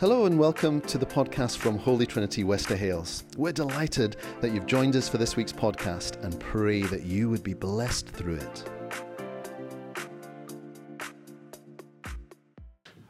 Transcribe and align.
Hello 0.00 0.26
and 0.26 0.38
welcome 0.38 0.80
to 0.82 0.96
the 0.96 1.04
podcast 1.04 1.56
from 1.56 1.76
Holy 1.76 2.06
Trinity 2.06 2.44
Wester 2.44 2.76
Hailes. 2.76 3.24
We're 3.36 3.50
delighted 3.50 4.16
that 4.40 4.52
you've 4.52 4.66
joined 4.66 4.94
us 4.94 5.08
for 5.08 5.18
this 5.18 5.34
week's 5.34 5.52
podcast 5.52 6.22
and 6.22 6.38
pray 6.38 6.82
that 6.82 7.02
you 7.02 7.28
would 7.28 7.42
be 7.42 7.52
blessed 7.52 8.06
through 8.06 8.36
it. 8.36 8.70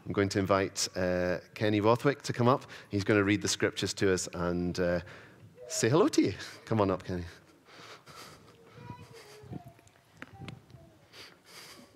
I'm 0.06 0.12
going 0.14 0.30
to 0.30 0.38
invite 0.38 0.88
uh, 0.96 1.36
Kenny 1.54 1.80
Borthwick 1.80 2.22
to 2.22 2.32
come 2.32 2.48
up. 2.48 2.64
He's 2.88 3.04
going 3.04 3.20
to 3.20 3.24
read 3.24 3.42
the 3.42 3.48
scriptures 3.48 3.92
to 3.92 4.10
us 4.10 4.26
and 4.32 4.80
uh, 4.80 5.00
say 5.66 5.90
hello 5.90 6.08
to 6.08 6.22
you. 6.22 6.32
Come 6.64 6.80
on 6.80 6.90
up, 6.90 7.04
Kenny. 7.04 7.24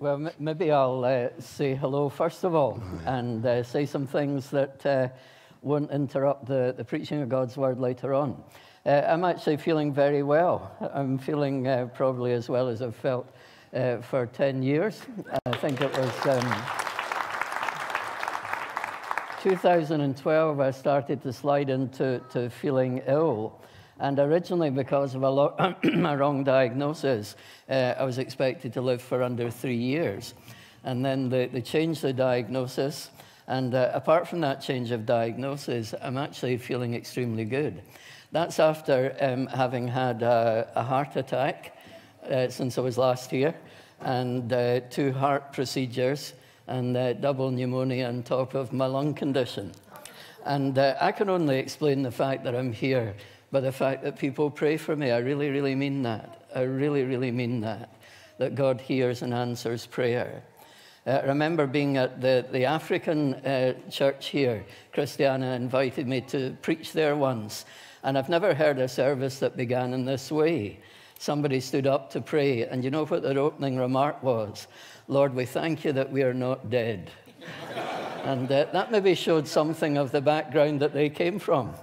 Well, 0.03 0.15
m- 0.15 0.31
maybe 0.41 0.73
I'll 0.73 1.05
uh, 1.05 1.29
say 1.39 1.77
hello 1.77 2.09
first 2.09 2.43
of 2.43 2.57
all 2.57 2.83
and 3.07 3.47
uh, 3.47 3.63
say 3.63 3.87
some 3.87 4.05
things 4.05 4.51
that 4.51 4.85
uh, 4.85 5.09
won't 5.63 5.93
interrupt 5.93 6.47
the, 6.47 6.75
the 6.77 6.83
preaching 6.83 7.23
of 7.23 7.29
God's 7.29 7.57
word 7.57 7.79
later 7.79 8.13
on. 8.13 8.43
Uh, 8.85 9.03
I'm 9.07 9.23
actually 9.23 9.59
feeling 9.59 9.93
very 9.93 10.25
well. 10.25 10.73
I'm 10.93 11.19
feeling 11.19 11.69
uh, 11.69 11.87
probably 11.95 12.33
as 12.33 12.49
well 12.49 12.67
as 12.67 12.83
I've 12.83 12.97
felt 12.97 13.33
uh, 13.73 13.99
for 13.99 14.27
10 14.27 14.65
years. 14.65 15.03
I 15.47 15.57
think 15.59 15.81
it 15.81 15.97
was 15.97 16.27
um, 16.27 16.53
2012 19.41 20.59
I 20.59 20.71
started 20.73 21.23
to 21.23 21.33
slide 21.33 21.71
into 21.71 22.21
to 22.33 22.51
feeling 22.51 23.03
ill. 23.07 23.57
And 24.01 24.19
originally, 24.19 24.71
because 24.71 25.15
of 25.15 25.23
a, 25.23 25.31
lo- 25.31 25.55
a 25.59 26.17
wrong 26.17 26.45
diagnosis, 26.45 27.37
uh, 27.69 27.95
I 27.99 28.05
was 28.05 28.19
expected 28.19 28.73
to 28.75 28.81
live 28.81 29.03
for 29.03 29.23
under 29.23 29.51
three 29.51 29.77
years. 29.77 30.35
And 30.85 31.05
then 31.05 31.29
they, 31.29 31.47
they 31.47 31.61
changed 31.61 32.03
the 32.03 32.13
diagnosis. 32.13 33.11
And 33.47 33.75
uh, 33.75 33.91
apart 33.93 34.29
from 34.29 34.41
that 34.41 34.61
change 34.61 34.91
of 34.91 35.07
diagnosis, 35.07 35.95
I'm 36.01 36.17
actually 36.17 36.57
feeling 36.59 36.95
extremely 36.95 37.45
good. 37.45 37.83
That's 38.33 38.59
after 38.59 39.15
um, 39.21 39.47
having 39.47 39.87
had 39.87 40.23
a, 40.23 40.71
a 40.75 40.83
heart 40.83 41.17
attack 41.17 41.77
uh, 42.31 42.49
since 42.49 42.79
I 42.79 42.81
was 42.81 42.97
last 42.97 43.31
here, 43.31 43.55
and 44.01 44.51
uh, 44.53 44.81
two 44.91 45.13
heart 45.13 45.53
procedures, 45.53 46.33
and 46.67 46.97
uh, 46.97 47.13
double 47.13 47.51
pneumonia 47.51 48.07
on 48.07 48.23
top 48.23 48.55
of 48.55 48.73
my 48.73 48.87
lung 48.87 49.13
condition. 49.13 49.73
And 50.45 50.79
uh, 50.79 50.97
I 51.01 51.13
can 51.13 51.29
only 51.29 51.59
explain 51.59 52.03
the 52.03 52.11
fact 52.11 52.45
that 52.45 52.55
I'm 52.55 52.73
here 52.73 53.15
by 53.53 53.61
the 53.61 53.71
fact 53.71 54.03
that 54.03 54.19
people 54.19 54.51
pray 54.51 54.79
for 54.79 54.97
me. 54.97 55.11
I 55.11 55.19
really, 55.19 55.51
really 55.51 55.75
mean 55.75 56.03
that. 56.03 56.47
I 56.57 56.63
really, 56.63 57.05
really 57.05 57.31
mean 57.31 57.61
that. 57.61 57.95
That 58.39 58.55
God 58.55 58.81
hears 58.81 59.21
and 59.21 59.35
answers 59.35 59.87
prayer. 59.87 60.43
Uh, 61.07 61.11
I 61.11 61.27
remember 61.27 61.67
being 61.67 61.99
at 61.99 62.23
the, 62.23 62.47
the 62.51 62.65
African 62.65 63.35
uh, 63.35 63.75
church 63.91 64.29
here. 64.29 64.65
Christiana 64.93 65.53
invited 65.53 66.09
me 66.09 66.23
to 66.23 66.57
preach 66.63 66.93
there 66.93 67.15
once. 67.15 67.67
And 68.03 68.17
I've 68.17 68.31
never 68.31 68.55
heard 68.55 68.79
a 68.79 68.89
service 68.89 69.39
that 69.41 69.57
began 69.57 69.93
in 69.93 70.07
this 70.07 70.33
way. 70.33 70.81
Somebody 71.19 71.61
stood 71.61 71.87
up 71.87 72.11
to 72.13 72.21
pray, 72.21 72.67
and 72.67 72.83
you 72.83 72.91
know 72.91 73.05
what 73.05 73.23
their 73.23 73.39
opening 73.39 73.77
remark 73.77 74.23
was? 74.23 74.67
Lord, 75.09 75.35
we 75.35 75.45
thank 75.45 75.85
you 75.85 75.93
that 75.93 76.11
we 76.11 76.23
are 76.23 76.35
not 76.35 76.71
dead. 76.71 77.11
and 78.25 78.51
uh, 78.51 78.67
that 78.73 78.91
maybe 78.91 79.15
showed 79.15 79.47
something 79.47 79.99
of 79.99 80.11
the 80.11 80.21
background 80.21 80.81
that 80.81 80.95
they 80.95 81.11
came 81.11 81.39
from 81.39 81.75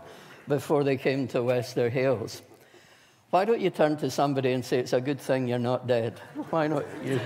before 0.50 0.84
they 0.84 0.98
came 0.98 1.28
to 1.30 1.42
Wester 1.42 1.90
Hailes. 1.90 2.42
Why 3.30 3.46
don't 3.46 3.62
you 3.62 3.70
turn 3.70 3.96
to 3.98 4.10
somebody 4.10 4.52
and 4.52 4.66
say, 4.66 4.80
It's 4.80 4.94
a 4.94 5.00
good 5.00 5.22
thing 5.22 5.48
you're 5.48 5.60
not 5.60 5.88
dead? 5.88 6.20
Why 6.50 6.68
not 6.68 6.84
you? 7.06 7.22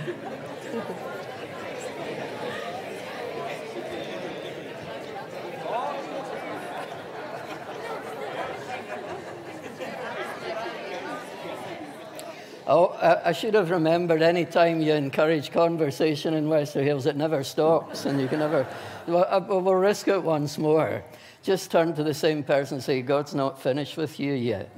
Oh, 12.66 12.95
I 13.25 13.33
should 13.33 13.56
have 13.56 13.72
remembered 13.72 14.22
any 14.22 14.45
time 14.45 14.81
you 14.81 14.94
encourage 14.94 15.51
conversation 15.51 16.33
in 16.33 16.47
Wester 16.47 16.81
Hailes, 16.81 17.06
it 17.06 17.17
never 17.17 17.44
stops, 17.44 18.06
and 18.06 18.22
you 18.22 18.28
can 18.29 18.39
never. 18.39 18.66
Well, 19.06 19.28
uh, 19.29 19.41
we'll 19.45 19.75
risk 19.75 20.07
it 20.07 20.23
once 20.23 20.57
more. 20.57 21.03
Just 21.44 21.72
turn 21.72 21.94
to 21.96 22.04
the 22.04 22.14
same 22.14 22.42
person 22.42 22.76
and 22.76 22.84
say, 22.84 23.02
God's 23.02 23.36
not 23.36 23.62
finished 23.62 23.98
with 23.98 24.18
you 24.18 24.31
yet. 24.31 24.74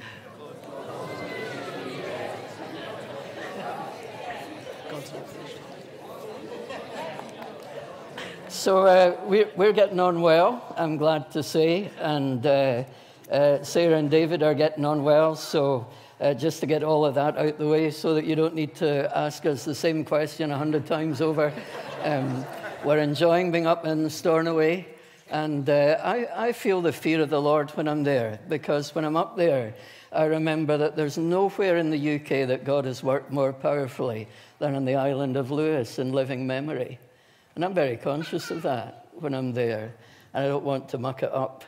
So 8.47 8.87
uh, 8.87 9.15
we're, 9.25 9.51
we're 9.55 9.73
getting 9.73 9.99
on 9.99 10.21
well, 10.21 10.73
I'm 10.75 10.97
glad 10.97 11.29
to 11.33 11.43
say. 11.43 11.91
And 11.99 12.43
uh, 12.43 12.83
uh, 13.29 13.61
Sarah 13.61 13.97
and 13.97 14.09
David 14.09 14.41
are 14.41 14.55
getting 14.55 14.85
on 14.85 15.03
well. 15.03 15.35
So 15.35 15.85
uh, 16.19 16.33
just 16.33 16.61
to 16.61 16.65
get 16.65 16.81
all 16.81 17.05
of 17.05 17.13
that 17.13 17.37
out 17.37 17.59
the 17.59 17.67
way 17.67 17.91
so 17.91 18.15
that 18.15 18.25
you 18.25 18.33
don't 18.33 18.55
need 18.55 18.73
to 18.75 19.15
ask 19.15 19.45
us 19.45 19.65
the 19.65 19.75
same 19.75 20.03
question 20.03 20.49
a 20.49 20.57
hundred 20.57 20.87
times 20.87 21.21
over. 21.21 21.53
Um, 22.01 22.43
we're 22.83 22.97
enjoying 22.97 23.51
being 23.51 23.67
up 23.67 23.85
in 23.85 24.09
Stornoway. 24.09 24.94
And 25.29 25.67
uh, 25.69 25.99
I, 26.03 26.47
I 26.47 26.51
feel 26.51 26.81
the 26.81 26.93
fear 26.93 27.21
of 27.21 27.29
the 27.29 27.41
Lord 27.41 27.71
when 27.71 27.87
I'm 27.87 28.03
there, 28.03 28.39
because 28.47 28.93
when 28.93 29.05
I'm 29.05 29.17
up 29.17 29.35
there, 29.35 29.73
I 30.11 30.25
remember 30.25 30.77
that 30.77 30.95
there's 30.95 31.17
nowhere 31.17 31.77
in 31.77 31.89
the 31.89 32.15
UK 32.15 32.47
that 32.47 32.63
God 32.63 32.85
has 32.85 33.03
worked 33.03 33.31
more 33.31 33.51
powerfully 33.51 34.27
than 34.59 34.75
on 34.75 34.85
the 34.85 34.95
island 34.95 35.35
of 35.35 35.49
Lewis 35.49 35.97
in 35.97 36.13
living 36.13 36.45
memory. 36.45 36.99
And 37.55 37.65
I'm 37.65 37.73
very 37.73 37.97
conscious 37.97 38.51
of 38.51 38.61
that 38.61 39.07
when 39.13 39.33
I'm 39.33 39.51
there, 39.51 39.95
and 40.33 40.45
I 40.45 40.47
don't 40.47 40.63
want 40.63 40.89
to 40.89 40.99
muck 40.99 41.23
it 41.23 41.33
up. 41.33 41.63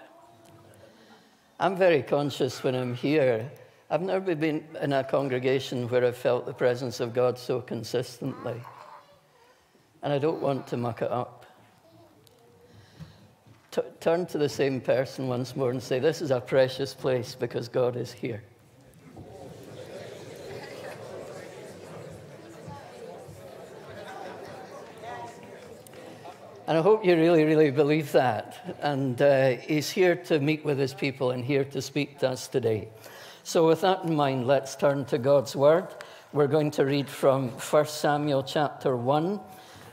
I'm 1.59 1.75
very 1.75 2.03
conscious 2.03 2.63
when 2.63 2.75
I'm 2.75 2.93
here. 2.93 3.49
I've 3.89 4.01
never 4.01 4.35
been 4.35 4.67
in 4.81 4.93
a 4.93 5.03
congregation 5.03 5.89
where 5.89 6.05
I've 6.05 6.17
felt 6.17 6.45
the 6.45 6.53
presence 6.53 6.99
of 6.99 7.13
God 7.13 7.39
so 7.39 7.61
consistently, 7.61 8.61
and 10.03 10.13
I 10.13 10.19
don't 10.19 10.41
want 10.41 10.67
to 10.67 10.77
muck 10.77 11.01
it 11.01 11.09
up 11.09 11.46
turn 13.99 14.25
to 14.27 14.37
the 14.37 14.49
same 14.49 14.81
person 14.81 15.27
once 15.27 15.55
more 15.55 15.71
and 15.71 15.81
say, 15.81 15.99
This 15.99 16.21
is 16.21 16.31
a 16.31 16.39
precious 16.39 16.93
place 16.93 17.35
because 17.35 17.67
God 17.67 17.95
is 17.95 18.11
here. 18.11 18.43
And 26.67 26.77
I 26.77 26.81
hope 26.81 27.05
you 27.05 27.15
really, 27.15 27.45
really 27.45 27.71
believe 27.71 28.11
that. 28.11 28.77
And 28.81 29.21
uh, 29.21 29.51
he's 29.51 29.89
here 29.89 30.17
to 30.25 30.41
meet 30.41 30.65
with 30.65 30.77
his 30.77 30.93
people 30.93 31.31
and 31.31 31.45
here 31.45 31.63
to 31.63 31.81
speak 31.81 32.19
to 32.19 32.29
us 32.31 32.49
today. 32.49 32.89
So, 33.43 33.65
with 33.65 33.79
that 33.81 34.03
in 34.03 34.13
mind, 34.13 34.47
let's 34.47 34.75
turn 34.75 35.05
to 35.05 35.17
God's 35.17 35.55
word. 35.55 35.87
We're 36.33 36.47
going 36.47 36.71
to 36.71 36.83
read 36.83 37.09
from 37.09 37.51
1 37.51 37.85
Samuel 37.85 38.43
chapter 38.43 38.97
1 38.97 39.39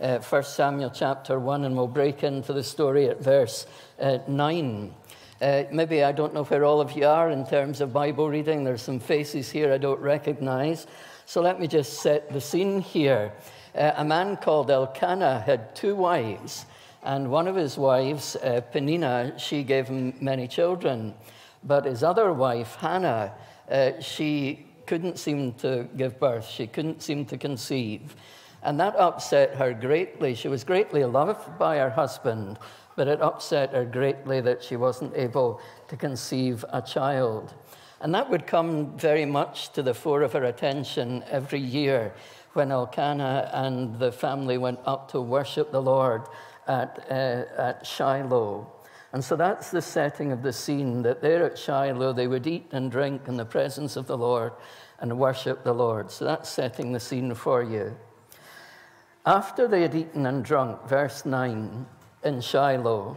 uh, 0.00 0.18
1 0.18 0.42
Samuel 0.44 0.90
chapter 0.90 1.38
1, 1.38 1.64
and 1.64 1.76
we'll 1.76 1.86
break 1.86 2.22
into 2.22 2.52
the 2.52 2.62
story 2.62 3.08
at 3.08 3.20
verse 3.20 3.66
uh, 4.00 4.18
9. 4.26 4.94
Uh, 5.40 5.64
maybe 5.72 6.02
I 6.02 6.12
don't 6.12 6.32
know 6.32 6.44
where 6.44 6.64
all 6.64 6.80
of 6.80 6.92
you 6.92 7.06
are 7.06 7.30
in 7.30 7.46
terms 7.46 7.80
of 7.80 7.92
Bible 7.92 8.30
reading. 8.30 8.64
There's 8.64 8.82
some 8.82 9.00
faces 9.00 9.50
here 9.50 9.72
I 9.72 9.78
don't 9.78 10.00
recognize. 10.00 10.86
So 11.26 11.40
let 11.40 11.58
me 11.58 11.66
just 11.66 12.02
set 12.02 12.32
the 12.32 12.40
scene 12.40 12.80
here. 12.80 13.32
Uh, 13.74 13.92
a 13.96 14.04
man 14.04 14.36
called 14.36 14.70
Elkanah 14.70 15.40
had 15.40 15.74
two 15.74 15.94
wives, 15.94 16.66
and 17.02 17.30
one 17.30 17.48
of 17.48 17.56
his 17.56 17.76
wives, 17.76 18.36
uh, 18.36 18.60
Peninnah, 18.72 19.38
she 19.38 19.62
gave 19.62 19.88
him 19.88 20.14
many 20.20 20.46
children. 20.46 21.14
But 21.62 21.86
his 21.86 22.02
other 22.02 22.32
wife, 22.32 22.76
Hannah, 22.76 23.32
uh, 23.70 24.00
she 24.00 24.66
couldn't 24.86 25.18
seem 25.18 25.54
to 25.54 25.88
give 25.96 26.20
birth, 26.20 26.48
she 26.48 26.66
couldn't 26.66 27.02
seem 27.02 27.24
to 27.26 27.38
conceive. 27.38 28.14
And 28.64 28.80
that 28.80 28.96
upset 28.96 29.54
her 29.56 29.74
greatly. 29.74 30.34
She 30.34 30.48
was 30.48 30.64
greatly 30.64 31.04
loved 31.04 31.58
by 31.58 31.76
her 31.76 31.90
husband, 31.90 32.58
but 32.96 33.08
it 33.08 33.20
upset 33.20 33.72
her 33.72 33.84
greatly 33.84 34.40
that 34.40 34.64
she 34.64 34.76
wasn't 34.76 35.14
able 35.14 35.60
to 35.88 35.96
conceive 35.96 36.64
a 36.72 36.80
child. 36.80 37.54
And 38.00 38.14
that 38.14 38.30
would 38.30 38.46
come 38.46 38.96
very 38.98 39.26
much 39.26 39.72
to 39.74 39.82
the 39.82 39.94
fore 39.94 40.22
of 40.22 40.32
her 40.32 40.44
attention 40.44 41.24
every 41.30 41.60
year 41.60 42.14
when 42.54 42.70
Elkanah 42.70 43.50
and 43.52 43.98
the 43.98 44.12
family 44.12 44.58
went 44.58 44.80
up 44.86 45.10
to 45.10 45.20
worship 45.20 45.70
the 45.70 45.82
Lord 45.82 46.22
at, 46.66 47.06
uh, 47.10 47.44
at 47.60 47.86
Shiloh. 47.86 48.70
And 49.12 49.22
so 49.22 49.36
that's 49.36 49.70
the 49.70 49.82
setting 49.82 50.32
of 50.32 50.42
the 50.42 50.52
scene 50.52 51.02
that 51.02 51.20
there 51.20 51.44
at 51.44 51.58
Shiloh 51.58 52.12
they 52.12 52.26
would 52.26 52.46
eat 52.46 52.68
and 52.72 52.90
drink 52.90 53.28
in 53.28 53.36
the 53.36 53.44
presence 53.44 53.96
of 53.96 54.06
the 54.06 54.18
Lord 54.18 54.52
and 55.00 55.18
worship 55.18 55.64
the 55.64 55.72
Lord. 55.72 56.10
So 56.10 56.24
that's 56.24 56.48
setting 56.48 56.92
the 56.92 57.00
scene 57.00 57.34
for 57.34 57.62
you. 57.62 57.96
After 59.26 59.66
they 59.66 59.80
had 59.80 59.94
eaten 59.94 60.26
and 60.26 60.44
drunk, 60.44 60.86
verse 60.86 61.24
9, 61.24 61.86
in 62.24 62.40
Shiloh, 62.42 63.16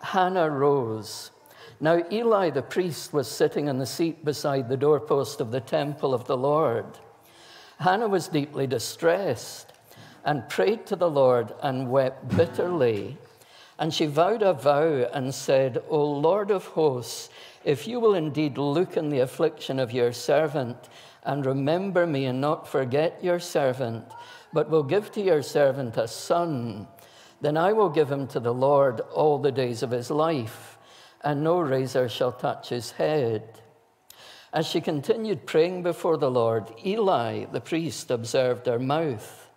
Hannah 0.00 0.48
rose. 0.48 1.32
Now 1.80 2.02
Eli 2.12 2.50
the 2.50 2.62
priest 2.62 3.12
was 3.12 3.28
sitting 3.28 3.68
on 3.68 3.78
the 3.78 3.86
seat 3.86 4.24
beside 4.24 4.68
the 4.68 4.76
doorpost 4.76 5.40
of 5.40 5.50
the 5.50 5.60
temple 5.60 6.14
of 6.14 6.26
the 6.26 6.36
Lord. 6.36 6.86
Hannah 7.80 8.06
was 8.06 8.28
deeply 8.28 8.68
distressed 8.68 9.72
and 10.24 10.48
prayed 10.48 10.86
to 10.86 10.96
the 10.96 11.10
Lord 11.10 11.52
and 11.60 11.90
wept 11.90 12.36
bitterly. 12.36 13.18
And 13.80 13.92
she 13.92 14.06
vowed 14.06 14.42
a 14.42 14.52
vow 14.52 15.08
and 15.12 15.34
said, 15.34 15.82
O 15.88 16.04
Lord 16.04 16.52
of 16.52 16.66
hosts, 16.66 17.30
if 17.64 17.88
you 17.88 17.98
will 17.98 18.14
indeed 18.14 18.58
look 18.58 18.96
on 18.96 19.08
the 19.08 19.20
affliction 19.20 19.80
of 19.80 19.92
your 19.92 20.12
servant 20.12 20.88
and 21.24 21.44
remember 21.44 22.06
me 22.06 22.26
and 22.26 22.40
not 22.40 22.68
forget 22.68 23.22
your 23.22 23.38
servant, 23.40 24.04
but 24.52 24.70
will 24.70 24.82
give 24.82 25.10
to 25.12 25.20
your 25.20 25.42
servant 25.42 25.96
a 25.96 26.08
son, 26.08 26.88
then 27.40 27.56
I 27.56 27.72
will 27.72 27.88
give 27.88 28.10
him 28.10 28.26
to 28.28 28.40
the 28.40 28.54
Lord 28.54 29.00
all 29.12 29.38
the 29.38 29.52
days 29.52 29.82
of 29.82 29.90
his 29.90 30.10
life, 30.10 30.78
and 31.22 31.42
no 31.42 31.60
razor 31.60 32.08
shall 32.08 32.32
touch 32.32 32.68
his 32.70 32.92
head. 32.92 33.60
As 34.52 34.66
she 34.66 34.80
continued 34.80 35.46
praying 35.46 35.82
before 35.82 36.16
the 36.16 36.30
Lord, 36.30 36.72
Eli, 36.84 37.44
the 37.46 37.60
priest, 37.60 38.10
observed 38.10 38.66
her 38.66 38.78
mouth. 38.78 39.48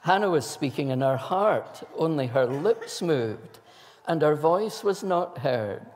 Hannah 0.00 0.28
was 0.28 0.44
speaking 0.44 0.90
in 0.90 1.00
her 1.00 1.16
heart, 1.16 1.82
only 1.96 2.26
her 2.26 2.44
lips 2.44 3.00
moved, 3.00 3.60
and 4.06 4.20
her 4.20 4.34
voice 4.34 4.84
was 4.84 5.02
not 5.02 5.38
heard. 5.38 5.86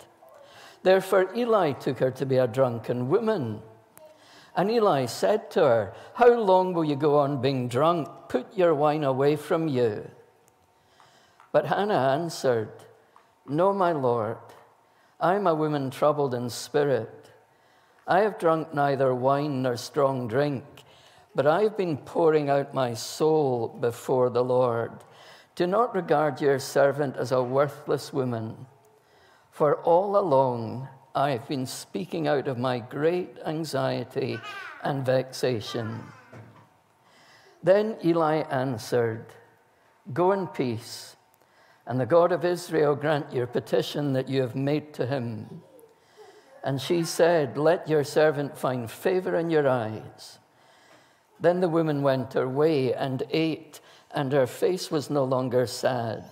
Therefore, 0.83 1.29
Eli 1.37 1.73
took 1.73 1.99
her 1.99 2.11
to 2.13 2.25
be 2.25 2.37
a 2.37 2.47
drunken 2.47 3.09
woman. 3.09 3.61
And 4.59 4.71
Eli 4.71 5.07
said 5.07 5.51
to 5.53 5.61
her, 5.61 5.95
How 6.15 6.35
long 6.35 6.75
will 6.75 6.85
you 6.85 6.97
go 6.97 7.17
on 7.17 7.41
being 7.41 7.69
drunk? 7.69 8.09
Put 8.29 8.55
your 8.55 8.75
wine 8.75 9.05
away 9.05 9.37
from 9.37 9.69
you. 9.69 10.11
But 11.51 11.65
Hannah 11.65 12.19
answered, 12.21 12.73
No, 13.49 13.73
my 13.73 13.93
Lord, 13.93 14.37
I 15.19 15.37
am 15.37 15.47
a 15.47 15.55
woman 15.55 15.91
troubled 15.91 16.35
in 16.35 16.51
spirit. 16.51 17.31
I 18.07 18.21
have 18.21 18.39
drunk 18.39 18.75
neither 18.75 19.15
wine 19.15 19.63
nor 19.63 19.79
strong 19.79 20.29
drink 20.29 20.65
but 21.39 21.47
I've 21.47 21.77
been 21.77 21.99
pouring 21.99 22.51
out 22.51 22.75
my 22.75 22.95
soul 22.95 23.69
before 23.69 24.29
the 24.29 24.43
Lord. 24.43 24.91
Do 25.55 25.69
not 25.69 25.95
regard 25.95 26.41
your 26.41 26.59
servant 26.59 27.17
as 27.17 27.31
a 27.31 27.41
worthless 27.41 28.13
woman, 28.13 28.67
for 29.53 29.77
all 29.77 30.17
along 30.17 30.89
I 31.19 31.31
have 31.31 31.49
been 31.49 31.67
speaking 31.67 32.29
out 32.29 32.47
of 32.47 32.59
my 32.59 32.79
great 32.79 33.39
anxiety 33.45 34.39
and 34.85 35.05
vexation. 35.05 36.05
Then 37.61 37.97
Eli 38.05 38.43
answered, 38.49 39.27
Go 40.13 40.31
in 40.31 40.47
peace, 40.47 41.17
and 41.89 41.99
the 41.99 42.07
God 42.07 42.31
of 42.31 42.45
Israel 42.45 42.95
grant 42.95 43.33
your 43.33 43.49
petition 43.49 44.13
that 44.13 44.29
you 44.29 44.43
have 44.43 44.55
made 44.55 44.95
to 44.95 45.07
him. 45.07 45.63
And 46.63 46.81
she 46.81 47.03
said, 47.03 47.59
Let 47.59 47.89
your 47.89 48.05
servant 48.05 48.57
find 48.57 48.89
favor 48.89 49.35
in 49.35 49.51
your 49.51 49.67
eyes. 49.69 50.39
Then 51.41 51.59
the 51.59 51.69
woman 51.69 52.03
went 52.03 52.35
her 52.35 52.49
way 52.49 52.95
and 52.95 53.25
ate, 53.31 53.81
and 54.13 54.31
her 54.31 54.47
face 54.47 54.89
was 54.89 55.11
no 55.11 55.25
longer 55.25 55.67
sad. 55.67 56.23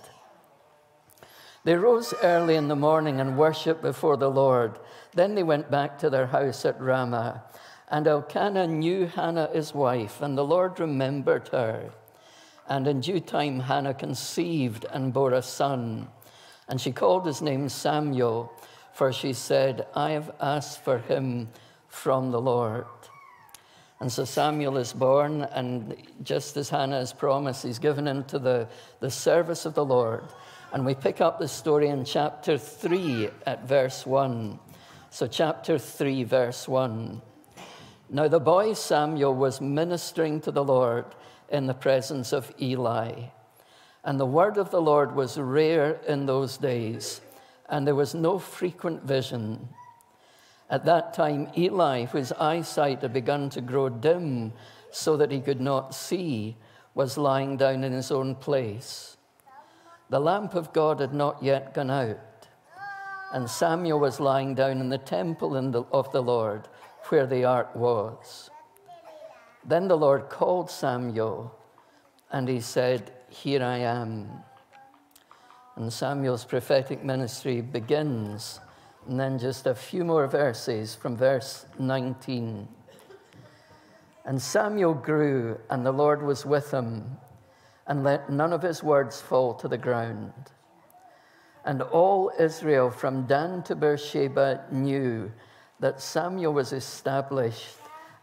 They 1.63 1.75
rose 1.75 2.13
early 2.23 2.55
in 2.55 2.67
the 2.67 2.75
morning 2.75 3.19
and 3.19 3.37
worshipped 3.37 3.81
before 3.81 4.17
the 4.17 4.29
Lord. 4.29 4.79
Then 5.13 5.35
they 5.35 5.43
went 5.43 5.69
back 5.69 5.99
to 5.99 6.09
their 6.09 6.27
house 6.27 6.65
at 6.65 6.79
Ramah. 6.79 7.43
And 7.89 8.07
Elkanah 8.07 8.67
knew 8.67 9.05
Hannah 9.07 9.49
his 9.53 9.73
wife, 9.73 10.21
and 10.21 10.37
the 10.37 10.45
Lord 10.45 10.79
remembered 10.79 11.47
her. 11.49 11.91
And 12.67 12.85
in 12.87 12.99
due 12.99 13.21
time, 13.21 13.61
Hannah 13.61 13.93
conceived 13.93 14.85
and 14.91 15.13
bore 15.13 15.33
a 15.33 15.41
son. 15.41 16.09
And 16.67 16.81
she 16.81 16.91
called 16.91 17.25
his 17.25 17.41
name 17.41 17.69
Samuel, 17.69 18.51
for 18.93 19.13
she 19.13 19.31
said, 19.31 19.87
I 19.95 20.11
have 20.11 20.31
asked 20.41 20.83
for 20.83 20.97
him 20.97 21.49
from 21.87 22.31
the 22.31 22.41
Lord. 22.41 22.85
And 23.99 24.11
so 24.11 24.25
Samuel 24.25 24.77
is 24.77 24.93
born, 24.93 25.43
and 25.43 25.95
just 26.23 26.57
as 26.57 26.69
Hannah 26.69 26.99
has 26.99 27.13
promised, 27.13 27.63
he's 27.63 27.79
given 27.79 28.07
into 28.07 28.37
the, 28.37 28.67
the 28.99 29.09
service 29.09 29.65
of 29.65 29.73
the 29.73 29.85
Lord. 29.85 30.25
And 30.73 30.85
we 30.85 30.95
pick 30.95 31.21
up 31.21 31.39
the 31.39 31.47
story 31.47 31.87
in 31.87 32.03
chapter 32.03 32.57
3 32.57 33.29
at 33.45 33.67
verse 33.67 34.05
1. 34.05 34.59
So, 35.09 35.25
chapter 35.25 35.77
3, 35.79 36.23
verse 36.23 36.67
1. 36.67 37.21
Now, 38.09 38.27
the 38.27 38.39
boy 38.39 38.73
Samuel 38.73 39.33
was 39.33 39.61
ministering 39.61 40.41
to 40.41 40.51
the 40.51 40.63
Lord 40.63 41.05
in 41.49 41.67
the 41.67 41.73
presence 41.73 42.33
of 42.33 42.53
Eli. 42.61 43.13
And 44.03 44.19
the 44.19 44.25
word 44.25 44.57
of 44.57 44.71
the 44.71 44.81
Lord 44.81 45.15
was 45.15 45.37
rare 45.37 45.99
in 46.07 46.25
those 46.25 46.57
days, 46.57 47.21
and 47.69 47.87
there 47.87 47.95
was 47.95 48.13
no 48.13 48.37
frequent 48.37 49.03
vision. 49.03 49.69
At 50.69 50.85
that 50.85 51.13
time, 51.13 51.49
Eli, 51.57 52.05
whose 52.05 52.31
eyesight 52.33 53.01
had 53.01 53.13
begun 53.13 53.49
to 53.51 53.61
grow 53.61 53.89
dim 53.89 54.53
so 54.91 55.17
that 55.17 55.31
he 55.31 55.39
could 55.39 55.61
not 55.61 55.95
see, 55.95 56.57
was 56.93 57.17
lying 57.17 57.57
down 57.57 57.83
in 57.83 57.93
his 57.93 58.11
own 58.11 58.35
place. 58.35 59.16
The 60.09 60.19
lamp 60.19 60.53
of 60.55 60.73
God 60.73 60.99
had 60.99 61.13
not 61.13 61.43
yet 61.43 61.73
gone 61.73 61.91
out, 61.91 62.47
and 63.33 63.49
Samuel 63.49 63.99
was 63.99 64.19
lying 64.19 64.55
down 64.55 64.79
in 64.79 64.89
the 64.89 64.97
temple 64.97 65.55
of 65.91 66.11
the 66.11 66.23
Lord 66.23 66.67
where 67.09 67.27
the 67.27 67.43
ark 67.45 67.75
was. 67.75 68.49
Then 69.65 69.87
the 69.87 69.97
Lord 69.97 70.29
called 70.29 70.69
Samuel, 70.69 71.53
and 72.31 72.47
he 72.47 72.61
said, 72.61 73.11
Here 73.29 73.63
I 73.63 73.77
am. 73.77 74.29
And 75.75 75.91
Samuel's 75.91 76.45
prophetic 76.45 77.03
ministry 77.03 77.61
begins 77.61 78.59
and 79.07 79.19
then 79.19 79.39
just 79.39 79.65
a 79.67 79.73
few 79.73 80.03
more 80.03 80.27
verses 80.27 80.93
from 80.93 81.15
verse 81.15 81.65
19. 81.79 82.67
And 84.25 84.41
Samuel 84.41 84.93
grew, 84.93 85.57
and 85.69 85.85
the 85.85 85.93
Lord 85.93 86.21
was 86.21 86.45
with 86.45 86.71
him, 86.71 87.17
and 87.87 88.03
let 88.03 88.29
none 88.29 88.53
of 88.53 88.61
his 88.61 88.83
words 88.83 89.21
fall 89.21 89.53
to 89.55 89.67
the 89.67 89.77
ground. 89.77 90.33
And 91.65 91.81
all 91.81 92.31
Israel 92.39 92.89
from 92.89 93.25
Dan 93.25 93.63
to 93.63 93.75
Beersheba 93.75 94.65
knew 94.71 95.31
that 95.79 96.01
Samuel 96.01 96.53
was 96.53 96.73
established 96.73 97.75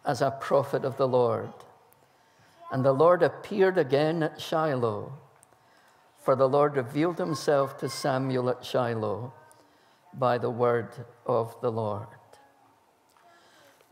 as 0.05 0.21
a 0.21 0.31
prophet 0.31 0.85
of 0.85 0.97
the 0.97 1.09
Lord. 1.09 1.53
And 2.73 2.85
the 2.85 2.93
Lord 2.93 3.23
appeared 3.23 3.79
again 3.79 4.23
at 4.23 4.41
Shiloh, 4.41 5.13
for 6.23 6.35
the 6.35 6.49
Lord 6.49 6.77
revealed 6.77 7.19
himself 7.19 7.79
to 7.79 7.89
Samuel 7.89 8.51
at 8.51 8.65
Shiloh 8.65 9.33
by 10.15 10.39
the 10.39 10.51
word 10.51 10.89
of 11.27 11.55
the 11.61 11.71
Lord. 11.71 12.07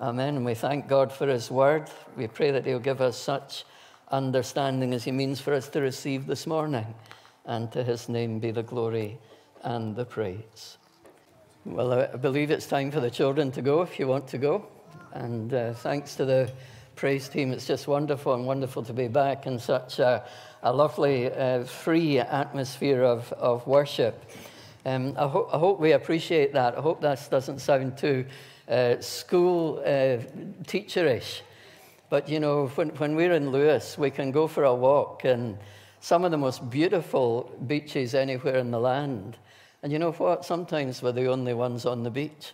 Amen. 0.00 0.44
We 0.44 0.54
thank 0.54 0.88
God 0.88 1.12
for 1.12 1.28
his 1.28 1.50
word. 1.50 1.90
We 2.16 2.26
pray 2.26 2.50
that 2.50 2.66
he'll 2.66 2.80
give 2.80 3.00
us 3.00 3.16
such 3.16 3.64
understanding 4.12 4.94
as 4.94 5.04
he 5.04 5.10
means 5.10 5.40
for 5.40 5.54
us 5.54 5.68
to 5.70 5.80
receive 5.80 6.26
this 6.26 6.46
morning. 6.46 6.86
And 7.44 7.72
to 7.72 7.82
his 7.82 8.08
name 8.08 8.38
be 8.38 8.52
the 8.52 8.62
glory 8.62 9.18
and 9.64 9.96
the 9.96 10.04
praise. 10.04 10.78
Well, 11.64 11.92
I 11.92 12.06
believe 12.16 12.50
it's 12.50 12.66
time 12.66 12.90
for 12.90 13.00
the 13.00 13.10
children 13.10 13.50
to 13.52 13.62
go 13.62 13.82
if 13.82 13.98
you 13.98 14.06
want 14.06 14.28
to 14.28 14.38
go. 14.38 14.66
And 15.12 15.52
uh, 15.52 15.72
thanks 15.74 16.14
to 16.16 16.24
the 16.24 16.52
praise 16.94 17.28
team. 17.28 17.52
It's 17.52 17.66
just 17.66 17.88
wonderful 17.88 18.34
and 18.34 18.46
wonderful 18.46 18.82
to 18.84 18.92
be 18.92 19.08
back 19.08 19.46
in 19.46 19.58
such 19.58 19.98
a, 19.98 20.24
a 20.62 20.72
lovely, 20.72 21.32
uh, 21.32 21.64
free 21.64 22.18
atmosphere 22.18 23.02
of, 23.02 23.32
of 23.32 23.66
worship. 23.66 24.30
Um, 24.84 25.14
I, 25.16 25.26
ho- 25.26 25.48
I, 25.52 25.58
hope 25.58 25.80
we 25.80 25.92
appreciate 25.92 26.52
that. 26.52 26.76
I 26.76 26.80
hope 26.80 27.00
that 27.00 27.28
doesn't 27.30 27.60
sound 27.60 27.96
too 27.96 28.24
uh, 28.68 29.00
school 29.00 29.80
uh, 29.84 30.18
teacherish. 30.64 31.40
But 32.12 32.28
you 32.28 32.40
know, 32.40 32.66
when, 32.74 32.90
when 32.90 33.16
we're 33.16 33.32
in 33.32 33.52
Lewis, 33.52 33.96
we 33.96 34.10
can 34.10 34.32
go 34.32 34.46
for 34.46 34.64
a 34.64 34.74
walk 34.74 35.24
and 35.24 35.56
some 36.00 36.26
of 36.26 36.30
the 36.30 36.36
most 36.36 36.68
beautiful 36.68 37.50
beaches 37.66 38.14
anywhere 38.14 38.58
in 38.58 38.70
the 38.70 38.78
land. 38.78 39.38
And 39.82 39.90
you 39.90 39.98
know 39.98 40.12
what? 40.12 40.44
Sometimes 40.44 41.02
we're 41.02 41.12
the 41.12 41.28
only 41.28 41.54
ones 41.54 41.86
on 41.86 42.02
the 42.02 42.10
beach. 42.10 42.52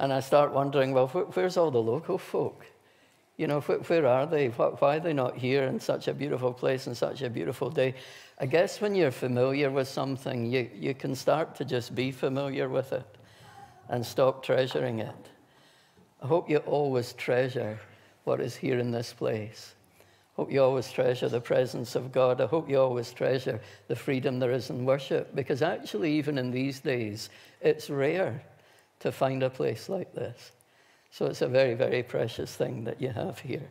And 0.00 0.12
I 0.12 0.18
start 0.18 0.52
wondering, 0.52 0.92
well, 0.92 1.06
wh- 1.06 1.36
where's 1.36 1.56
all 1.56 1.70
the 1.70 1.80
local 1.80 2.18
folk? 2.18 2.66
You 3.36 3.46
know, 3.46 3.60
wh- 3.60 3.88
where 3.88 4.04
are 4.08 4.26
they? 4.26 4.48
Why 4.48 4.96
are 4.96 5.00
they 5.00 5.12
not 5.12 5.36
here 5.36 5.62
in 5.62 5.78
such 5.78 6.08
a 6.08 6.12
beautiful 6.12 6.52
place 6.52 6.88
and 6.88 6.96
such 6.96 7.22
a 7.22 7.30
beautiful 7.30 7.70
day? 7.70 7.94
I 8.40 8.46
guess 8.46 8.80
when 8.80 8.96
you're 8.96 9.12
familiar 9.12 9.70
with 9.70 9.86
something, 9.86 10.50
you, 10.50 10.68
you 10.74 10.94
can 10.94 11.14
start 11.14 11.54
to 11.54 11.64
just 11.64 11.94
be 11.94 12.10
familiar 12.10 12.68
with 12.68 12.92
it 12.92 13.06
and 13.88 14.04
stop 14.04 14.42
treasuring 14.42 14.98
it. 14.98 15.30
I 16.20 16.26
hope 16.26 16.50
you 16.50 16.56
always 16.56 17.12
treasure 17.12 17.78
what 18.28 18.40
is 18.42 18.54
here 18.54 18.78
in 18.78 18.90
this 18.90 19.14
place. 19.14 19.74
Hope 20.36 20.52
you 20.52 20.62
always 20.62 20.92
treasure 20.92 21.30
the 21.30 21.40
presence 21.40 21.96
of 21.96 22.12
God. 22.12 22.42
I 22.42 22.46
hope 22.46 22.68
you 22.68 22.78
always 22.78 23.10
treasure 23.10 23.58
the 23.88 23.96
freedom 23.96 24.38
there 24.38 24.52
is 24.52 24.68
in 24.68 24.84
worship 24.84 25.34
because 25.34 25.62
actually, 25.62 26.12
even 26.12 26.36
in 26.36 26.50
these 26.50 26.78
days, 26.78 27.30
it's 27.62 27.88
rare 27.88 28.42
to 29.00 29.10
find 29.10 29.42
a 29.42 29.48
place 29.48 29.88
like 29.88 30.14
this. 30.14 30.52
So 31.10 31.24
it's 31.24 31.40
a 31.40 31.48
very, 31.48 31.72
very 31.72 32.02
precious 32.02 32.54
thing 32.54 32.84
that 32.84 33.00
you 33.00 33.08
have 33.08 33.38
here. 33.38 33.70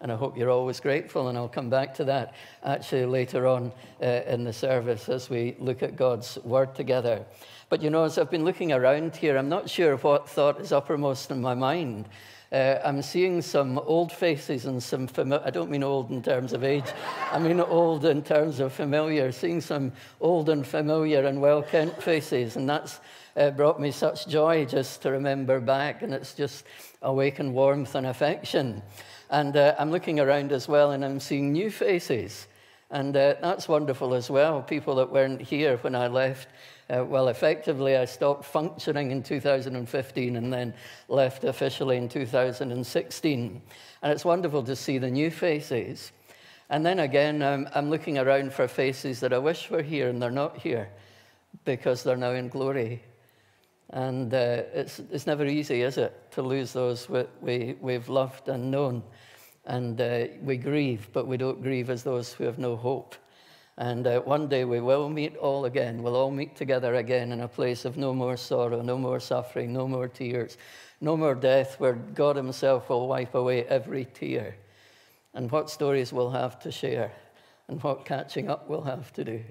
And 0.00 0.10
I 0.10 0.16
hope 0.16 0.38
you're 0.38 0.50
always 0.50 0.80
grateful, 0.80 1.28
and 1.28 1.36
I'll 1.36 1.48
come 1.48 1.68
back 1.68 1.94
to 1.96 2.04
that 2.04 2.34
actually 2.64 3.04
later 3.04 3.46
on 3.46 3.72
uh, 4.00 4.22
in 4.26 4.42
the 4.42 4.52
service 4.52 5.08
as 5.08 5.28
we 5.28 5.54
look 5.58 5.82
at 5.82 5.96
God's 5.96 6.38
Word 6.44 6.74
together. 6.74 7.26
But 7.68 7.82
you 7.82 7.90
know, 7.90 8.04
as 8.04 8.16
I've 8.16 8.30
been 8.30 8.44
looking 8.44 8.72
around 8.72 9.16
here, 9.16 9.36
I'm 9.36 9.50
not 9.50 9.68
sure 9.68 9.96
what 9.96 10.28
thought 10.28 10.60
is 10.60 10.72
uppermost 10.72 11.30
in 11.30 11.42
my 11.42 11.54
mind. 11.54 12.08
Uh, 12.50 12.78
I'm 12.82 13.02
seeing 13.02 13.42
some 13.42 13.78
old 13.78 14.10
faces 14.10 14.64
and 14.64 14.82
some 14.82 15.06
familiar, 15.06 15.44
I 15.44 15.50
don't 15.50 15.70
mean 15.70 15.82
old 15.82 16.10
in 16.10 16.22
terms 16.22 16.54
of 16.54 16.64
age, 16.64 16.86
I 17.30 17.38
mean 17.38 17.60
old 17.60 18.06
in 18.06 18.22
terms 18.22 18.58
of 18.58 18.72
familiar, 18.72 19.30
seeing 19.32 19.60
some 19.60 19.92
old 20.18 20.48
and 20.48 20.66
familiar 20.66 21.26
and 21.26 21.42
well 21.42 21.62
kent 21.62 22.02
faces. 22.02 22.56
And 22.56 22.66
that's 22.66 23.00
uh, 23.36 23.50
brought 23.50 23.78
me 23.78 23.90
such 23.90 24.26
joy 24.26 24.64
just 24.64 25.02
to 25.02 25.10
remember 25.10 25.60
back. 25.60 26.00
And 26.00 26.14
it's 26.14 26.32
just 26.32 26.64
awakened 27.02 27.52
warmth 27.52 27.94
and 27.94 28.06
affection. 28.06 28.82
And 29.28 29.54
uh, 29.54 29.74
I'm 29.78 29.90
looking 29.90 30.18
around 30.18 30.50
as 30.50 30.68
well 30.68 30.92
and 30.92 31.04
I'm 31.04 31.20
seeing 31.20 31.52
new 31.52 31.70
faces. 31.70 32.46
And 32.90 33.14
uh, 33.14 33.34
that's 33.42 33.68
wonderful 33.68 34.14
as 34.14 34.30
well. 34.30 34.62
People 34.62 34.94
that 34.94 35.12
weren't 35.12 35.42
here 35.42 35.76
when 35.78 35.94
I 35.94 36.06
left 36.06 36.48
uh, 36.90 37.04
well, 37.04 37.28
effectively, 37.28 37.96
I 37.96 38.06
stopped 38.06 38.44
functioning 38.44 39.10
in 39.10 39.22
2015 39.22 40.36
and 40.36 40.52
then 40.52 40.72
left 41.08 41.44
officially 41.44 41.98
in 41.98 42.08
2016. 42.08 43.62
And 44.02 44.12
it's 44.12 44.24
wonderful 44.24 44.62
to 44.62 44.74
see 44.74 44.96
the 44.96 45.10
new 45.10 45.30
faces. 45.30 46.12
And 46.70 46.84
then 46.84 46.98
again, 47.00 47.42
I'm, 47.42 47.68
I'm 47.74 47.90
looking 47.90 48.18
around 48.18 48.52
for 48.52 48.68
faces 48.68 49.20
that 49.20 49.32
I 49.32 49.38
wish 49.38 49.70
were 49.70 49.82
here 49.82 50.08
and 50.08 50.20
they're 50.20 50.30
not 50.30 50.56
here 50.56 50.88
because 51.64 52.02
they're 52.02 52.16
now 52.16 52.32
in 52.32 52.48
glory. 52.48 53.02
And 53.90 54.32
uh, 54.32 54.62
it's, 54.72 54.98
it's 55.10 55.26
never 55.26 55.46
easy, 55.46 55.82
is 55.82 55.98
it, 55.98 56.30
to 56.32 56.42
lose 56.42 56.72
those 56.72 57.08
we, 57.08 57.24
we, 57.40 57.76
we've 57.80 58.08
loved 58.08 58.48
and 58.48 58.70
known. 58.70 59.02
And 59.66 60.00
uh, 60.00 60.26
we 60.42 60.56
grieve, 60.56 61.08
but 61.12 61.26
we 61.26 61.36
don't 61.36 61.62
grieve 61.62 61.90
as 61.90 62.02
those 62.02 62.32
who 62.32 62.44
have 62.44 62.58
no 62.58 62.76
hope. 62.76 63.14
And 63.78 64.08
uh, 64.08 64.20
one 64.22 64.48
day 64.48 64.64
we 64.64 64.80
will 64.80 65.08
meet 65.08 65.36
all 65.36 65.64
again. 65.64 66.02
We'll 66.02 66.16
all 66.16 66.32
meet 66.32 66.56
together 66.56 66.96
again 66.96 67.30
in 67.30 67.40
a 67.40 67.46
place 67.46 67.84
of 67.84 67.96
no 67.96 68.12
more 68.12 68.36
sorrow, 68.36 68.82
no 68.82 68.98
more 68.98 69.20
suffering, 69.20 69.72
no 69.72 69.86
more 69.86 70.08
tears, 70.08 70.58
no 71.00 71.16
more 71.16 71.36
death, 71.36 71.78
where 71.78 71.92
God 71.92 72.34
Himself 72.34 72.88
will 72.88 73.06
wipe 73.06 73.36
away 73.36 73.62
every 73.64 74.04
tear. 74.04 74.56
And 75.32 75.48
what 75.52 75.70
stories 75.70 76.12
we'll 76.12 76.32
have 76.32 76.58
to 76.60 76.72
share, 76.72 77.12
and 77.68 77.80
what 77.84 78.04
catching 78.04 78.50
up 78.50 78.68
we'll 78.68 78.82
have 78.82 79.12
to 79.12 79.22
do. 79.22 79.44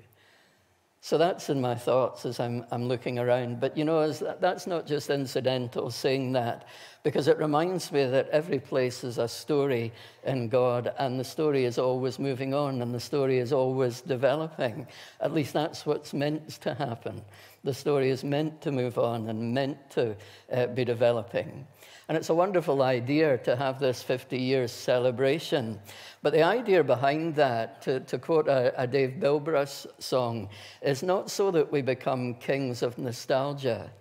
So 1.00 1.18
that's 1.18 1.50
in 1.50 1.62
my 1.62 1.76
thoughts 1.76 2.26
as 2.26 2.40
I'm, 2.40 2.66
I'm 2.72 2.88
looking 2.88 3.20
around. 3.20 3.60
But 3.60 3.78
you 3.78 3.86
know, 3.86 4.12
that's 4.12 4.68
not 4.68 4.88
just 4.88 5.10
incidental 5.10 5.92
saying 5.92 6.34
that, 6.34 6.68
because 7.04 7.28
it 7.28 7.38
reminds 7.38 7.92
me 7.92 8.06
that 8.06 8.28
every 8.30 8.60
place 8.60 9.04
is 9.04 9.18
a 9.18 9.28
story 9.28 9.94
in 10.26 10.50
God, 10.50 10.94
and 10.98 11.20
the 11.20 11.24
story 11.24 11.66
is 11.66 11.78
always 11.78 12.20
moving 12.20 12.54
on, 12.54 12.82
and 12.82 12.94
the 12.94 13.00
story 13.00 13.38
is 13.38 13.54
always 13.54 14.02
developing. 14.02 14.88
At 15.22 15.34
least 15.34 15.54
that's 15.54 15.86
what's 15.86 16.14
meant 16.14 16.50
to 16.62 16.74
happen. 16.74 17.22
The 17.68 17.74
story 17.74 18.12
is 18.12 18.24
meant 18.24 18.62
to 18.62 18.72
move 18.72 18.98
on 18.98 19.28
and 19.28 19.54
meant 19.54 19.90
to 19.90 20.16
uh, 20.50 20.68
be 20.68 20.86
developing. 20.86 21.68
And 22.08 22.18
it's 22.18 22.30
a 22.30 22.34
wonderful 22.34 22.82
idea 22.82 23.40
to 23.40 23.58
have 23.58 23.78
this 23.78 24.02
50 24.02 24.38
years 24.38 24.72
celebration. 24.72 25.78
But 26.22 26.32
the 26.32 26.44
idea 26.44 26.82
behind 26.82 27.36
that, 27.36 27.82
to, 27.82 28.00
to 28.00 28.20
quote 28.20 28.48
a, 28.48 28.74
a 28.82 28.88
Dave 28.88 29.18
Bilbrough 29.20 29.86
song, 30.00 30.48
is 30.82 31.04
not 31.04 31.30
so 31.30 31.52
that 31.52 31.70
we 31.70 31.82
become 31.82 32.36
kings 32.36 32.84
of 32.84 32.98
nostalgia, 32.98 33.92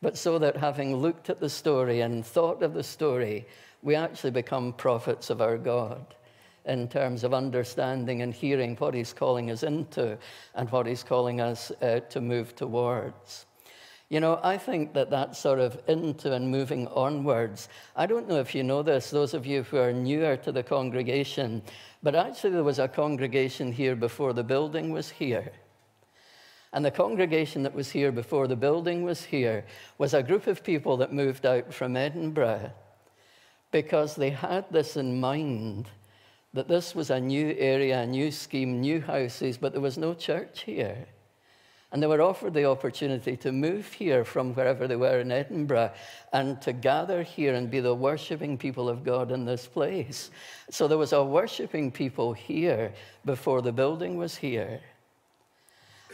but 0.00 0.16
so 0.16 0.38
that 0.38 0.56
having 0.56 0.96
looked 0.96 1.28
at 1.28 1.40
the 1.40 1.50
story 1.50 2.00
and 2.00 2.24
thought 2.24 2.62
of 2.62 2.72
the 2.72 2.82
story, 2.82 3.46
we 3.82 3.94
actually 3.94 4.30
become 4.30 4.72
prophets 4.72 5.28
of 5.28 5.42
our 5.42 5.58
God 5.58 6.14
in 6.64 6.88
terms 6.88 7.24
of 7.24 7.34
understanding 7.34 8.22
and 8.22 8.32
hearing 8.32 8.76
what 8.76 8.94
He's 8.94 9.12
calling 9.12 9.50
us 9.50 9.62
into 9.62 10.18
and 10.54 10.70
what 10.70 10.86
He's 10.86 11.02
calling 11.02 11.40
us 11.40 11.70
uh, 11.82 12.00
to 12.00 12.20
move 12.20 12.54
towards. 12.56 13.46
You 14.10 14.20
know, 14.20 14.38
I 14.42 14.58
think 14.58 14.92
that 14.94 15.10
that 15.10 15.34
sort 15.34 15.58
of 15.58 15.80
into 15.88 16.32
and 16.32 16.50
moving 16.50 16.86
onwards, 16.88 17.68
I 17.96 18.06
don't 18.06 18.28
know 18.28 18.38
if 18.38 18.54
you 18.54 18.62
know 18.62 18.82
this, 18.82 19.10
those 19.10 19.34
of 19.34 19.46
you 19.46 19.62
who 19.62 19.78
are 19.78 19.92
newer 19.92 20.36
to 20.36 20.52
the 20.52 20.62
congregation, 20.62 21.62
but 22.02 22.14
actually 22.14 22.50
there 22.50 22.62
was 22.62 22.78
a 22.78 22.86
congregation 22.86 23.72
here 23.72 23.96
before 23.96 24.32
the 24.32 24.44
building 24.44 24.90
was 24.90 25.10
here. 25.10 25.52
And 26.72 26.84
the 26.84 26.90
congregation 26.90 27.62
that 27.62 27.74
was 27.74 27.90
here 27.90 28.12
before 28.12 28.46
the 28.46 28.56
building 28.56 29.04
was 29.04 29.24
here 29.24 29.64
was 29.96 30.12
a 30.12 30.22
group 30.22 30.48
of 30.48 30.64
people 30.64 30.96
that 30.98 31.12
moved 31.12 31.46
out 31.46 31.72
from 31.72 31.96
Edinburgh 31.96 32.72
because 33.70 34.16
they 34.16 34.30
had 34.30 34.66
this 34.70 34.96
in 34.96 35.18
mind 35.18 35.88
that 36.54 36.68
this 36.68 36.94
was 36.94 37.10
a 37.10 37.20
new 37.20 37.54
area, 37.58 38.00
a 38.00 38.06
new 38.06 38.30
scheme, 38.30 38.80
new 38.80 39.00
houses, 39.00 39.58
but 39.58 39.72
there 39.72 39.80
was 39.80 39.98
no 39.98 40.14
church 40.14 40.62
here. 40.62 41.06
And 41.90 42.02
they 42.02 42.06
were 42.06 42.22
offered 42.22 42.54
the 42.54 42.64
opportunity 42.64 43.36
to 43.36 43.52
move 43.52 43.92
here 43.92 44.24
from 44.24 44.54
wherever 44.54 44.88
they 44.88 44.96
were 44.96 45.20
in 45.20 45.30
Edinburgh 45.30 45.92
and 46.32 46.60
to 46.62 46.72
gather 46.72 47.22
here 47.22 47.54
and 47.54 47.70
be 47.70 47.80
the 47.80 47.94
worshipping 47.94 48.58
people 48.58 48.88
of 48.88 49.04
God 49.04 49.30
in 49.30 49.44
this 49.44 49.66
place. 49.66 50.30
So 50.70 50.88
there 50.88 50.98
was 50.98 51.12
a 51.12 51.22
worshipping 51.22 51.92
people 51.92 52.32
here 52.32 52.92
before 53.24 53.62
the 53.62 53.72
building 53.72 54.16
was 54.16 54.34
here. 54.34 54.80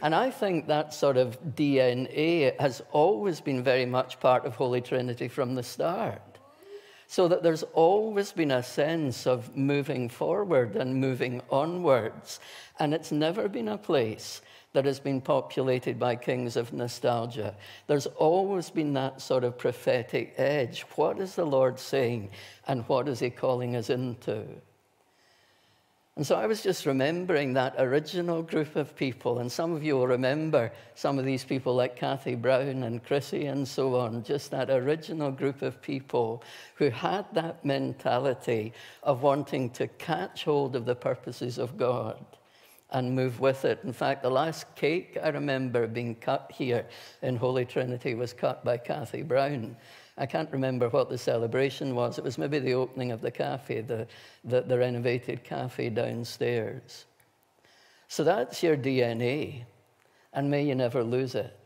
And 0.02 0.14
I 0.14 0.30
think 0.30 0.66
that 0.66 0.94
sort 0.94 1.16
of 1.16 1.38
DNA 1.54 2.58
has 2.60 2.82
always 2.92 3.40
been 3.40 3.62
very 3.62 3.86
much 3.86 4.20
part 4.20 4.46
of 4.46 4.56
Holy 4.56 4.80
Trinity 4.80 5.28
from 5.28 5.54
the 5.54 5.62
start. 5.62 6.29
So 7.10 7.26
that 7.26 7.42
there's 7.42 7.64
always 7.74 8.30
been 8.30 8.52
a 8.52 8.62
sense 8.62 9.26
of 9.26 9.56
moving 9.56 10.08
forward 10.08 10.76
and 10.76 10.94
moving 10.94 11.42
onwards. 11.50 12.38
And 12.78 12.94
it's 12.94 13.10
never 13.10 13.48
been 13.48 13.66
a 13.66 13.76
place 13.76 14.42
that 14.74 14.84
has 14.84 15.00
been 15.00 15.20
populated 15.20 15.98
by 15.98 16.14
kings 16.14 16.56
of 16.56 16.72
nostalgia. 16.72 17.56
There's 17.88 18.06
always 18.06 18.70
been 18.70 18.92
that 18.92 19.20
sort 19.20 19.42
of 19.42 19.58
prophetic 19.58 20.34
edge. 20.36 20.82
What 20.94 21.18
is 21.18 21.34
the 21.34 21.44
Lord 21.44 21.80
saying, 21.80 22.30
and 22.68 22.88
what 22.88 23.08
is 23.08 23.18
He 23.18 23.28
calling 23.28 23.74
us 23.74 23.90
into? 23.90 24.46
And 26.20 26.26
so 26.26 26.36
I 26.36 26.44
was 26.44 26.62
just 26.62 26.84
remembering 26.84 27.54
that 27.54 27.76
original 27.78 28.42
group 28.42 28.76
of 28.76 28.94
people, 28.94 29.38
and 29.38 29.50
some 29.50 29.72
of 29.72 29.82
you 29.82 29.96
will 29.96 30.06
remember 30.06 30.70
some 30.94 31.18
of 31.18 31.24
these 31.24 31.44
people 31.44 31.74
like 31.74 31.96
Kathy 31.96 32.34
Brown 32.34 32.82
and 32.82 33.02
Chrissy 33.02 33.46
and 33.46 33.66
so 33.66 33.96
on, 33.96 34.22
just 34.22 34.50
that 34.50 34.68
original 34.68 35.30
group 35.30 35.62
of 35.62 35.80
people 35.80 36.42
who 36.74 36.90
had 36.90 37.24
that 37.32 37.64
mentality 37.64 38.74
of 39.02 39.22
wanting 39.22 39.70
to 39.70 39.86
catch 39.86 40.44
hold 40.44 40.76
of 40.76 40.84
the 40.84 40.94
purposes 40.94 41.56
of 41.56 41.78
God 41.78 42.22
and 42.90 43.16
move 43.16 43.40
with 43.40 43.64
it. 43.64 43.80
In 43.84 43.94
fact, 43.94 44.22
the 44.22 44.30
last 44.30 44.74
cake 44.74 45.16
I 45.22 45.30
remember 45.30 45.86
being 45.86 46.16
cut 46.16 46.52
here 46.54 46.84
in 47.22 47.36
Holy 47.36 47.64
Trinity 47.64 48.14
was 48.14 48.34
cut 48.34 48.62
by 48.62 48.76
Kathy 48.76 49.22
Brown. 49.22 49.74
I 50.20 50.26
can't 50.26 50.52
remember 50.52 50.90
what 50.90 51.08
the 51.08 51.16
celebration 51.16 51.94
was. 51.94 52.18
It 52.18 52.24
was 52.24 52.36
maybe 52.36 52.58
the 52.58 52.74
opening 52.74 53.10
of 53.10 53.22
the 53.22 53.30
cafe, 53.30 53.80
the, 53.80 54.06
the, 54.44 54.60
the 54.60 54.78
renovated 54.78 55.44
cafe 55.44 55.88
downstairs. 55.88 57.06
So 58.06 58.22
that's 58.22 58.62
your 58.62 58.76
DNA, 58.76 59.62
and 60.34 60.50
may 60.50 60.62
you 60.62 60.74
never 60.74 61.02
lose 61.02 61.34
it. 61.34 61.56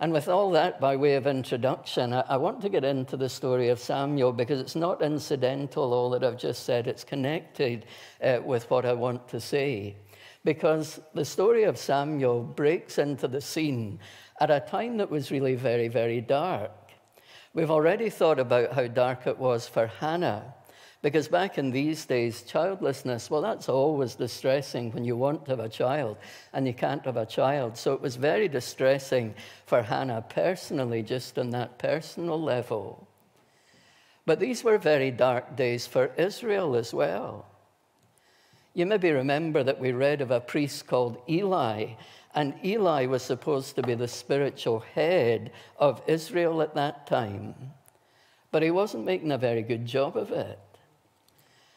And 0.00 0.12
with 0.12 0.28
all 0.28 0.50
that 0.52 0.80
by 0.80 0.96
way 0.96 1.14
of 1.14 1.28
introduction, 1.28 2.12
I, 2.12 2.24
I, 2.28 2.36
want 2.38 2.60
to 2.62 2.68
get 2.68 2.84
into 2.84 3.16
the 3.16 3.28
story 3.28 3.68
of 3.68 3.78
Samuel 3.78 4.32
because 4.32 4.58
it's 4.58 4.74
not 4.74 5.00
incidental, 5.00 5.92
all 5.92 6.10
that 6.10 6.24
I've 6.24 6.38
just 6.38 6.64
said. 6.64 6.88
It's 6.88 7.04
connected 7.04 7.84
uh, 8.20 8.38
with 8.44 8.68
what 8.68 8.84
I 8.84 8.94
want 8.94 9.28
to 9.28 9.38
say. 9.38 9.94
Because 10.42 10.98
the 11.14 11.24
story 11.24 11.64
of 11.64 11.76
Samuel 11.78 12.42
breaks 12.42 12.98
into 12.98 13.28
the 13.28 13.42
scene 13.42 14.00
at 14.40 14.50
a 14.50 14.58
time 14.58 14.96
that 14.96 15.10
was 15.10 15.30
really 15.30 15.54
very, 15.54 15.88
very 15.88 16.22
dark. 16.22 16.72
We've 17.52 17.70
already 17.70 18.10
thought 18.10 18.38
about 18.38 18.72
how 18.72 18.86
dark 18.86 19.26
it 19.26 19.38
was 19.38 19.66
for 19.66 19.86
Hannah. 19.86 20.54
Because 21.02 21.28
back 21.28 21.56
in 21.56 21.70
these 21.70 22.04
days, 22.04 22.42
childlessness, 22.42 23.30
well, 23.30 23.40
that's 23.40 23.70
always 23.70 24.14
distressing 24.14 24.92
when 24.92 25.04
you 25.04 25.16
want 25.16 25.46
to 25.46 25.52
have 25.52 25.60
a 25.60 25.68
child 25.68 26.18
and 26.52 26.66
you 26.66 26.74
can't 26.74 27.04
have 27.06 27.16
a 27.16 27.24
child. 27.24 27.76
So 27.78 27.94
it 27.94 28.02
was 28.02 28.16
very 28.16 28.48
distressing 28.48 29.34
for 29.64 29.82
Hannah 29.82 30.22
personally, 30.28 31.02
just 31.02 31.38
on 31.38 31.50
that 31.50 31.78
personal 31.78 32.40
level. 32.40 33.08
But 34.26 34.40
these 34.40 34.62
were 34.62 34.76
very 34.76 35.10
dark 35.10 35.56
days 35.56 35.86
for 35.86 36.12
Israel 36.18 36.76
as 36.76 36.92
well. 36.92 37.46
You 38.74 38.84
maybe 38.86 39.10
remember 39.10 39.64
that 39.64 39.80
we 39.80 39.92
read 39.92 40.20
of 40.20 40.30
a 40.30 40.38
priest 40.38 40.86
called 40.86 41.20
Eli, 41.28 41.94
and 42.34 42.54
Eli 42.64 43.06
was 43.06 43.22
supposed 43.22 43.76
to 43.76 43.82
be 43.82 43.94
the 43.94 44.08
spiritual 44.08 44.80
head 44.80 45.50
of 45.78 46.02
Israel 46.06 46.62
at 46.62 46.74
that 46.74 47.06
time. 47.06 47.54
But 48.50 48.62
he 48.62 48.70
wasn't 48.70 49.04
making 49.04 49.32
a 49.32 49.38
very 49.38 49.62
good 49.62 49.86
job 49.86 50.16
of 50.16 50.30
it. 50.30 50.58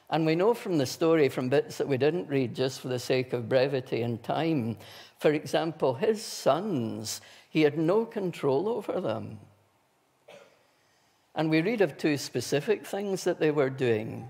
And 0.10 0.26
we 0.26 0.36
know 0.36 0.54
from 0.54 0.78
the 0.78 0.86
story, 0.86 1.28
from 1.28 1.50
bits 1.50 1.78
that 1.78 1.88
we 1.88 1.98
didn't 1.98 2.30
read 2.30 2.56
just 2.56 2.82
for 2.82 2.88
the 2.88 3.00
sake 3.00 3.34
of 3.34 3.50
brevity 3.50 4.04
and 4.04 4.22
time, 4.22 4.78
for 5.18 5.32
example, 5.32 5.96
his 5.96 6.22
sons, 6.22 7.22
he 7.50 7.62
had 7.62 7.78
no 7.78 8.06
control 8.06 8.70
over 8.70 9.02
them. 9.02 9.40
And 11.34 11.50
we 11.50 11.62
read 11.62 11.82
of 11.82 11.98
two 11.98 12.18
specific 12.18 12.86
things 12.86 13.24
that 13.24 13.40
they 13.40 13.50
were 13.50 13.72
doing. 13.72 14.30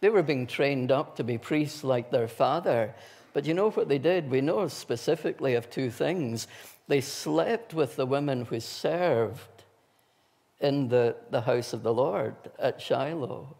They 0.00 0.08
were 0.08 0.22
being 0.22 0.46
trained 0.46 0.90
up 0.90 1.16
to 1.16 1.24
be 1.24 1.36
priests 1.36 1.84
like 1.84 2.10
their 2.10 2.28
father. 2.28 2.94
But 3.32 3.44
you 3.44 3.54
know 3.54 3.70
what 3.70 3.88
they 3.88 3.98
did? 3.98 4.30
We 4.30 4.40
know 4.40 4.66
specifically 4.68 5.54
of 5.54 5.70
two 5.70 5.90
things. 5.90 6.48
They 6.88 7.00
slept 7.00 7.74
with 7.74 7.96
the 7.96 8.06
women 8.06 8.44
who 8.44 8.60
served 8.60 9.64
in 10.60 10.88
the, 10.88 11.16
the 11.30 11.40
house 11.40 11.72
of 11.72 11.82
the 11.82 11.94
Lord 11.94 12.34
at 12.58 12.80
Shiloh. 12.80 13.56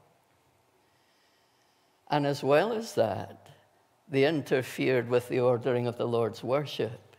And 2.10 2.26
as 2.26 2.42
well 2.42 2.72
as 2.72 2.94
that, 2.96 3.48
they 4.08 4.24
interfered 4.24 5.08
with 5.08 5.28
the 5.28 5.40
ordering 5.40 5.86
of 5.86 5.96
the 5.96 6.08
Lord's 6.08 6.42
worship. 6.42 7.09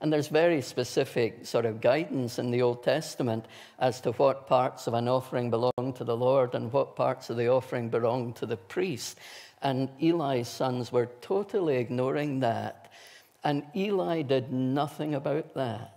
And 0.00 0.12
there's 0.12 0.28
very 0.28 0.60
specific 0.60 1.46
sort 1.46 1.64
of 1.64 1.80
guidance 1.80 2.38
in 2.38 2.50
the 2.50 2.62
Old 2.62 2.82
Testament 2.82 3.46
as 3.78 4.00
to 4.02 4.12
what 4.12 4.46
parts 4.46 4.86
of 4.86 4.94
an 4.94 5.08
offering 5.08 5.50
belong 5.50 5.94
to 5.96 6.04
the 6.04 6.16
Lord 6.16 6.54
and 6.54 6.72
what 6.72 6.96
parts 6.96 7.30
of 7.30 7.36
the 7.36 7.48
offering 7.48 7.88
belong 7.88 8.32
to 8.34 8.46
the 8.46 8.56
priest. 8.56 9.18
And 9.62 9.88
Eli's 10.00 10.48
sons 10.48 10.92
were 10.92 11.08
totally 11.20 11.76
ignoring 11.76 12.40
that. 12.40 12.92
And 13.42 13.62
Eli 13.74 14.22
did 14.22 14.52
nothing 14.52 15.14
about 15.14 15.54
that. 15.54 15.90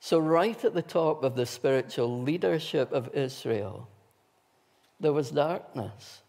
So, 0.00 0.18
right 0.18 0.64
at 0.64 0.74
the 0.74 0.82
top 0.82 1.24
of 1.24 1.34
the 1.34 1.46
spiritual 1.46 2.22
leadership 2.22 2.92
of 2.92 3.14
Israel, 3.14 3.88
there 5.00 5.12
was 5.12 5.30
darkness. 5.30 6.22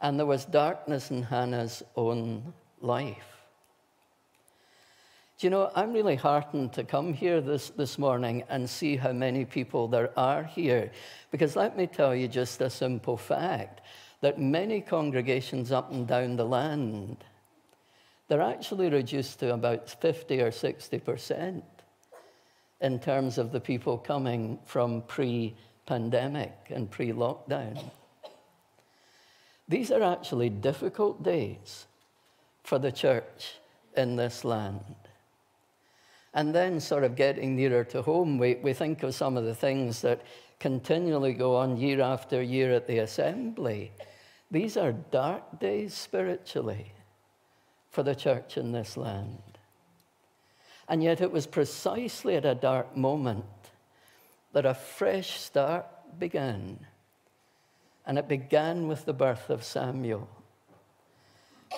And 0.00 0.18
there 0.18 0.26
was 0.26 0.44
darkness 0.44 1.10
in 1.10 1.22
Hannah's 1.22 1.82
own 1.94 2.52
life. 2.80 3.39
You 5.42 5.48
know, 5.48 5.70
I'm 5.74 5.94
really 5.94 6.16
heartened 6.16 6.74
to 6.74 6.84
come 6.84 7.14
here 7.14 7.40
this, 7.40 7.70
this 7.70 7.98
morning 7.98 8.44
and 8.50 8.68
see 8.68 8.96
how 8.96 9.12
many 9.12 9.46
people 9.46 9.88
there 9.88 10.10
are 10.18 10.44
here. 10.44 10.92
Because 11.30 11.56
let 11.56 11.78
me 11.78 11.86
tell 11.86 12.14
you 12.14 12.28
just 12.28 12.60
a 12.60 12.68
simple 12.68 13.16
fact 13.16 13.80
that 14.20 14.38
many 14.38 14.82
congregations 14.82 15.72
up 15.72 15.90
and 15.92 16.06
down 16.06 16.36
the 16.36 16.44
land, 16.44 17.24
they're 18.28 18.42
actually 18.42 18.90
reduced 18.90 19.40
to 19.40 19.54
about 19.54 19.88
50 19.88 20.42
or 20.42 20.50
60% 20.50 21.62
in 22.82 22.98
terms 22.98 23.38
of 23.38 23.50
the 23.50 23.60
people 23.60 23.96
coming 23.96 24.58
from 24.66 25.00
pre 25.02 25.56
pandemic 25.86 26.52
and 26.68 26.90
pre 26.90 27.12
lockdown. 27.12 27.82
These 29.68 29.90
are 29.90 30.02
actually 30.02 30.50
difficult 30.50 31.22
days 31.22 31.86
for 32.62 32.78
the 32.78 32.92
church 32.92 33.54
in 33.96 34.16
this 34.16 34.44
land. 34.44 34.84
And 36.32 36.54
then, 36.54 36.78
sort 36.78 37.02
of 37.02 37.16
getting 37.16 37.56
nearer 37.56 37.84
to 37.84 38.02
home, 38.02 38.38
we, 38.38 38.54
we 38.56 38.72
think 38.72 39.02
of 39.02 39.14
some 39.14 39.36
of 39.36 39.44
the 39.44 39.54
things 39.54 40.00
that 40.02 40.22
continually 40.60 41.32
go 41.32 41.56
on 41.56 41.76
year 41.76 42.00
after 42.00 42.40
year 42.40 42.72
at 42.72 42.86
the 42.86 42.98
assembly. 42.98 43.90
These 44.50 44.76
are 44.76 44.92
dark 44.92 45.58
days 45.58 45.94
spiritually 45.94 46.92
for 47.90 48.02
the 48.04 48.14
church 48.14 48.56
in 48.56 48.70
this 48.70 48.96
land. 48.96 49.42
And 50.88 51.02
yet, 51.02 51.20
it 51.20 51.32
was 51.32 51.46
precisely 51.46 52.36
at 52.36 52.44
a 52.44 52.54
dark 52.54 52.96
moment 52.96 53.44
that 54.52 54.66
a 54.66 54.74
fresh 54.74 55.38
start 55.38 55.86
began. 56.18 56.78
And 58.06 58.18
it 58.18 58.28
began 58.28 58.88
with 58.88 59.04
the 59.04 59.12
birth 59.12 59.50
of 59.50 59.64
Samuel. 59.64 60.28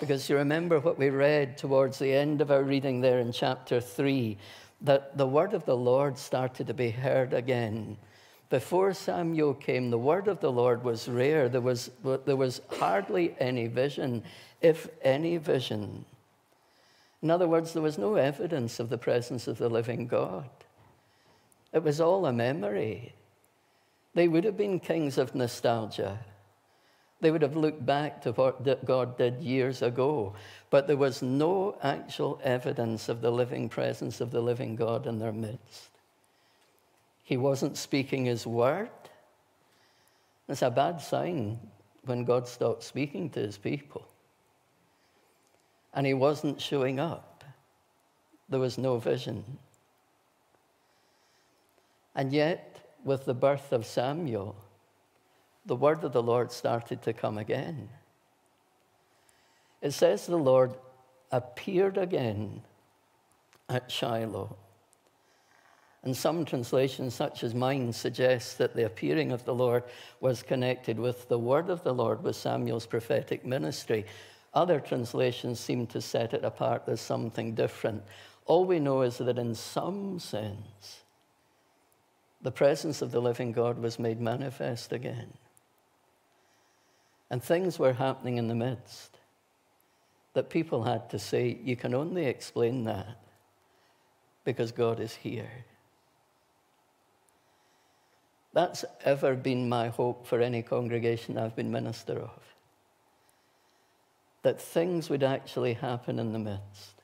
Because 0.00 0.28
you 0.28 0.36
remember 0.36 0.80
what 0.80 0.98
we 0.98 1.10
read 1.10 1.58
towards 1.58 1.98
the 1.98 2.12
end 2.12 2.40
of 2.40 2.50
our 2.50 2.62
reading 2.62 3.00
there 3.00 3.18
in 3.18 3.32
chapter 3.32 3.80
3 3.80 4.36
that 4.80 5.16
the 5.16 5.26
word 5.26 5.54
of 5.54 5.64
the 5.64 5.76
Lord 5.76 6.18
started 6.18 6.66
to 6.66 6.74
be 6.74 6.90
heard 6.90 7.32
again. 7.32 7.96
Before 8.50 8.92
Samuel 8.92 9.54
came, 9.54 9.90
the 9.90 9.98
word 9.98 10.28
of 10.28 10.40
the 10.40 10.50
Lord 10.50 10.82
was 10.84 11.08
rare. 11.08 11.48
There 11.48 11.60
was, 11.60 11.90
there 12.02 12.36
was 12.36 12.60
hardly 12.78 13.34
any 13.38 13.66
vision, 13.66 14.24
if 14.60 14.88
any 15.02 15.36
vision. 15.36 16.04
In 17.22 17.30
other 17.30 17.46
words, 17.46 17.72
there 17.72 17.82
was 17.82 17.96
no 17.96 18.16
evidence 18.16 18.80
of 18.80 18.88
the 18.88 18.98
presence 18.98 19.46
of 19.46 19.58
the 19.58 19.70
living 19.70 20.08
God. 20.08 20.50
It 21.72 21.82
was 21.82 22.00
all 22.00 22.26
a 22.26 22.32
memory. 22.32 23.14
They 24.14 24.28
would 24.28 24.44
have 24.44 24.56
been 24.56 24.80
kings 24.80 25.16
of 25.16 25.34
nostalgia. 25.34 26.18
They 27.22 27.30
would 27.30 27.42
have 27.42 27.54
looked 27.54 27.86
back 27.86 28.20
to 28.22 28.32
what 28.32 28.84
God 28.84 29.16
did 29.16 29.44
years 29.44 29.80
ago, 29.80 30.34
but 30.70 30.88
there 30.88 30.96
was 30.96 31.22
no 31.22 31.76
actual 31.80 32.40
evidence 32.42 33.08
of 33.08 33.20
the 33.20 33.30
living 33.30 33.68
presence 33.68 34.20
of 34.20 34.32
the 34.32 34.40
living 34.40 34.74
God 34.74 35.06
in 35.06 35.20
their 35.20 35.30
midst. 35.30 35.90
He 37.22 37.36
wasn't 37.36 37.76
speaking 37.76 38.24
his 38.24 38.44
word. 38.44 38.90
It's 40.48 40.62
a 40.62 40.70
bad 40.70 41.00
sign 41.00 41.60
when 42.04 42.24
God 42.24 42.48
stops 42.48 42.86
speaking 42.86 43.30
to 43.30 43.40
his 43.40 43.56
people. 43.56 44.04
And 45.94 46.04
he 46.04 46.14
wasn't 46.14 46.60
showing 46.60 46.98
up. 46.98 47.44
There 48.48 48.58
was 48.58 48.78
no 48.78 48.98
vision. 48.98 49.44
And 52.16 52.32
yet, 52.32 52.96
with 53.04 53.26
the 53.26 53.34
birth 53.34 53.70
of 53.70 53.86
Samuel, 53.86 54.56
the 55.66 55.76
word 55.76 56.02
of 56.04 56.12
the 56.12 56.22
Lord 56.22 56.50
started 56.50 57.02
to 57.02 57.12
come 57.12 57.38
again. 57.38 57.88
It 59.80 59.92
says 59.92 60.26
the 60.26 60.36
Lord 60.36 60.74
appeared 61.30 61.98
again 61.98 62.62
at 63.68 63.90
Shiloh. 63.90 64.56
And 66.04 66.16
some 66.16 66.44
translations, 66.44 67.14
such 67.14 67.44
as 67.44 67.54
mine, 67.54 67.92
suggest 67.92 68.58
that 68.58 68.74
the 68.74 68.86
appearing 68.86 69.30
of 69.30 69.44
the 69.44 69.54
Lord 69.54 69.84
was 70.20 70.42
connected 70.42 70.98
with 70.98 71.28
the 71.28 71.38
word 71.38 71.70
of 71.70 71.84
the 71.84 71.94
Lord 71.94 72.24
with 72.24 72.34
Samuel's 72.34 72.86
prophetic 72.86 73.46
ministry. 73.46 74.04
Other 74.52 74.80
translations 74.80 75.60
seem 75.60 75.86
to 75.88 76.00
set 76.00 76.34
it 76.34 76.44
apart 76.44 76.82
as 76.88 77.00
something 77.00 77.54
different. 77.54 78.02
All 78.46 78.64
we 78.64 78.80
know 78.80 79.02
is 79.02 79.18
that 79.18 79.38
in 79.38 79.54
some 79.54 80.18
sense, 80.18 81.02
the 82.42 82.50
presence 82.50 83.00
of 83.00 83.12
the 83.12 83.22
living 83.22 83.52
God 83.52 83.78
was 83.78 84.00
made 84.00 84.20
manifest 84.20 84.92
again. 84.92 85.32
And 87.32 87.42
things 87.42 87.78
were 87.78 87.94
happening 87.94 88.36
in 88.36 88.46
the 88.46 88.54
midst 88.54 89.18
that 90.34 90.50
people 90.50 90.84
had 90.84 91.08
to 91.10 91.18
say, 91.18 91.58
you 91.64 91.76
can 91.76 91.94
only 91.94 92.26
explain 92.26 92.84
that 92.84 93.22
because 94.44 94.70
God 94.70 95.00
is 95.00 95.14
here. 95.14 95.64
That's 98.52 98.84
ever 99.02 99.34
been 99.34 99.66
my 99.66 99.88
hope 99.88 100.26
for 100.26 100.42
any 100.42 100.60
congregation 100.60 101.38
I've 101.38 101.56
been 101.56 101.72
minister 101.72 102.18
of. 102.18 102.42
That 104.42 104.60
things 104.60 105.08
would 105.08 105.22
actually 105.22 105.72
happen 105.72 106.18
in 106.18 106.34
the 106.34 106.38
midst. 106.38 107.02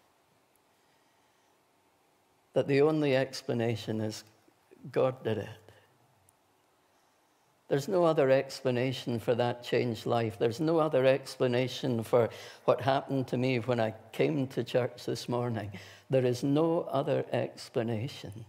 That 2.53 2.69
the 2.69 2.83
only 2.83 3.17
explanation 3.17 4.03
is 4.03 4.25
God 4.93 5.25
did 5.25 5.39
it. 5.39 5.68
There's 7.69 7.89
no 7.89 8.05
other 8.05 8.31
explanation 8.31 9.19
for 9.19 9.35
that 9.35 9.63
changed 9.63 10.07
life. 10.07 10.39
There's 10.39 10.59
no 10.59 10.79
other 10.79 11.05
explanation 11.05 12.03
for 12.03 12.31
what 12.65 12.81
happened 12.81 13.29
to 13.29 13.37
me 13.37 13.59
when 13.59 13.79
I 13.79 13.93
came 14.13 14.47
to 14.49 14.65
church 14.65 15.05
this 15.05 15.29
morning. 15.29 15.71
There 16.09 16.25
is 16.25 16.43
no 16.43 16.83
other 16.91 17.27
explanation 17.31 18.47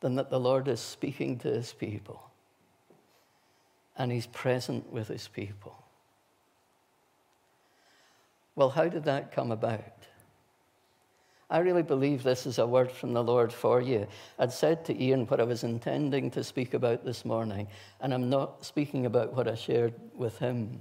than 0.00 0.16
that 0.16 0.30
the 0.30 0.40
Lord 0.40 0.66
is 0.66 0.80
speaking 0.80 1.38
to 1.38 1.48
his 1.48 1.72
people 1.72 2.30
and 3.96 4.10
he's 4.10 4.26
present 4.26 4.92
with 4.92 5.08
his 5.08 5.28
people. 5.28 5.76
Well, 8.56 8.70
how 8.70 8.88
did 8.88 9.04
that 9.04 9.30
come 9.30 9.52
about? 9.52 9.84
I 11.50 11.58
really 11.58 11.82
believe 11.82 12.22
this 12.22 12.46
is 12.46 12.58
a 12.58 12.66
word 12.66 12.92
from 12.92 13.12
the 13.12 13.24
Lord 13.24 13.52
for 13.52 13.80
you. 13.80 14.06
I'd 14.38 14.52
said 14.52 14.84
to 14.84 15.02
Ian 15.02 15.26
what 15.26 15.40
I 15.40 15.44
was 15.44 15.64
intending 15.64 16.30
to 16.30 16.44
speak 16.44 16.74
about 16.74 17.04
this 17.04 17.24
morning, 17.24 17.66
and 18.00 18.14
I'm 18.14 18.30
not 18.30 18.64
speaking 18.64 19.04
about 19.04 19.34
what 19.34 19.48
I 19.48 19.56
shared 19.56 19.94
with 20.14 20.38
him. 20.38 20.80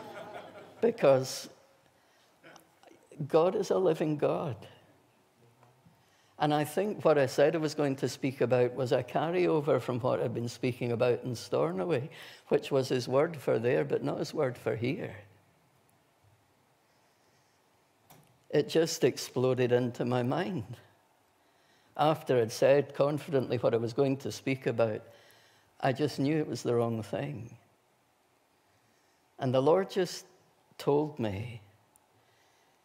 because 0.80 1.50
God 3.28 3.54
is 3.54 3.70
a 3.70 3.76
living 3.76 4.16
God. 4.16 4.56
And 6.38 6.54
I 6.54 6.64
think 6.64 7.04
what 7.04 7.18
I 7.18 7.26
said 7.26 7.54
I 7.54 7.58
was 7.58 7.74
going 7.74 7.96
to 7.96 8.08
speak 8.08 8.40
about 8.40 8.74
was 8.74 8.92
a 8.92 9.02
carryover 9.02 9.78
from 9.78 10.00
what 10.00 10.20
I'd 10.20 10.32
been 10.32 10.48
speaking 10.48 10.92
about 10.92 11.22
in 11.22 11.34
Stornoway, 11.34 12.08
which 12.48 12.70
was 12.70 12.88
his 12.88 13.06
word 13.06 13.36
for 13.36 13.58
there, 13.58 13.84
but 13.84 14.02
not 14.02 14.18
his 14.20 14.32
word 14.32 14.56
for 14.56 14.74
here. 14.74 15.14
It 18.50 18.68
just 18.68 19.04
exploded 19.04 19.72
into 19.72 20.04
my 20.04 20.22
mind. 20.22 20.76
After 21.96 22.40
I'd 22.40 22.52
said 22.52 22.94
confidently 22.94 23.58
what 23.58 23.74
I 23.74 23.78
was 23.78 23.92
going 23.92 24.16
to 24.18 24.32
speak 24.32 24.66
about, 24.66 25.02
I 25.80 25.92
just 25.92 26.18
knew 26.18 26.38
it 26.38 26.48
was 26.48 26.62
the 26.62 26.74
wrong 26.74 27.02
thing. 27.02 27.56
And 29.38 29.54
the 29.54 29.62
Lord 29.62 29.90
just 29.90 30.26
told 30.78 31.18
me, 31.18 31.60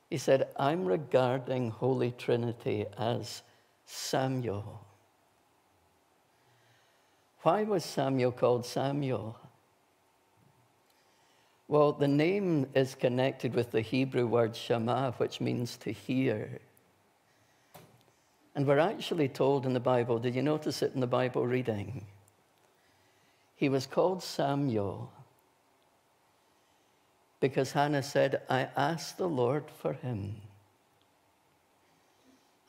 He 0.10 0.18
said, 0.18 0.50
I'm 0.58 0.86
regarding 0.86 1.72
Holy 1.72 2.12
Trinity 2.12 2.86
as 2.98 3.42
Samuel. 3.86 4.86
Why 7.42 7.64
was 7.64 7.84
Samuel 7.84 8.32
called 8.32 8.66
Samuel? 8.66 9.38
Well, 11.68 11.94
the 11.94 12.08
name 12.08 12.68
is 12.76 12.94
connected 12.94 13.56
with 13.56 13.72
the 13.72 13.82
Hebrew 13.82 14.28
word 14.28 14.56
shema, 14.56 15.12
which 15.14 15.42
means 15.42 15.78
to 15.78 15.92
hear. 15.92 16.60
And 18.54 18.68
we're 18.68 18.80
actually 18.80 19.28
told 19.28 19.66
in 19.66 19.74
the 19.74 19.80
Bible, 19.80 20.20
did 20.20 20.36
you 20.36 20.44
notice 20.44 20.82
it 20.82 20.94
in 20.94 21.02
the 21.02 21.08
Bible 21.08 21.46
reading? 21.46 22.06
He 23.56 23.68
was 23.68 23.88
called 23.88 24.22
Samuel 24.22 25.12
because 27.40 27.72
Hannah 27.72 28.04
said, 28.04 28.42
I 28.50 28.70
asked 28.76 29.18
the 29.18 29.30
Lord 29.30 29.66
for 29.82 29.94
him. 29.94 30.36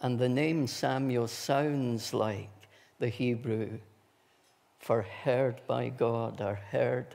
And 0.00 0.18
the 0.18 0.28
name 0.28 0.66
Samuel 0.66 1.28
sounds 1.28 2.12
like 2.12 2.50
the 2.98 3.09
Hebrew 3.09 3.78
for 4.78 5.02
heard 5.02 5.61
by 5.66 5.88
God 5.88 6.40
or 6.40 6.54
heard 6.54 7.14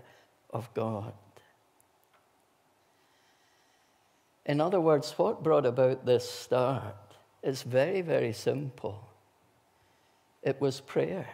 of 0.51 0.73
God. 0.73 1.13
In 4.51 4.59
other 4.59 4.81
words, 4.81 5.13
what 5.13 5.43
brought 5.43 5.65
about 5.65 6.05
this 6.05 6.29
start 6.29 7.15
is 7.41 7.63
very, 7.63 8.01
very 8.01 8.33
simple. 8.33 9.01
It 10.43 10.59
was 10.59 10.81
prayer. 10.81 11.25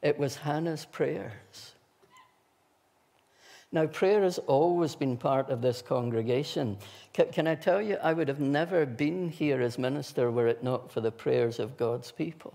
It 0.00 0.16
was 0.16 0.36
Hannah's 0.36 0.84
prayers. 0.84 1.74
Now, 3.72 3.86
prayer 3.86 4.22
has 4.22 4.38
always 4.38 4.94
been 4.94 5.16
part 5.16 5.50
of 5.50 5.60
this 5.60 5.82
congregation. 5.82 6.78
Can, 7.12 7.32
can, 7.32 7.48
I 7.48 7.56
tell 7.56 7.82
you, 7.82 7.96
I 8.00 8.12
would 8.12 8.28
have 8.28 8.38
never 8.38 8.86
been 8.86 9.28
here 9.28 9.60
as 9.60 9.76
minister 9.76 10.30
were 10.30 10.46
it 10.46 10.62
not 10.62 10.92
for 10.92 11.00
the 11.00 11.10
prayers 11.10 11.58
of 11.58 11.76
God's 11.76 12.12
people. 12.12 12.54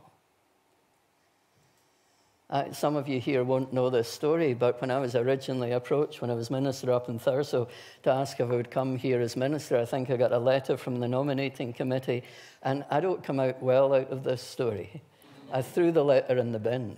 Uh, 2.54 2.72
some 2.72 2.96
of 2.96 3.08
you 3.08 3.20
here 3.20 3.44
won't 3.44 3.74
know 3.74 3.90
this 3.90 4.08
story, 4.08 4.54
but 4.54 4.80
when 4.80 4.92
I 4.92 5.00
was 5.00 5.16
originally 5.16 5.72
approached, 5.72 6.22
when 6.22 6.30
I 6.30 6.36
was 6.36 6.52
minister 6.52 6.94
up 6.94 7.10
in 7.10 7.18
Thurso, 7.18 7.68
to 8.04 8.12
ask 8.12 8.40
if 8.40 8.48
I 8.48 8.54
would 8.54 8.70
come 8.70 8.96
here 8.96 9.22
as 9.22 9.36
minister, 9.36 9.76
I 9.80 9.86
think 9.86 10.12
I 10.12 10.18
got 10.18 10.32
a 10.32 10.38
letter 10.38 10.78
from 10.78 11.00
the 11.00 11.08
nominating 11.08 11.74
committee, 11.74 12.22
and 12.62 12.86
I 12.92 13.00
don't 13.00 13.24
come 13.24 13.40
out 13.40 13.60
well 13.64 13.96
out 13.96 14.12
of 14.12 14.24
this 14.24 14.44
story. 14.44 15.02
I 15.52 15.64
threw 15.64 15.92
the 15.92 16.06
letter 16.06 16.38
in 16.38 16.52
the 16.52 16.60
bin 16.60 16.96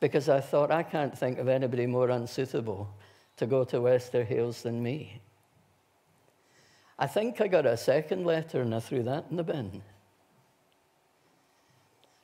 because 0.00 0.30
I 0.30 0.40
thought 0.40 0.70
I 0.70 0.84
can't 0.84 1.16
think 1.16 1.38
of 1.38 1.46
anybody 1.46 1.84
more 1.84 2.08
unsuitable 2.08 2.88
to 3.36 3.44
go 3.44 3.62
to 3.64 3.82
Wester 3.82 4.24
Hailes 4.24 4.62
than 4.62 4.82
me. 4.82 5.20
I 6.98 7.08
think 7.08 7.42
I 7.42 7.46
got 7.46 7.66
a 7.66 7.76
second 7.76 8.24
letter 8.24 8.62
and 8.62 8.74
I 8.74 8.80
threw 8.80 9.02
that 9.02 9.26
in 9.30 9.36
the 9.36 9.44
bin. 9.44 9.82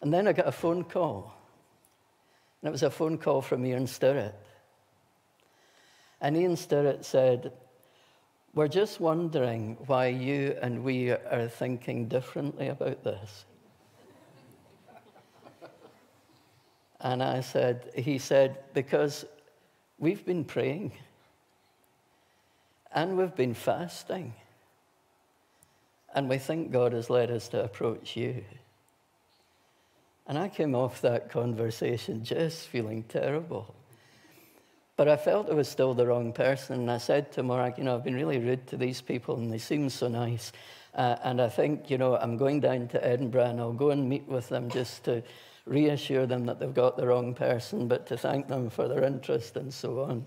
And 0.01 0.15
then 0.15 0.27
I 0.27 0.33
got 0.33 0.49
a 0.49 0.53
phone 0.53 0.85
call. 0.85 1.44
And 2.65 2.71
it 2.71 2.73
was 2.73 2.83
a 2.83 2.89
phone 2.89 3.19
call 3.19 3.43
from 3.43 3.67
Ian 3.67 3.85
Stirrett. 3.85 4.33
And 6.23 6.35
Ian 6.35 6.57
Stirrett 6.57 7.05
said, 7.05 7.53
We're 8.55 8.69
just 8.69 9.01
wondering 9.01 9.77
why 9.85 10.07
you 10.07 10.57
and 10.63 10.83
we 10.83 11.11
are 11.11 11.47
thinking 11.47 12.09
differently 12.09 12.69
about 12.69 13.05
this. 13.05 13.45
And 17.03 17.23
I 17.23 17.43
said, 17.43 17.91
he 17.95 18.17
said, 18.17 18.57
because 18.73 19.27
we've 19.99 20.25
been 20.25 20.43
praying 20.43 20.93
and 22.93 23.19
we've 23.19 23.37
been 23.37 23.53
fasting. 23.53 24.33
And 26.15 26.31
we 26.31 26.39
think 26.39 26.73
God 26.73 26.95
has 26.95 27.11
led 27.11 27.31
us 27.31 27.49
to 27.49 27.63
approach 27.63 28.17
you. 28.17 28.43
And 30.27 30.39
I 30.39 30.49
came 30.49 30.75
off 30.75 31.03
that 31.03 31.31
conversation 31.31 32.25
just 32.25 32.69
feeling 32.69 33.03
terrible. 33.05 33.75
But 34.97 35.09
I 35.09 35.17
felt 35.17 35.51
I 35.51 35.55
was 35.55 35.69
still 35.69 35.93
the 35.93 36.07
wrong 36.07 36.33
person. 36.33 36.81
And 36.81 36.91
I 36.91 36.99
said 36.99 37.33
to 37.33 37.43
Morag, 37.43 37.79
you 37.79 37.85
know, 37.85 37.95
I've 37.95 38.05
been 38.05 38.15
really 38.15 38.39
rude 38.39 38.67
to 38.69 38.77
these 38.77 39.01
people 39.01 39.37
and 39.37 39.53
they 39.53 39.59
seem 39.59 39.91
so 39.91 40.09
nice. 40.09 40.53
Uh, 40.95 41.17
and 41.25 41.43
I 41.43 41.49
think, 41.49 41.91
you 41.91 41.99
know, 41.99 42.17
I'm 42.17 42.37
going 42.37 42.61
down 42.61 42.89
to 42.89 43.05
Edinburgh 43.05 43.47
and 43.47 43.61
I'll 43.61 43.73
go 43.73 43.91
and 43.91 44.09
meet 44.09 44.27
with 44.29 44.49
them 44.49 44.71
just 44.71 45.05
to 45.05 45.23
reassure 45.67 46.27
them 46.27 46.47
that 46.47 46.61
they've 46.61 46.75
got 46.75 46.97
the 46.97 47.07
wrong 47.07 47.35
person, 47.35 47.89
but 47.89 48.07
to 48.07 48.17
thank 48.17 48.49
them 48.49 48.71
for 48.71 48.89
their 48.89 49.03
interest 49.03 49.57
and 49.57 49.73
so 49.73 50.01
on. 50.03 50.27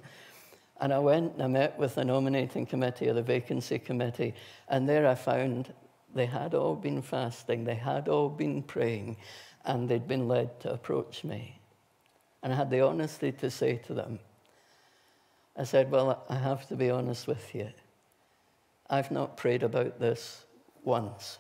And 0.80 0.94
I 0.94 1.00
went 1.00 1.34
and 1.34 1.44
I 1.44 1.48
met 1.48 1.78
with 1.78 1.96
the 1.96 2.06
nominating 2.06 2.66
committee 2.66 3.10
or 3.10 3.14
the 3.14 3.24
vacancy 3.24 3.80
committee, 3.80 4.34
and 4.68 4.88
there 4.88 5.08
I 5.08 5.16
found 5.16 5.74
they 6.14 6.26
had 6.26 6.54
all 6.54 6.76
been 6.76 7.02
fasting, 7.02 7.64
they 7.64 7.76
had 7.76 8.08
all 8.08 8.30
been 8.30 8.64
praying, 8.64 9.18
and 9.68 9.88
they'd 9.88 10.08
been 10.08 10.28
led 10.28 10.60
to 10.62 10.74
approach 10.74 11.24
me. 11.24 11.60
And 12.42 12.54
I 12.54 12.56
had 12.56 12.72
the 12.72 12.82
honesty 12.82 13.34
to 13.34 13.52
say 13.52 13.76
to 13.86 13.94
them, 13.94 14.20
I 15.58 15.66
said, 15.66 15.92
Well, 15.92 16.24
I 16.30 16.36
have 16.36 16.68
to 16.70 16.76
be 16.76 16.90
honest 16.90 17.28
with 17.28 17.54
you. 17.54 17.70
I've 18.90 19.12
not 19.12 19.36
prayed 19.36 19.64
about 19.64 20.00
this 20.00 20.46
once, 20.84 21.40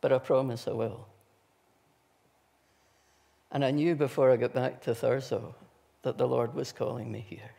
but 0.00 0.12
I 0.12 0.18
promise 0.18 0.66
I 0.66 0.72
will. 0.72 1.06
And 3.52 3.64
I 3.64 3.70
knew 3.70 3.94
before 3.94 4.32
I 4.32 4.36
got 4.36 4.52
back 4.52 4.82
to 4.82 4.90
Thurso 4.90 5.54
that 6.02 6.18
the 6.18 6.26
Lord 6.26 6.54
was 6.54 6.72
calling 6.72 7.12
me 7.12 7.24
here. 7.26 7.50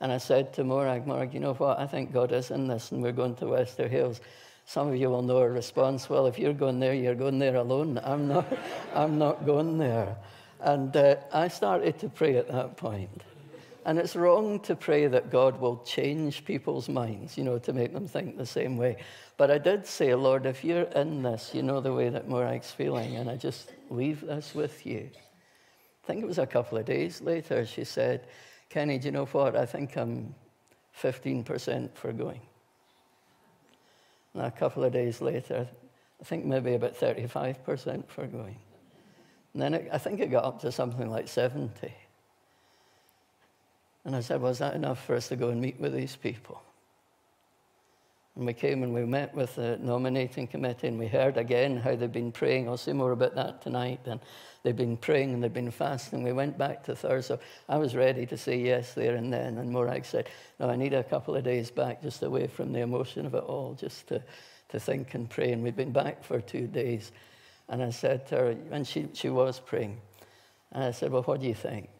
And 0.00 0.12
I 0.12 0.18
said 0.18 0.52
to 0.54 0.64
Morag, 0.64 1.06
Morag, 1.06 1.34
you 1.34 1.40
know 1.40 1.54
what? 1.54 1.80
I 1.80 1.86
think 1.86 2.12
God 2.12 2.32
is 2.32 2.50
in 2.52 2.68
this, 2.68 2.92
and 2.92 3.02
we're 3.02 3.12
going 3.12 3.34
to 3.36 3.48
Wester 3.48 3.88
Hailes. 3.88 4.20
Some 4.70 4.86
of 4.86 4.94
you 4.94 5.10
will 5.10 5.22
know 5.22 5.38
a 5.38 5.50
response. 5.50 6.08
Well, 6.08 6.28
if 6.28 6.38
you're 6.38 6.52
going 6.52 6.78
there, 6.78 6.94
you're 6.94 7.16
going 7.16 7.40
there 7.40 7.56
alone. 7.56 8.00
I'm 8.04 8.28
not, 8.28 8.46
I'm 8.94 9.18
not 9.18 9.44
going 9.44 9.78
there. 9.78 10.16
And 10.60 10.96
uh, 10.96 11.16
I 11.32 11.48
started 11.48 11.98
to 11.98 12.08
pray 12.08 12.36
at 12.36 12.46
that 12.52 12.76
point. 12.76 13.24
And 13.84 13.98
it's 13.98 14.14
wrong 14.14 14.60
to 14.60 14.76
pray 14.76 15.08
that 15.08 15.28
God 15.28 15.60
will 15.60 15.78
change 15.78 16.44
people's 16.44 16.88
minds, 16.88 17.36
you 17.36 17.42
know, 17.42 17.58
to 17.58 17.72
make 17.72 17.92
them 17.92 18.06
think 18.06 18.36
the 18.36 18.46
same 18.46 18.76
way. 18.76 18.98
But 19.36 19.50
I 19.50 19.58
did 19.58 19.88
say, 19.88 20.14
Lord, 20.14 20.46
if 20.46 20.62
you're 20.62 20.82
in 20.82 21.24
this, 21.24 21.50
you 21.52 21.64
know 21.64 21.80
the 21.80 21.92
way 21.92 22.08
that 22.08 22.28
Morag's 22.28 22.70
feeling, 22.70 23.16
and 23.16 23.28
I 23.28 23.34
just 23.34 23.72
leave 23.88 24.20
this 24.20 24.54
with 24.54 24.86
you. 24.86 25.10
I 26.04 26.06
think 26.06 26.22
it 26.22 26.28
was 26.28 26.38
a 26.38 26.46
couple 26.46 26.78
of 26.78 26.84
days 26.84 27.20
later, 27.20 27.66
she 27.66 27.82
said, 27.82 28.28
Kenny, 28.68 29.00
do 29.00 29.06
you 29.06 29.10
know 29.10 29.26
what? 29.26 29.56
I 29.56 29.66
think 29.66 29.96
I'm 29.96 30.32
15% 31.02 31.96
for 31.96 32.12
going. 32.12 32.40
And 34.34 34.44
a 34.44 34.50
couple 34.50 34.84
of 34.84 34.92
days 34.92 35.20
later, 35.20 35.68
I 36.20 36.24
think 36.24 36.44
maybe 36.44 36.74
about 36.74 36.94
35% 36.94 38.08
for 38.08 38.26
going. 38.26 38.56
And 39.52 39.62
then 39.62 39.74
it, 39.74 39.88
I 39.92 39.98
think 39.98 40.20
it 40.20 40.30
got 40.30 40.44
up 40.44 40.60
to 40.60 40.70
something 40.70 41.10
like 41.10 41.28
70. 41.28 41.92
And 44.04 44.16
I 44.16 44.20
said, 44.20 44.40
Was 44.40 44.58
that 44.58 44.74
enough 44.74 45.04
for 45.04 45.14
us 45.16 45.28
to 45.28 45.36
go 45.36 45.48
and 45.48 45.60
meet 45.60 45.80
with 45.80 45.92
these 45.92 46.16
people? 46.16 46.62
And 48.40 48.46
we 48.46 48.54
came 48.54 48.82
and 48.82 48.94
we 48.94 49.04
met 49.04 49.34
with 49.34 49.56
the 49.56 49.76
nominating 49.82 50.46
committee 50.46 50.88
and 50.88 50.98
we 50.98 51.08
heard 51.08 51.36
again 51.36 51.76
how 51.76 51.94
they've 51.94 52.10
been 52.10 52.32
praying. 52.32 52.70
I'll 52.70 52.78
say 52.78 52.94
more 52.94 53.12
about 53.12 53.34
that 53.34 53.60
tonight. 53.60 54.00
And 54.06 54.18
they've 54.62 54.74
been 54.74 54.96
praying 54.96 55.34
and 55.34 55.44
they've 55.44 55.52
been 55.52 55.70
fasting. 55.70 56.22
We 56.22 56.32
went 56.32 56.56
back 56.56 56.82
to 56.84 56.92
Thurso. 56.92 57.38
I 57.68 57.76
was 57.76 57.94
ready 57.94 58.24
to 58.24 58.38
say 58.38 58.56
yes 58.58 58.94
there 58.94 59.16
and 59.16 59.30
then. 59.30 59.58
And 59.58 59.70
Morag 59.70 60.06
said, 60.06 60.30
No, 60.58 60.70
I 60.70 60.76
need 60.76 60.94
a 60.94 61.04
couple 61.04 61.36
of 61.36 61.44
days 61.44 61.70
back 61.70 62.00
just 62.00 62.22
away 62.22 62.46
from 62.46 62.72
the 62.72 62.80
emotion 62.80 63.26
of 63.26 63.34
it 63.34 63.44
all, 63.44 63.74
just 63.74 64.06
to, 64.08 64.22
to 64.70 64.80
think 64.80 65.12
and 65.12 65.28
pray. 65.28 65.52
And 65.52 65.62
we'd 65.62 65.76
been 65.76 65.92
back 65.92 66.24
for 66.24 66.40
two 66.40 66.66
days. 66.66 67.12
And 67.68 67.82
I 67.82 67.90
said 67.90 68.26
to 68.28 68.36
her, 68.36 68.56
and 68.70 68.86
she, 68.86 69.08
she 69.12 69.28
was 69.28 69.60
praying. 69.60 70.00
And 70.72 70.84
I 70.84 70.92
said, 70.92 71.12
Well, 71.12 71.24
what 71.24 71.42
do 71.42 71.46
you 71.46 71.54
think? 71.54 71.90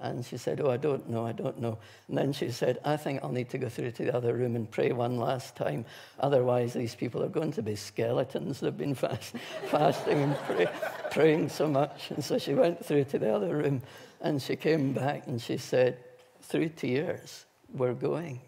And 0.00 0.24
she 0.24 0.38
said, 0.38 0.60
Oh, 0.60 0.70
I 0.70 0.78
don't 0.78 1.08
know, 1.10 1.26
I 1.26 1.32
don't 1.32 1.60
know. 1.60 1.78
And 2.08 2.16
then 2.16 2.32
she 2.32 2.50
said, 2.50 2.78
I 2.84 2.96
think 2.96 3.22
I'll 3.22 3.30
need 3.30 3.50
to 3.50 3.58
go 3.58 3.68
through 3.68 3.90
to 3.92 4.04
the 4.04 4.16
other 4.16 4.34
room 4.34 4.56
and 4.56 4.70
pray 4.70 4.92
one 4.92 5.18
last 5.18 5.56
time. 5.56 5.84
Otherwise, 6.18 6.72
these 6.72 6.94
people 6.94 7.22
are 7.22 7.28
going 7.28 7.52
to 7.52 7.62
be 7.62 7.76
skeletons. 7.76 8.60
They've 8.60 8.76
been 8.76 8.94
fast, 9.06 9.34
fasting 9.66 10.18
and 10.18 10.36
pray, 10.46 10.68
praying 11.10 11.50
so 11.50 11.68
much. 11.68 12.10
And 12.10 12.24
so 12.24 12.38
she 12.38 12.54
went 12.54 12.84
through 12.84 13.04
to 13.04 13.18
the 13.18 13.34
other 13.34 13.56
room 13.56 13.82
and 14.22 14.40
she 14.40 14.56
came 14.56 14.94
back 14.94 15.26
and 15.26 15.40
she 15.40 15.58
said, 15.58 15.98
Through 16.42 16.70
tears, 16.70 17.44
we're 17.74 17.94
going. 17.94 18.40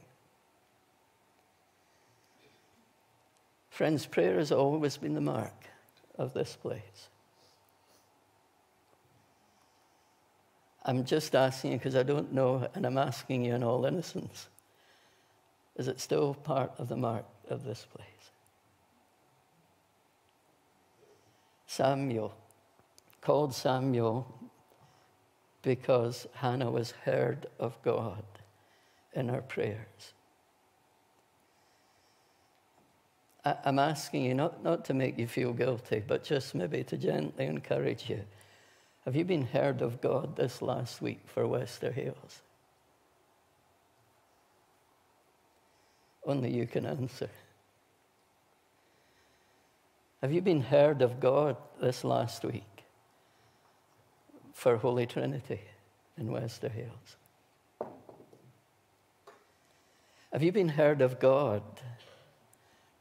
Friends, 3.68 4.06
prayer 4.06 4.38
has 4.38 4.52
always 4.52 4.96
been 4.96 5.14
the 5.14 5.20
mark 5.20 5.64
of 6.18 6.32
this 6.32 6.56
place. 6.56 7.08
I'm 10.84 11.04
just 11.04 11.34
asking 11.34 11.72
you 11.72 11.78
because 11.78 11.94
I 11.94 12.02
don't 12.02 12.32
know, 12.32 12.68
and 12.74 12.84
I'm 12.84 12.98
asking 12.98 13.44
you 13.44 13.54
in 13.54 13.62
all 13.62 13.84
innocence. 13.84 14.48
Is 15.76 15.88
it 15.88 16.00
still 16.00 16.34
part 16.34 16.72
of 16.78 16.88
the 16.88 16.96
mark 16.96 17.24
of 17.48 17.64
this 17.64 17.86
place? 17.94 18.08
Samuel, 21.66 22.34
called 23.20 23.54
Samuel 23.54 24.26
because 25.62 26.26
Hannah 26.34 26.70
was 26.70 26.90
heard 26.90 27.46
of 27.58 27.80
God 27.82 28.24
in 29.14 29.28
her 29.28 29.40
prayers. 29.40 30.12
I'm 33.44 33.78
asking 33.78 34.24
you 34.24 34.34
not, 34.34 34.62
not 34.62 34.84
to 34.86 34.94
make 34.94 35.18
you 35.18 35.26
feel 35.26 35.52
guilty, 35.52 36.02
but 36.06 36.22
just 36.22 36.54
maybe 36.54 36.84
to 36.84 36.96
gently 36.96 37.46
encourage 37.46 38.08
you 38.08 38.22
have 39.04 39.16
you 39.16 39.24
been 39.24 39.46
heard 39.46 39.82
of 39.82 40.00
God 40.00 40.36
this 40.36 40.62
last 40.62 41.02
week 41.02 41.20
for 41.26 41.46
Wester 41.46 41.90
Hailes? 41.90 42.42
Only 46.24 46.52
you 46.54 46.66
can 46.66 46.86
answer. 46.86 47.28
Have 50.20 50.32
you 50.32 50.40
been 50.40 50.60
heard 50.60 51.02
of 51.02 51.18
God 51.18 51.56
this 51.80 52.04
last 52.04 52.44
week 52.44 52.84
for 54.52 54.76
Holy 54.76 55.04
Trinity 55.04 55.60
in 56.16 56.30
Wester 56.30 56.68
Hailes? 56.68 57.16
Have 60.32 60.44
you 60.44 60.52
been 60.52 60.68
heard 60.68 61.02
of 61.02 61.18
God 61.18 61.62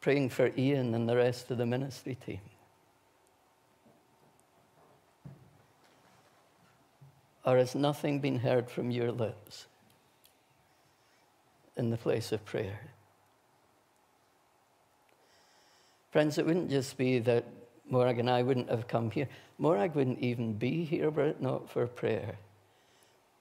praying 0.02 0.30
for 0.30 0.52
Ian 0.58 0.96
and 0.96 1.08
the 1.08 1.16
rest 1.16 1.52
of 1.52 1.60
the 1.60 1.66
ministry 1.66 2.16
team? 2.16 2.42
Or 7.46 7.58
has 7.58 7.74
nothing 7.74 8.20
been 8.20 8.40
heard 8.40 8.70
from 8.70 8.92
your 8.92 9.12
lips 9.12 9.68
in 11.76 11.90
the 11.90 11.98
place 11.98 12.32
of 12.32 12.46
prayer? 12.46 12.80
Friends, 16.12 16.38
it 16.38 16.46
wouldn't 16.46 16.70
just 16.70 16.98
be 16.98 17.20
that 17.20 17.46
Morag 17.90 18.20
and 18.20 18.30
I 18.30 18.44
wouldn't 18.44 18.70
have 18.70 18.88
come 18.88 19.10
here. 19.12 19.28
Morag 19.58 19.96
wouldn't 19.96 20.20
even 20.20 20.54
be 20.54 20.84
here 20.84 21.10
were 21.10 21.28
it 21.28 21.42
not 21.42 21.70
for 21.70 21.88
prayer. 21.88 22.36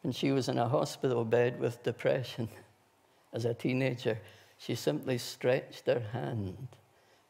When 0.03 0.13
she 0.13 0.33
was 0.33 0.49
in 0.49 0.59
a 0.59 0.69
hospital 0.69 1.25
bed 1.25 1.61
with 1.61 1.83
depression 1.83 2.49
as 3.33 3.45
a 3.45 3.55
teenager, 3.55 4.19
she 4.57 4.75
simply 4.75 5.19
stretched 5.19 5.87
her 5.87 6.03
hand 6.13 6.69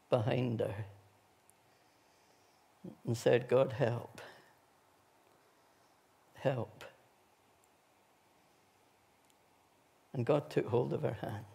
behind 0.09 0.59
her 0.59 0.85
and 3.05 3.15
said, 3.15 3.47
God, 3.47 3.73
help. 3.73 4.21
Help. 6.41 6.83
And 10.13 10.25
God 10.25 10.49
took 10.49 10.65
hold 10.67 10.91
of 10.91 11.03
her 11.03 11.17
hand. 11.21 11.45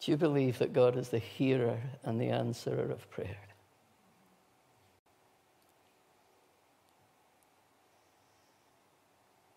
Do 0.00 0.10
you 0.10 0.18
believe 0.18 0.58
that 0.58 0.74
God 0.74 0.98
is 0.98 1.08
the 1.08 1.18
hearer 1.18 1.78
and 2.04 2.20
the 2.20 2.28
answerer 2.28 2.90
of 2.90 3.08
prayer? 3.10 3.38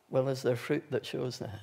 Well, 0.09 0.29
is 0.29 0.41
there 0.41 0.55
fruit 0.55 0.85
that 0.91 1.05
shows 1.05 1.39
that? 1.39 1.59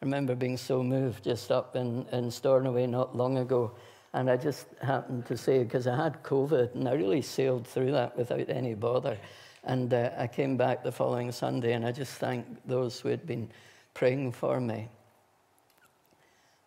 I 0.00 0.04
remember 0.04 0.36
being 0.36 0.56
so 0.56 0.84
moved 0.84 1.24
just 1.24 1.50
up 1.50 1.74
in, 1.74 2.06
in 2.12 2.30
Stornoway 2.30 2.86
not 2.86 3.16
long 3.16 3.38
ago, 3.38 3.72
and 4.12 4.28
I 4.28 4.36
just 4.36 4.66
happened 4.82 5.26
to 5.26 5.36
say, 5.36 5.62
because 5.62 5.86
I 5.86 5.96
had 5.96 6.22
COVID, 6.22 6.74
and 6.74 6.88
I 6.88 6.92
really 6.94 7.22
sailed 7.22 7.66
through 7.66 7.92
that 7.92 8.16
without 8.16 8.48
any 8.48 8.74
bother. 8.74 9.16
And 9.62 9.92
uh, 9.92 10.10
I 10.18 10.26
came 10.26 10.56
back 10.56 10.82
the 10.82 10.90
following 10.90 11.30
Sunday, 11.30 11.74
and 11.74 11.86
I 11.86 11.92
just 11.92 12.14
thanked 12.14 12.66
those 12.66 12.98
who 12.98 13.08
had 13.08 13.26
been 13.26 13.48
praying 13.94 14.32
for 14.32 14.60
me. 14.60 14.88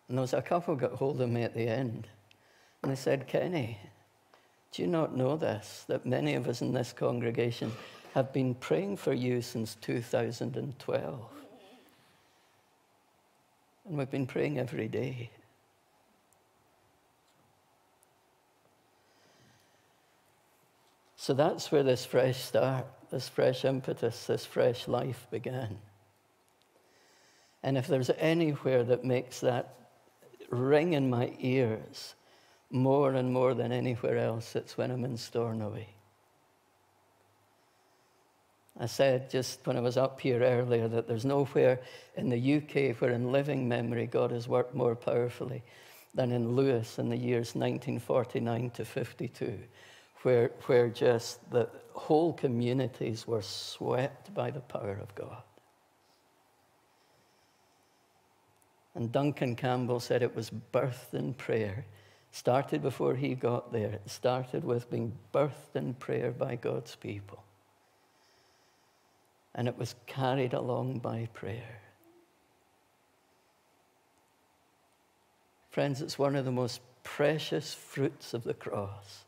And 0.07 0.17
there 0.17 0.21
was 0.21 0.33
a 0.33 0.41
couple 0.41 0.75
got 0.75 0.93
hold 0.93 1.19
of 1.21 1.29
me 1.29 1.43
at 1.43 1.53
the 1.53 1.67
end. 1.67 2.07
And 2.81 2.91
they 2.91 2.95
said, 2.95 3.27
Kenny, 3.27 3.77
do 4.71 4.81
you 4.81 4.87
not 4.87 5.15
know 5.15 5.35
this? 5.35 5.85
That 5.87 6.05
many 6.05 6.35
of 6.35 6.47
us 6.47 6.61
in 6.61 6.73
this 6.73 6.93
congregation 6.93 7.71
have 8.13 8.31
been 8.31 8.55
praying 8.55 8.97
for 8.97 9.13
you 9.13 9.41
since 9.41 9.75
2012. 9.75 11.19
And 13.85 13.97
we've 13.97 14.09
been 14.09 14.27
praying 14.27 14.59
every 14.59 14.87
day. 14.87 15.29
So 21.23 21.33
that's 21.33 21.71
where 21.71 21.83
this 21.83 22.03
fresh 22.03 22.37
start, 22.37 22.85
this 23.09 23.29
fresh 23.29 23.63
impetus, 23.63 24.27
this 24.27 24.45
fresh 24.45 24.89
life 24.89 25.25
began. 25.31 25.79
And 27.63 27.77
if 27.77 27.87
there's 27.87 28.09
anywhere 28.17 28.83
that 28.83 29.05
makes 29.05 29.39
that 29.39 29.73
ring 30.49 30.91
in 30.91 31.09
my 31.09 31.31
ears 31.39 32.15
more 32.69 33.13
and 33.13 33.31
more 33.31 33.53
than 33.53 33.71
anywhere 33.71 34.17
else. 34.17 34.53
It's 34.53 34.77
when 34.77 34.91
I'm 34.91 35.05
in 35.05 35.15
Stornoway. 35.15 35.87
I 38.77 38.87
said 38.87 39.29
just 39.29 39.65
when 39.65 39.77
I 39.77 39.79
was 39.79 39.95
up 39.95 40.19
here 40.19 40.43
earlier 40.43 40.89
that 40.89 41.07
there's 41.07 41.23
nowhere 41.23 41.79
in 42.17 42.27
the 42.27 42.55
UK 42.55 42.99
where 42.99 43.11
in 43.11 43.31
living 43.31 43.69
memory 43.69 44.07
God 44.07 44.31
has 44.31 44.49
worked 44.49 44.75
more 44.75 44.97
powerfully 44.97 45.63
than 46.13 46.33
in 46.33 46.57
Lewis 46.57 46.99
in 46.99 47.07
the 47.07 47.15
years 47.15 47.55
1949 47.55 48.71
to 48.71 48.83
52, 48.83 49.59
where, 50.23 50.51
where 50.65 50.89
just 50.89 51.49
the 51.51 51.69
whole 51.93 52.33
communities 52.33 53.27
were 53.27 53.41
swept 53.41 54.33
by 54.33 54.49
the 54.49 54.61
power 54.61 54.97
of 55.01 55.13
God. 55.15 55.43
And 58.95 59.11
Duncan 59.11 59.55
Campbell 59.55 59.99
said 59.99 60.21
it 60.21 60.35
was 60.35 60.51
birthed 60.71 61.13
in 61.13 61.33
prayer. 61.33 61.85
Started 62.31 62.81
before 62.81 63.15
he 63.15 63.35
got 63.35 63.71
there. 63.71 63.89
It 63.89 64.09
started 64.09 64.63
with 64.63 64.89
being 64.89 65.13
birthed 65.33 65.75
in 65.75 65.93
prayer 65.95 66.31
by 66.31 66.55
God's 66.55 66.95
people. 66.95 67.43
And 69.55 69.67
it 69.67 69.77
was 69.77 69.95
carried 70.07 70.53
along 70.53 70.99
by 70.99 71.27
prayer. 71.33 71.81
Friends, 75.69 76.01
it's 76.01 76.19
one 76.19 76.35
of 76.35 76.45
the 76.45 76.51
most 76.51 76.81
precious 77.03 77.73
fruits 77.73 78.33
of 78.33 78.43
the 78.43 78.53
cross 78.53 79.25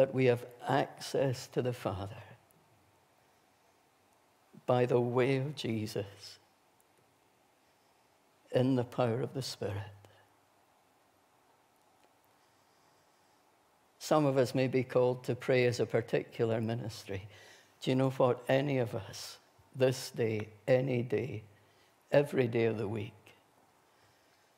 that 0.00 0.14
we 0.14 0.24
have 0.24 0.46
access 0.66 1.46
to 1.48 1.60
the 1.60 1.74
Father 1.74 2.22
by 4.64 4.86
the 4.86 4.98
way 4.98 5.36
of 5.36 5.54
Jesus 5.54 6.38
in 8.50 8.76
the 8.76 8.84
power 8.84 9.20
of 9.20 9.34
the 9.34 9.42
Spirit. 9.42 9.76
Some 13.98 14.24
of 14.24 14.38
us 14.38 14.54
may 14.54 14.68
be 14.68 14.82
called 14.82 15.22
to 15.24 15.34
pray 15.34 15.66
as 15.66 15.80
a 15.80 15.84
particular 15.84 16.62
ministry. 16.62 17.28
Do 17.82 17.90
you 17.90 17.94
know 17.94 18.08
what? 18.08 18.42
Any 18.48 18.78
of 18.78 18.94
us, 18.94 19.36
this 19.76 20.12
day, 20.12 20.48
any 20.66 21.02
day, 21.02 21.42
every 22.10 22.48
day 22.48 22.64
of 22.64 22.78
the 22.78 22.88
week, 22.88 23.34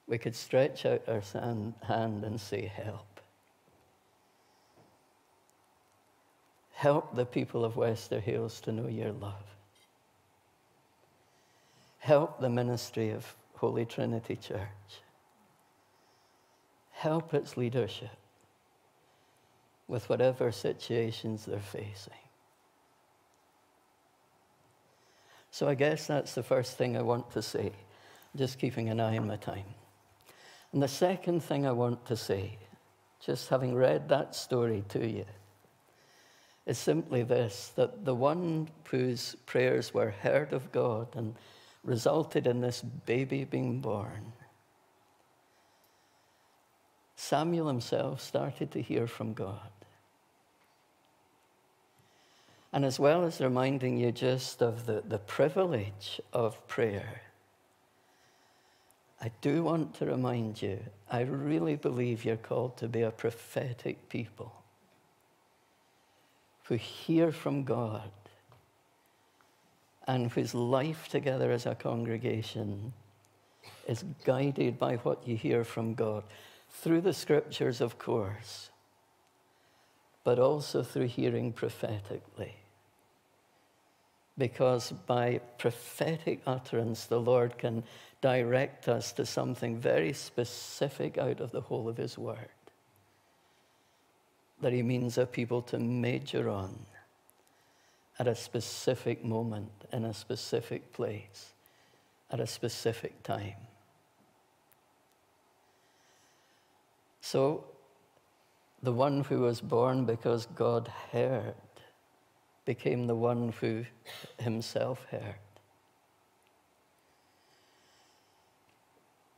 we 0.07 0.19
could 0.19 0.37
stretch 0.37 0.87
out 0.87 1.03
our 1.09 1.25
hand 1.89 2.23
and 2.23 2.41
say, 2.41 2.67
Help. 2.67 3.12
Help 6.83 7.15
the 7.15 7.25
people 7.25 7.65
of 7.65 7.77
Wester 7.77 8.19
Hailes 8.19 8.61
to 8.63 8.73
know 8.73 8.89
your 8.89 9.13
love. 9.13 9.45
Help 12.01 12.41
the 12.41 12.51
ministry 12.51 13.11
of 13.11 13.37
Holy 13.55 13.85
Trinity 13.85 14.35
Church. 14.35 14.91
Help 16.91 17.35
its 17.35 17.57
leadership 17.57 18.11
with 19.87 20.09
whatever 20.09 20.51
situations 20.51 21.45
they're 21.45 21.61
facing. 21.61 22.25
So 25.53 25.69
I 25.69 25.77
guess 25.77 26.09
that's 26.09 26.35
the 26.35 26.43
first 26.43 26.77
thing 26.77 26.97
I 26.97 27.03
want 27.03 27.31
to 27.31 27.43
say, 27.43 27.71
just 28.35 28.59
keeping 28.59 28.89
an 28.89 28.99
eye 28.99 29.19
on 29.19 29.29
my 29.29 29.37
time. 29.37 29.73
And 30.73 30.83
the 30.83 30.89
second 30.89 31.45
thing 31.45 31.65
I 31.65 31.71
want 31.71 32.05
to 32.07 32.17
say, 32.17 32.59
just 33.25 33.51
having 33.51 33.73
read 33.73 34.09
that 34.09 34.35
story 34.35 34.83
to 34.89 35.07
you, 35.07 35.27
is 36.67 36.79
simply 36.79 37.23
this 37.23 37.73
that 37.77 38.05
the 38.05 38.15
one 38.15 38.69
whose 38.91 39.37
prayers 39.47 39.93
were 39.93 40.11
heard 40.11 40.53
of 40.53 40.71
God 40.73 41.09
and 41.15 41.35
resulted 41.85 42.47
in 42.47 42.61
this 42.61 42.83
baby 42.83 43.45
being 43.45 43.81
born. 43.81 44.33
Samuel 47.17 47.69
himself 47.69 48.21
started 48.21 48.71
to 48.73 48.83
hear 48.83 49.07
from 49.07 49.33
God. 49.33 49.71
And 52.73 52.85
as 52.85 52.99
well 52.99 53.25
as 53.25 53.41
reminding 53.41 53.99
you 53.99 54.13
just 54.13 54.63
of 54.63 54.87
the, 54.87 55.03
the 55.07 55.19
privilege 55.19 56.21
of 56.33 56.67
prayer, 56.69 57.23
I 59.21 59.31
do 59.41 59.63
want 59.63 59.95
to 59.95 60.07
remind 60.07 60.63
you, 60.63 60.81
I 61.11 61.21
really 61.21 61.77
believe 61.77 62.25
you're 62.25 62.37
called 62.37 62.77
to 62.79 62.89
be 62.89 63.03
a 63.03 63.11
prophetic 63.11 64.09
people 64.09 64.62
who 66.73 66.79
hear 66.79 67.31
from 67.31 67.65
God 67.65 68.11
and 70.07 70.31
whose 70.31 70.55
life 70.55 71.07
together 71.09 71.53
as 71.53 71.67
a 71.67 71.75
congregation 71.75 72.95
is 73.87 74.07
guided 74.25 74.79
by 74.79 74.97
what 74.97 75.29
you 75.29 75.37
hear 75.37 75.65
from 75.65 75.93
God 75.93 76.25
through 76.71 77.03
the 77.03 77.13
scriptures, 77.13 77.83
of 77.83 77.99
course, 77.99 78.71
but 80.25 80.39
also 80.39 80.83
through 80.83 81.09
hearing 81.09 81.53
prophetically. 81.53 82.55
Because 84.39 84.93
by 85.07 85.43
prophetic 85.59 86.41
utterance, 86.47 87.05
the 87.05 87.21
Lord 87.21 87.59
can 87.59 87.85
direct 88.23 88.89
us 88.89 89.13
to 89.13 89.27
something 89.27 89.77
very 89.77 90.15
specific 90.15 91.19
out 91.19 91.41
of 91.41 91.51
the 91.51 91.61
whole 91.61 91.87
of 91.87 91.99
His 91.99 92.17
Word 92.17 92.49
that 94.63 94.73
He 94.73 94.83
means 94.83 95.19
a 95.19 95.27
people 95.27 95.61
to 95.63 95.79
major 95.79 96.49
on 96.49 96.87
at 98.19 98.27
a 98.27 98.35
specific 98.35 99.25
moment 99.25 99.71
in 99.93 100.05
a 100.05 100.15
specific 100.15 100.93
place 100.93 101.53
at 102.31 102.41
a 102.41 102.47
specific 102.47 103.23
time. 103.23 103.67
So, 107.21 107.65
the 108.83 108.93
one 108.93 109.23
who 109.25 109.41
was 109.41 109.61
born 109.61 110.07
because 110.07 110.47
God 110.47 110.89
heard 111.13 111.55
became 112.65 113.07
the 113.07 113.15
one 113.15 113.53
who 113.61 113.85
himself 114.39 115.05
heard. 115.11 115.37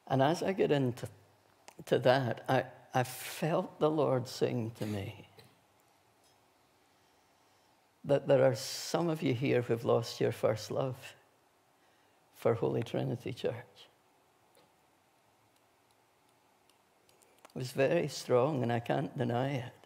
And 0.07 0.23
as 0.23 0.43
I 0.43 0.53
get 0.53 0.71
into 0.71 1.09
to 1.87 1.99
that, 1.99 2.45
I, 2.49 2.65
I 2.95 3.03
felt 3.03 3.81
the 3.81 3.91
Lord 3.91 4.29
saying 4.29 4.73
to 4.79 4.87
me 4.87 5.27
that 8.05 8.29
there 8.29 8.45
are 8.45 8.55
some 8.55 9.09
of 9.09 9.21
you 9.21 9.35
here 9.35 9.63
who've 9.63 9.85
lost 9.85 10.21
your 10.21 10.31
first 10.31 10.71
love 10.71 10.97
for 12.37 12.55
Holy 12.55 12.85
Trinity 12.85 13.33
Church. 13.33 13.89
It 17.55 17.59
was 17.59 17.73
very 17.73 18.07
strong, 18.07 18.63
and 18.63 18.73
I 18.73 18.79
can't 18.79 19.17
deny 19.19 19.55
it. 19.55 19.84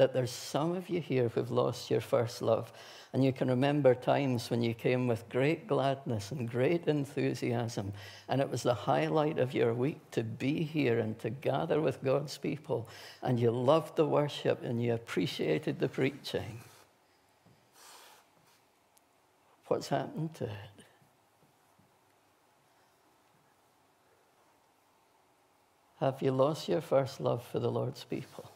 That 0.00 0.14
there's 0.14 0.30
some 0.30 0.74
of 0.74 0.88
you 0.88 0.98
here 0.98 1.28
who've 1.28 1.50
lost 1.50 1.90
your 1.90 2.00
first 2.00 2.40
love. 2.40 2.72
And 3.12 3.22
you 3.22 3.34
can 3.34 3.48
remember 3.48 3.94
times 3.94 4.48
when 4.48 4.62
you 4.62 4.72
came 4.72 5.06
with 5.06 5.28
great 5.28 5.68
gladness 5.68 6.30
and 6.30 6.48
great 6.50 6.88
enthusiasm. 6.88 7.92
And 8.26 8.40
it 8.40 8.48
was 8.48 8.62
the 8.62 8.72
highlight 8.72 9.38
of 9.38 9.52
your 9.52 9.74
week 9.74 10.00
to 10.12 10.22
be 10.22 10.62
here 10.62 11.00
and 11.00 11.18
to 11.18 11.28
gather 11.28 11.82
with 11.82 12.02
God's 12.02 12.38
people. 12.38 12.88
And 13.20 13.38
you 13.38 13.50
loved 13.50 13.96
the 13.96 14.06
worship 14.06 14.62
and 14.64 14.82
you 14.82 14.94
appreciated 14.94 15.78
the 15.78 15.88
preaching. 15.90 16.62
What's 19.66 19.88
happened 19.88 20.34
to 20.36 20.44
it? 20.44 20.84
Have 25.98 26.22
you 26.22 26.32
lost 26.32 26.70
your 26.70 26.80
first 26.80 27.20
love 27.20 27.44
for 27.44 27.58
the 27.58 27.70
Lord's 27.70 28.04
people? 28.04 28.49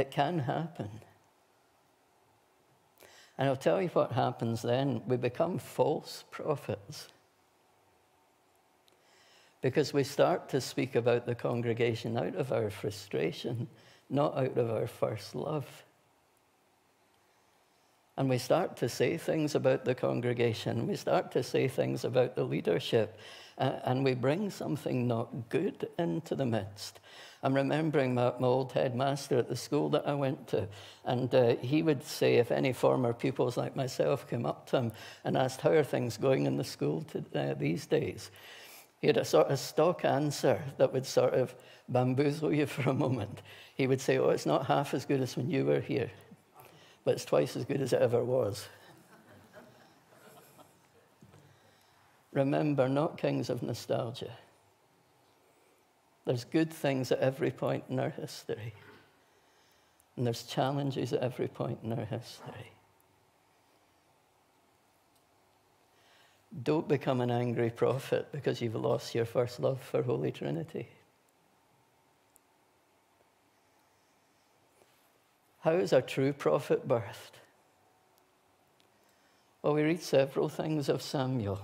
It 0.00 0.10
can 0.10 0.38
happen. 0.38 0.88
And 3.36 3.48
I'll 3.48 3.56
tell 3.56 3.82
you 3.82 3.88
what 3.88 4.12
happens 4.12 4.62
then. 4.62 5.02
We 5.06 5.18
become 5.18 5.58
false 5.58 6.24
prophets. 6.30 7.08
Because 9.60 9.92
we 9.92 10.04
start 10.04 10.48
to 10.48 10.60
speak 10.62 10.94
about 10.94 11.26
the 11.26 11.34
congregation 11.34 12.16
out 12.16 12.34
of 12.34 12.50
our 12.50 12.70
frustration, 12.70 13.68
not 14.08 14.38
out 14.38 14.56
of 14.56 14.70
our 14.70 14.86
first 14.86 15.34
love. 15.34 15.68
And 18.16 18.30
we 18.30 18.38
start 18.38 18.78
to 18.78 18.88
say 18.88 19.18
things 19.18 19.54
about 19.54 19.84
the 19.84 19.94
congregation. 19.94 20.86
We 20.86 20.96
start 20.96 21.30
to 21.32 21.42
say 21.42 21.68
things 21.68 22.04
about 22.04 22.36
the 22.36 22.44
leadership. 22.44 23.18
And 23.58 24.02
we 24.02 24.14
bring 24.14 24.48
something 24.48 25.06
not 25.06 25.50
good 25.50 25.88
into 25.98 26.34
the 26.34 26.46
midst. 26.46 27.00
I'm 27.42 27.54
remembering 27.54 28.14
my, 28.14 28.32
my, 28.38 28.46
old 28.46 28.72
headmaster 28.72 29.38
at 29.38 29.48
the 29.48 29.56
school 29.56 29.88
that 29.90 30.06
I 30.06 30.14
went 30.14 30.48
to, 30.48 30.68
and 31.04 31.34
uh, 31.34 31.56
he 31.56 31.82
would 31.82 32.04
say 32.04 32.36
if 32.36 32.50
any 32.50 32.72
former 32.72 33.14
pupils 33.14 33.56
like 33.56 33.74
myself 33.74 34.28
came 34.28 34.44
up 34.44 34.68
to 34.70 34.76
him 34.76 34.92
and 35.24 35.38
asked, 35.38 35.62
How 35.62 35.70
are 35.70 35.82
things 35.84 36.18
going 36.18 36.46
in 36.46 36.56
the 36.56 36.64
school 36.64 37.02
to, 37.12 37.24
uh, 37.34 37.54
these 37.54 37.86
days? 37.86 38.30
He 39.00 39.06
had 39.06 39.16
a 39.16 39.24
sort 39.24 39.48
of 39.48 39.58
stock 39.58 40.04
answer 40.04 40.62
that 40.76 40.92
would 40.92 41.06
sort 41.06 41.32
of 41.32 41.54
bamboozle 41.88 42.52
you 42.52 42.66
for 42.66 42.90
a 42.90 42.94
moment. 42.94 43.40
He 43.74 43.86
would 43.86 44.00
say, 44.00 44.18
Oh, 44.18 44.28
it's 44.28 44.46
not 44.46 44.66
half 44.66 44.92
as 44.92 45.06
good 45.06 45.22
as 45.22 45.36
when 45.36 45.50
you 45.50 45.64
were 45.64 45.80
here 45.80 46.10
but 47.04 47.14
it's 47.14 47.24
twice 47.24 47.56
as 47.56 47.64
good 47.64 47.80
as 47.80 47.92
it 47.92 48.02
ever 48.02 48.22
was. 48.24 48.68
Remember, 52.32 52.88
not 52.88 53.18
kings 53.18 53.50
of 53.50 53.62
nostalgia. 53.62 54.30
There's 56.26 56.44
good 56.44 56.72
things 56.72 57.10
at 57.10 57.18
every 57.18 57.50
point 57.50 57.84
in 57.88 57.98
our 57.98 58.10
history, 58.10 58.74
and 60.16 60.26
there's 60.26 60.42
challenges 60.42 61.12
at 61.12 61.20
every 61.20 61.48
point 61.48 61.78
in 61.82 61.92
our 61.92 62.04
history. 62.04 62.72
Don't 66.62 66.88
become 66.88 67.20
an 67.20 67.30
angry 67.30 67.70
prophet 67.70 68.28
because 68.32 68.60
you've 68.60 68.74
lost 68.74 69.14
your 69.14 69.24
first 69.24 69.60
love 69.60 69.80
for 69.80 70.02
Holy 70.02 70.32
Trinity. 70.32 70.88
How 75.60 75.72
is 75.72 75.92
a 75.92 76.02
true 76.02 76.32
prophet 76.32 76.88
birthed? 76.88 77.38
Well, 79.62 79.74
we 79.74 79.82
read 79.82 80.02
several 80.02 80.48
things 80.48 80.88
of 80.88 81.02
Samuel. 81.02 81.60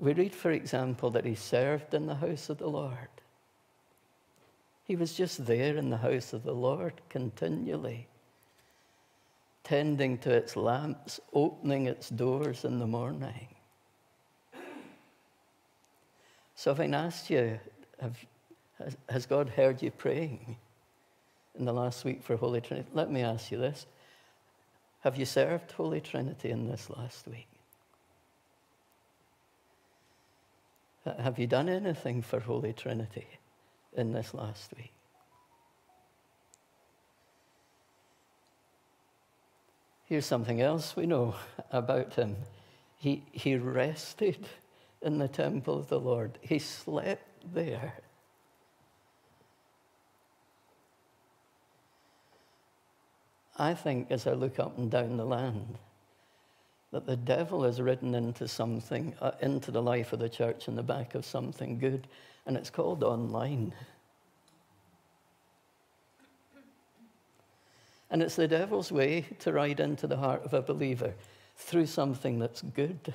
We 0.00 0.14
read, 0.14 0.34
for 0.34 0.50
example, 0.50 1.10
that 1.10 1.24
he 1.24 1.34
served 1.34 1.94
in 1.94 2.06
the 2.06 2.14
house 2.14 2.48
of 2.48 2.58
the 2.58 2.68
Lord. 2.68 3.08
He 4.84 4.96
was 4.96 5.14
just 5.14 5.46
there 5.46 5.76
in 5.76 5.90
the 5.90 5.98
house 5.98 6.32
of 6.32 6.42
the 6.42 6.54
Lord 6.54 6.94
continually, 7.08 8.08
tending 9.62 10.18
to 10.18 10.30
its 10.30 10.56
lamps, 10.56 11.20
opening 11.32 11.86
its 11.86 12.08
doors 12.08 12.64
in 12.64 12.78
the 12.78 12.86
morning. 12.86 13.48
So, 16.54 16.74
I 16.78 16.86
asked 16.86 17.30
you, 17.30 17.60
have, 18.00 18.18
has 19.08 19.26
God 19.26 19.50
heard 19.50 19.82
you 19.82 19.90
praying? 19.90 20.56
in 21.58 21.64
the 21.64 21.72
last 21.72 22.04
week 22.04 22.22
for 22.22 22.36
Holy 22.36 22.60
Trinity. 22.60 22.88
Let 22.92 23.10
me 23.10 23.22
ask 23.22 23.50
you 23.50 23.58
this 23.58 23.86
Have 25.00 25.16
you 25.16 25.26
served 25.26 25.72
Holy 25.72 26.00
Trinity 26.00 26.50
in 26.50 26.68
this 26.68 26.90
last 26.90 27.26
week? 27.26 27.49
Have 31.18 31.38
you 31.38 31.46
done 31.46 31.68
anything 31.68 32.22
for 32.22 32.40
Holy 32.40 32.72
Trinity 32.72 33.26
in 33.96 34.12
this 34.12 34.34
last 34.34 34.72
week? 34.76 34.92
Here's 40.04 40.26
something 40.26 40.60
else 40.60 40.96
we 40.96 41.06
know 41.06 41.34
about 41.70 42.14
him. 42.14 42.36
He, 42.96 43.22
he 43.32 43.56
rested 43.56 44.48
in 45.02 45.18
the 45.18 45.28
temple 45.28 45.78
of 45.78 45.88
the 45.88 46.00
Lord, 46.00 46.38
he 46.42 46.58
slept 46.58 47.54
there. 47.54 47.94
I 53.56 53.74
think 53.74 54.10
as 54.10 54.26
I 54.26 54.32
look 54.32 54.58
up 54.58 54.78
and 54.78 54.90
down 54.90 55.16
the 55.16 55.24
land, 55.24 55.78
that 56.92 57.06
the 57.06 57.16
devil 57.16 57.62
has 57.62 57.80
ridden 57.80 58.14
into 58.14 58.48
something, 58.48 59.14
uh, 59.20 59.32
into 59.40 59.70
the 59.70 59.82
life 59.82 60.12
of 60.12 60.18
the 60.18 60.28
church 60.28 60.66
in 60.66 60.74
the 60.74 60.82
back 60.82 61.14
of 61.14 61.24
something 61.24 61.78
good, 61.78 62.08
and 62.46 62.56
it's 62.56 62.70
called 62.70 63.04
online. 63.04 63.72
And 68.10 68.22
it's 68.22 68.34
the 68.34 68.48
devil's 68.48 68.90
way 68.90 69.24
to 69.38 69.52
ride 69.52 69.78
into 69.78 70.08
the 70.08 70.16
heart 70.16 70.44
of 70.44 70.52
a 70.52 70.62
believer 70.62 71.14
through 71.56 71.86
something 71.86 72.40
that's 72.40 72.62
good. 72.62 73.14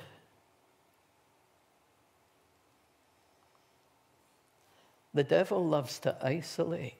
The 5.12 5.24
devil 5.24 5.66
loves 5.66 5.98
to 6.00 6.16
isolate. 6.22 6.94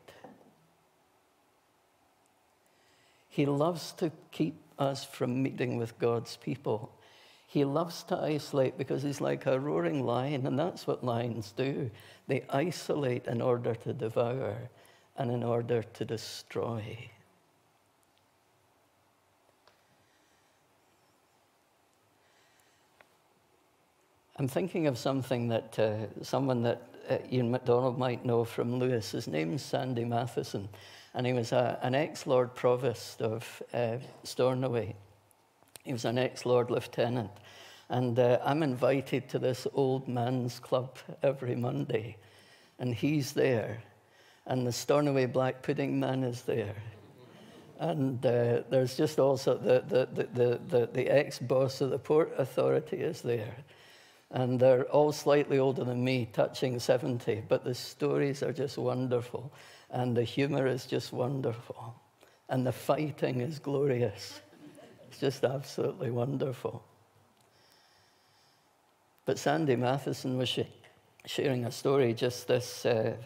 He 3.28 3.46
loves 3.46 3.92
to 3.92 4.10
keep 4.30 4.65
us 4.78 5.04
from 5.04 5.42
meeting 5.42 5.76
with 5.76 5.98
God's 5.98 6.36
people. 6.36 6.92
He 7.46 7.64
loves 7.64 8.02
to 8.04 8.16
isolate 8.16 8.76
because 8.76 9.02
he's 9.02 9.20
like 9.20 9.46
a 9.46 9.58
roaring 9.58 10.04
lion, 10.04 10.46
and 10.46 10.58
that's 10.58 10.86
what 10.86 11.04
lions 11.04 11.52
do. 11.56 11.90
They 12.26 12.44
isolate 12.50 13.26
in 13.26 13.40
order 13.40 13.74
to 13.74 13.92
devour 13.92 14.56
and 15.16 15.30
in 15.30 15.42
order 15.42 15.82
to 15.82 16.04
destroy. 16.04 17.10
I'm 24.38 24.48
thinking 24.48 24.86
of 24.86 24.98
something 24.98 25.48
that 25.48 25.78
uh, 25.78 26.22
someone 26.22 26.62
that 26.64 26.82
uh, 27.08 27.18
Ian 27.30 27.50
MacDonald 27.50 27.98
might 27.98 28.24
know 28.24 28.44
from 28.44 28.78
Lewis. 28.78 29.10
His 29.12 29.26
name's 29.28 29.62
Sandy 29.62 30.04
Matheson 30.04 30.68
and 31.16 31.26
he 31.26 31.32
was 31.32 31.52
a, 31.52 31.78
an 31.82 31.94
ex 31.94 32.26
Lord 32.26 32.54
Provost 32.54 33.22
of 33.22 33.62
uh, 33.72 33.96
Stornoway. 34.22 34.94
He 35.82 35.92
was 35.92 36.04
an 36.04 36.18
ex 36.18 36.44
Lord 36.44 36.70
Lieutenant. 36.70 37.30
And 37.88 38.18
uh, 38.18 38.38
I'm 38.44 38.62
invited 38.62 39.28
to 39.30 39.38
this 39.38 39.66
old 39.72 40.06
man's 40.08 40.58
club 40.58 40.98
every 41.22 41.56
Monday, 41.56 42.18
and 42.78 42.94
he's 42.94 43.32
there. 43.32 43.82
And 44.46 44.66
the 44.66 44.72
Stornoway 44.72 45.26
Black 45.26 45.62
Pudding 45.62 45.98
Man 45.98 46.22
is 46.22 46.42
there. 46.42 46.74
And 47.78 48.24
uh, 48.24 48.62
there's 48.68 48.94
just 48.96 49.18
also 49.18 49.56
the, 49.56 49.84
the, 49.88 50.26
the, 50.34 50.60
the, 50.68 50.86
the 50.92 51.08
ex 51.08 51.38
boss 51.38 51.80
of 51.80 51.90
the 51.90 51.98
Port 51.98 52.34
Authority 52.36 52.98
is 52.98 53.22
there. 53.22 53.56
And 54.30 54.58
they're 54.58 54.84
all 54.84 55.12
slightly 55.12 55.58
older 55.58 55.84
than 55.84 56.02
me, 56.02 56.28
touching 56.32 56.78
70, 56.80 57.44
but 57.48 57.64
the 57.64 57.74
stories 57.74 58.42
are 58.42 58.52
just 58.52 58.76
wonderful. 58.76 59.52
And 59.90 60.16
the 60.16 60.24
humor 60.24 60.66
is 60.66 60.84
just 60.86 61.12
wonderful. 61.12 61.94
And 62.48 62.66
the 62.66 62.72
fighting 62.72 63.40
is 63.40 63.58
glorious. 63.58 64.40
It's 65.08 65.20
just 65.20 65.44
absolutely 65.44 66.10
wonderful. 66.10 66.84
But 69.24 69.38
Sandy 69.38 69.76
Matheson 69.76 70.38
was 70.38 70.48
sh- 70.48 70.60
sharing 71.24 71.64
a 71.64 71.70
story 71.70 72.14
just 72.14 72.48
this, 72.48 72.86
uh, 72.86 73.16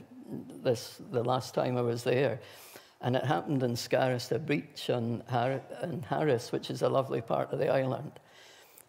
this, 0.63 1.01
the 1.11 1.23
last 1.23 1.55
time 1.55 1.77
I 1.77 1.83
was 1.83 2.05
there. 2.05 2.41
And 3.03 3.17
it 3.17 3.25
happened 3.25 3.63
in 3.63 3.73
Scarista 3.73 4.45
Beach 4.45 4.91
on 4.91 5.23
Har- 5.29 5.63
in 5.83 6.03
Harris, 6.03 6.53
which 6.53 6.71
is 6.71 6.83
a 6.83 6.89
lovely 6.89 7.21
part 7.23 7.53
of 7.53 7.59
the 7.59 7.69
island. 7.69 8.13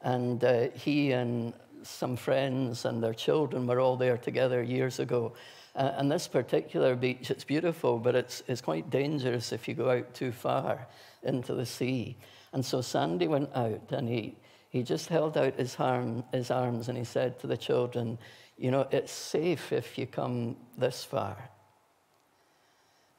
And 0.02 0.44
uh, 0.44 0.70
he 0.74 1.12
and 1.12 1.54
some 1.84 2.16
friends 2.16 2.86
and 2.86 3.04
their 3.04 3.14
children 3.14 3.68
were 3.68 3.80
all 3.80 3.98
there 3.98 4.18
together 4.18 4.62
years 4.62 5.00
ago. 5.00 5.34
Uh, 5.76 5.92
and 5.96 6.12
this 6.12 6.28
particular 6.28 6.96
beach, 6.96 7.32
it's 7.32 7.44
beautiful, 7.44 7.98
but 7.98 8.16
it's, 8.16 8.44
it's 8.48 8.62
quite 8.62 8.90
dangerous 8.90 9.52
if 9.52 9.68
you 9.68 9.74
go 9.74 9.90
out 9.90 10.14
too 10.14 10.32
far 10.32 10.88
into 11.24 11.54
the 11.54 11.66
sea. 11.66 12.18
And 12.54 12.66
so 12.66 12.82
Sandy 12.82 13.28
went 13.28 13.50
out 13.56 13.92
and 13.92 14.10
he, 14.10 14.36
he 14.70 14.84
just 14.84 15.08
held 15.08 15.38
out 15.38 15.56
his, 15.56 15.76
arm, 15.80 16.24
his 16.34 16.52
arms 16.52 16.90
and 16.90 16.98
he 16.98 17.04
said 17.04 17.40
to 17.40 17.48
the 17.48 17.58
children, 17.58 18.18
You 18.58 18.72
know, 18.72 18.88
it's 18.92 19.12
safe 19.12 19.72
if 19.72 19.98
you 19.98 20.06
come 20.06 20.58
this 20.78 21.04
far, 21.06 21.38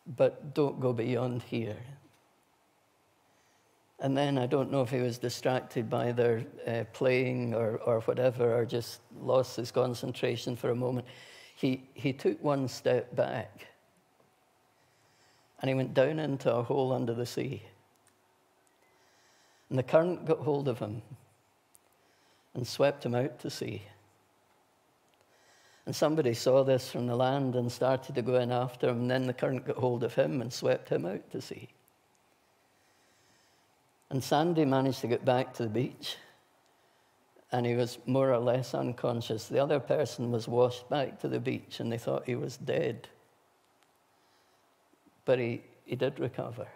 but 0.06 0.54
don't 0.54 0.80
go 0.80 0.92
beyond 0.92 1.42
here. 1.42 1.76
And 4.02 4.16
then 4.16 4.36
I 4.36 4.46
don't 4.46 4.72
know 4.72 4.82
if 4.82 4.90
he 4.90 4.98
was 4.98 5.16
distracted 5.16 5.88
by 5.88 6.10
their 6.10 6.44
uh, 6.66 6.82
playing 6.92 7.54
or, 7.54 7.76
or 7.76 8.00
whatever, 8.00 8.52
or 8.52 8.66
just 8.66 9.00
lost 9.20 9.54
his 9.54 9.70
concentration 9.70 10.56
for 10.56 10.70
a 10.70 10.74
moment. 10.74 11.06
He, 11.54 11.84
he 11.94 12.12
took 12.12 12.42
one 12.42 12.66
step 12.66 13.14
back 13.14 13.68
and 15.60 15.68
he 15.68 15.74
went 15.76 15.94
down 15.94 16.18
into 16.18 16.52
a 16.52 16.64
hole 16.64 16.92
under 16.92 17.14
the 17.14 17.24
sea. 17.24 17.62
And 19.70 19.78
the 19.78 19.84
current 19.84 20.26
got 20.26 20.40
hold 20.40 20.66
of 20.66 20.80
him 20.80 21.00
and 22.54 22.66
swept 22.66 23.06
him 23.06 23.14
out 23.14 23.38
to 23.38 23.50
sea. 23.50 23.82
And 25.86 25.94
somebody 25.94 26.34
saw 26.34 26.64
this 26.64 26.90
from 26.90 27.06
the 27.06 27.14
land 27.14 27.54
and 27.54 27.70
started 27.70 28.16
to 28.16 28.22
go 28.22 28.34
in 28.34 28.50
after 28.50 28.88
him. 28.88 29.02
And 29.02 29.10
then 29.12 29.28
the 29.28 29.32
current 29.32 29.64
got 29.64 29.76
hold 29.76 30.02
of 30.02 30.12
him 30.12 30.40
and 30.40 30.52
swept 30.52 30.88
him 30.88 31.06
out 31.06 31.30
to 31.30 31.40
sea. 31.40 31.68
And 34.12 34.22
Sandy 34.22 34.66
managed 34.66 35.00
to 35.00 35.06
get 35.06 35.24
back 35.24 35.54
to 35.54 35.62
the 35.62 35.70
beach. 35.70 36.16
And 37.50 37.64
he 37.64 37.74
was 37.74 37.98
more 38.04 38.30
or 38.30 38.38
less 38.38 38.74
unconscious. 38.74 39.48
The 39.48 39.58
other 39.58 39.80
person 39.80 40.30
was 40.30 40.46
washed 40.46 40.88
back 40.90 41.18
to 41.20 41.28
the 41.28 41.40
beach 41.40 41.80
and 41.80 41.90
they 41.90 41.96
thought 41.96 42.26
he 42.26 42.34
was 42.34 42.58
dead. 42.58 43.08
But 45.24 45.38
he, 45.38 45.62
he 45.86 45.96
did 45.96 46.20
recover. 46.20 46.68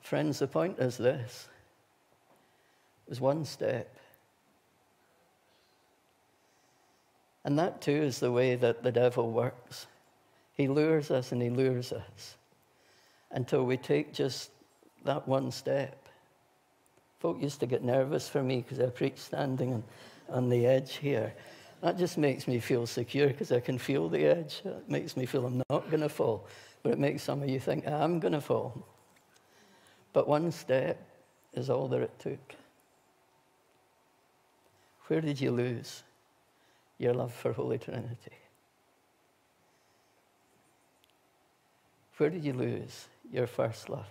Friends, 0.00 0.38
the 0.38 0.46
point 0.46 0.78
is 0.78 0.96
this 0.96 1.48
it 3.06 3.10
was 3.10 3.20
one 3.20 3.44
step. 3.44 3.96
And 7.44 7.58
that 7.58 7.80
too 7.80 7.90
is 7.90 8.20
the 8.20 8.30
way 8.30 8.54
that 8.54 8.84
the 8.84 8.92
devil 8.92 9.32
works. 9.32 9.88
He 10.52 10.68
lures 10.68 11.10
us 11.10 11.32
and 11.32 11.42
he 11.42 11.50
lures 11.50 11.92
us 11.92 12.36
until 13.36 13.64
we 13.64 13.76
take 13.76 14.14
just 14.14 14.50
that 15.04 15.28
one 15.28 15.50
step. 15.50 16.08
Folk 17.20 17.40
used 17.40 17.60
to 17.60 17.66
get 17.66 17.84
nervous 17.84 18.28
for 18.28 18.42
me 18.42 18.62
because 18.62 18.80
I 18.80 18.86
preach 18.86 19.18
standing 19.18 19.74
on, 19.74 19.84
on 20.30 20.48
the 20.48 20.66
edge 20.66 20.96
here. 20.96 21.34
That 21.82 21.98
just 21.98 22.16
makes 22.16 22.48
me 22.48 22.58
feel 22.58 22.86
secure 22.86 23.28
because 23.28 23.52
I 23.52 23.60
can 23.60 23.78
feel 23.78 24.08
the 24.08 24.24
edge. 24.24 24.62
It 24.64 24.88
makes 24.88 25.18
me 25.18 25.26
feel 25.26 25.44
I'm 25.44 25.62
not 25.68 25.90
going 25.90 26.00
to 26.00 26.08
fall. 26.08 26.46
But 26.82 26.92
it 26.92 26.98
makes 26.98 27.22
some 27.22 27.42
of 27.42 27.50
you 27.50 27.60
think 27.60 27.86
I'm 27.86 28.20
going 28.20 28.32
to 28.32 28.40
fall. 28.40 28.86
But 30.14 30.26
one 30.26 30.50
step 30.50 30.98
is 31.52 31.68
all 31.68 31.88
that 31.88 32.00
it 32.00 32.18
took. 32.18 32.54
Where 35.08 35.20
did 35.20 35.38
you 35.38 35.50
lose 35.50 36.02
your 36.96 37.12
love 37.12 37.34
for 37.34 37.52
Holy 37.52 37.76
Trinity? 37.76 38.32
Where 42.16 42.30
did 42.30 42.42
you 42.42 42.54
lose 42.54 43.08
your 43.32 43.46
first 43.46 43.88
love? 43.88 44.06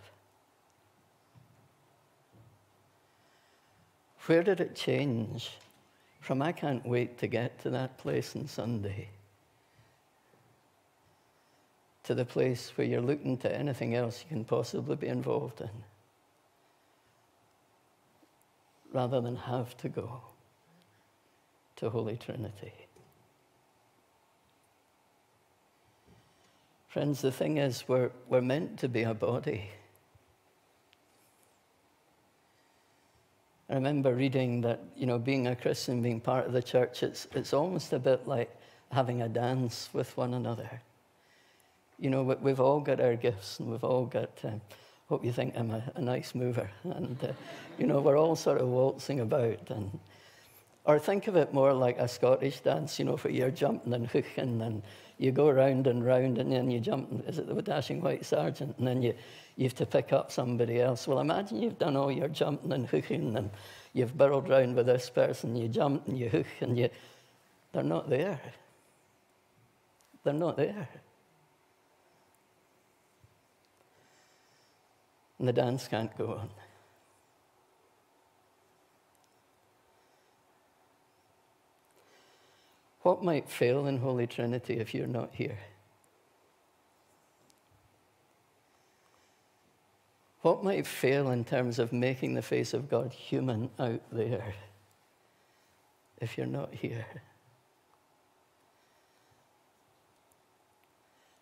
Where 4.25 4.43
did 4.43 4.59
it 4.59 4.75
change 4.75 5.51
from 6.19 6.41
I 6.41 6.51
can't 6.51 6.85
wait 6.85 7.19
to 7.19 7.27
get 7.27 7.59
to 7.59 7.69
that 7.69 7.97
place 7.99 8.35
on 8.35 8.47
Sunday 8.47 9.09
to 12.05 12.13
the 12.13 12.25
place 12.25 12.71
where 12.75 12.85
you're 12.85 13.01
looking 13.01 13.35
to 13.35 13.55
anything 13.55 13.95
else 13.95 14.23
you 14.23 14.29
can 14.29 14.45
possibly 14.45 14.95
be 14.95 15.07
involved 15.07 15.59
in 15.59 15.69
rather 18.93 19.19
than 19.19 19.35
have 19.35 19.75
to 19.77 19.89
go 19.89 20.21
to 21.75 21.89
Holy 21.89 22.15
Trinity? 22.15 22.84
Friends, 26.95 27.19
the 27.19 27.29
thing 27.29 27.57
is, 27.57 27.89
we're, 27.89 28.09
we're 28.29 28.39
meant 28.39 28.79
to 28.79 28.87
be 28.87 29.03
a 29.03 29.13
body. 29.13 29.69
I 33.69 33.73
remember 33.73 34.15
reading 34.15 34.61
that, 34.61 34.79
you 34.95 35.05
know, 35.05 35.19
being 35.19 35.47
a 35.47 35.57
Christian, 35.57 36.01
being 36.01 36.21
part 36.21 36.45
of 36.45 36.53
the 36.53 36.63
church, 36.63 37.03
it's, 37.03 37.27
it's 37.35 37.51
almost 37.51 37.91
a 37.91 37.99
bit 37.99 38.25
like 38.29 38.49
having 38.93 39.23
a 39.23 39.27
dance 39.27 39.89
with 39.91 40.15
one 40.15 40.35
another. 40.35 40.69
You 41.99 42.11
know, 42.11 42.23
we've 42.23 42.61
all 42.61 42.79
got 42.79 43.01
our 43.01 43.17
gifts 43.17 43.59
and 43.59 43.69
we've 43.69 43.83
all 43.83 44.05
got, 44.05 44.31
um, 44.45 44.61
hope 45.09 45.25
you 45.25 45.33
think 45.33 45.57
I'm 45.57 45.71
a, 45.71 45.83
a 45.95 46.01
nice 46.01 46.33
mover. 46.33 46.71
And, 46.85 47.21
uh, 47.21 47.33
you 47.77 47.87
know, 47.87 47.99
we're 47.99 48.17
all 48.17 48.37
sort 48.37 48.61
of 48.61 48.69
waltzing 48.69 49.19
about. 49.19 49.69
And, 49.69 49.99
or 50.85 50.99
think 50.99 51.27
of 51.27 51.35
it 51.35 51.53
more 51.53 51.73
like 51.73 51.97
a 51.97 52.07
Scottish 52.07 52.59
dance, 52.61 52.99
you 52.99 53.05
know, 53.05 53.17
where 53.17 53.33
you're 53.33 53.51
jumping 53.51 53.93
and 53.93 54.07
hooking 54.07 54.61
and 54.61 54.83
you 55.17 55.31
go 55.31 55.49
round 55.49 55.87
and 55.87 56.05
round 56.05 56.37
and 56.37 56.51
then 56.51 56.69
you 56.69 56.79
jump, 56.79 57.27
is 57.27 57.39
it 57.39 57.47
the 57.47 57.61
dashing 57.61 58.01
white 58.01 58.25
sergeant? 58.25 58.77
And 58.77 58.87
then 58.87 59.01
you, 59.01 59.13
you 59.55 59.63
have 59.63 59.75
to 59.75 59.85
pick 59.85 60.13
up 60.13 60.31
somebody 60.31 60.79
else. 60.79 61.07
Well, 61.07 61.19
imagine 61.19 61.61
you've 61.61 61.79
done 61.79 61.95
all 61.95 62.11
your 62.11 62.27
jumping 62.27 62.71
and 62.71 62.85
hooking 62.85 63.35
and 63.35 63.49
you've 63.93 64.15
burrowed 64.15 64.47
round 64.47 64.75
with 64.75 64.85
this 64.85 65.09
person, 65.09 65.55
you 65.55 65.67
jump 65.67 66.07
and 66.07 66.19
you 66.19 66.29
hook 66.29 66.47
and 66.59 66.77
you, 66.77 66.89
they're 67.71 67.83
not 67.83 68.09
there. 68.09 68.39
They're 70.23 70.33
not 70.33 70.57
there. 70.57 70.87
And 75.39 75.47
the 75.47 75.53
dance 75.53 75.87
can't 75.87 76.15
go 76.17 76.33
on. 76.33 76.49
What 83.05 83.23
might 83.23 83.47
fail 83.47 83.85
in 83.85 83.97
Holy 83.97 84.25
Trinity 84.25 84.79
if 84.79 84.95
you're 84.95 85.05
not 85.05 85.29
here? 85.31 85.59
What 90.41 90.63
might 90.63 90.87
fail 90.87 91.29
in 91.29 91.45
terms 91.45 91.77
of 91.77 91.93
making 91.93 92.33
the 92.33 92.41
face 92.41 92.73
of 92.73 92.89
God 92.89 93.13
human 93.13 93.69
out 93.77 94.01
there 94.11 94.55
if 96.19 96.35
you're 96.35 96.47
not 96.47 96.73
here? 96.73 97.05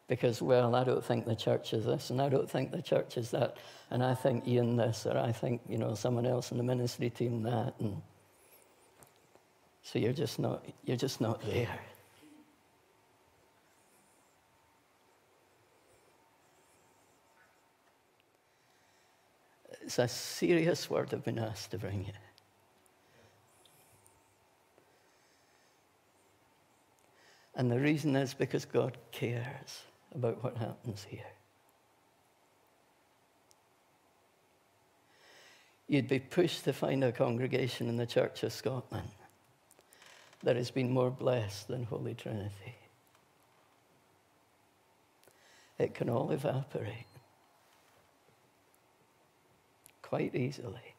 Because, 0.10 0.42
well, 0.42 0.76
I 0.76 0.84
don't 0.84 1.06
think 1.06 1.26
the 1.26 1.34
church 1.34 1.72
is 1.72 1.86
this, 1.86 2.10
and 2.10 2.22
I 2.22 2.28
don't 2.28 2.52
think 2.52 2.72
the 2.72 2.82
church 2.82 3.16
is 3.16 3.32
that, 3.32 3.56
and 3.90 4.04
I 4.04 4.16
think 4.16 4.46
Ian 4.46 4.76
this, 4.76 5.06
or 5.06 5.18
I 5.18 5.32
think, 5.32 5.62
you 5.70 5.78
know, 5.78 5.96
someone 5.96 6.26
else 6.26 6.52
in 6.52 6.58
the 6.58 6.64
ministry 6.66 7.10
team 7.10 7.42
that, 7.44 7.76
and 7.80 8.02
so 9.84 10.00
you're 10.00 10.14
just 10.14 10.40
not, 10.40 10.66
you're 10.86 10.98
just 10.98 11.20
not 11.20 11.42
there. 11.46 11.80
It's 19.84 20.00
a 20.00 20.08
serious 20.08 20.90
word 20.90 21.14
I've 21.14 21.26
been 21.26 21.38
asked 21.38 21.72
to 21.72 21.78
bring 21.78 22.06
you. 22.06 22.14
And 27.56 27.70
the 27.70 27.80
reason 27.80 28.16
is 28.16 28.34
because 28.34 28.64
God 28.64 28.98
cares 29.12 29.84
about 30.16 30.42
what 30.44 30.58
happens 30.58 31.06
here. 31.08 31.20
You'd 35.90 36.08
be 36.08 36.20
pushed 36.20 36.64
to 36.64 36.74
find 36.74 37.04
a 37.04 37.12
congregation 37.12 37.90
in 37.90 37.98
the 37.98 38.08
Church 38.08 38.42
of 38.44 38.54
Scotland 38.54 39.10
that 40.44 40.56
has 40.56 40.72
been 40.72 40.92
more 40.92 41.10
blessed 41.10 41.68
than 41.68 41.84
Holy 41.84 42.14
Trinity. 42.14 42.76
It 45.80 45.94
can 45.94 46.10
all 46.10 46.32
evaporate 46.32 47.08
quite 50.02 50.36
easily. 50.36 50.96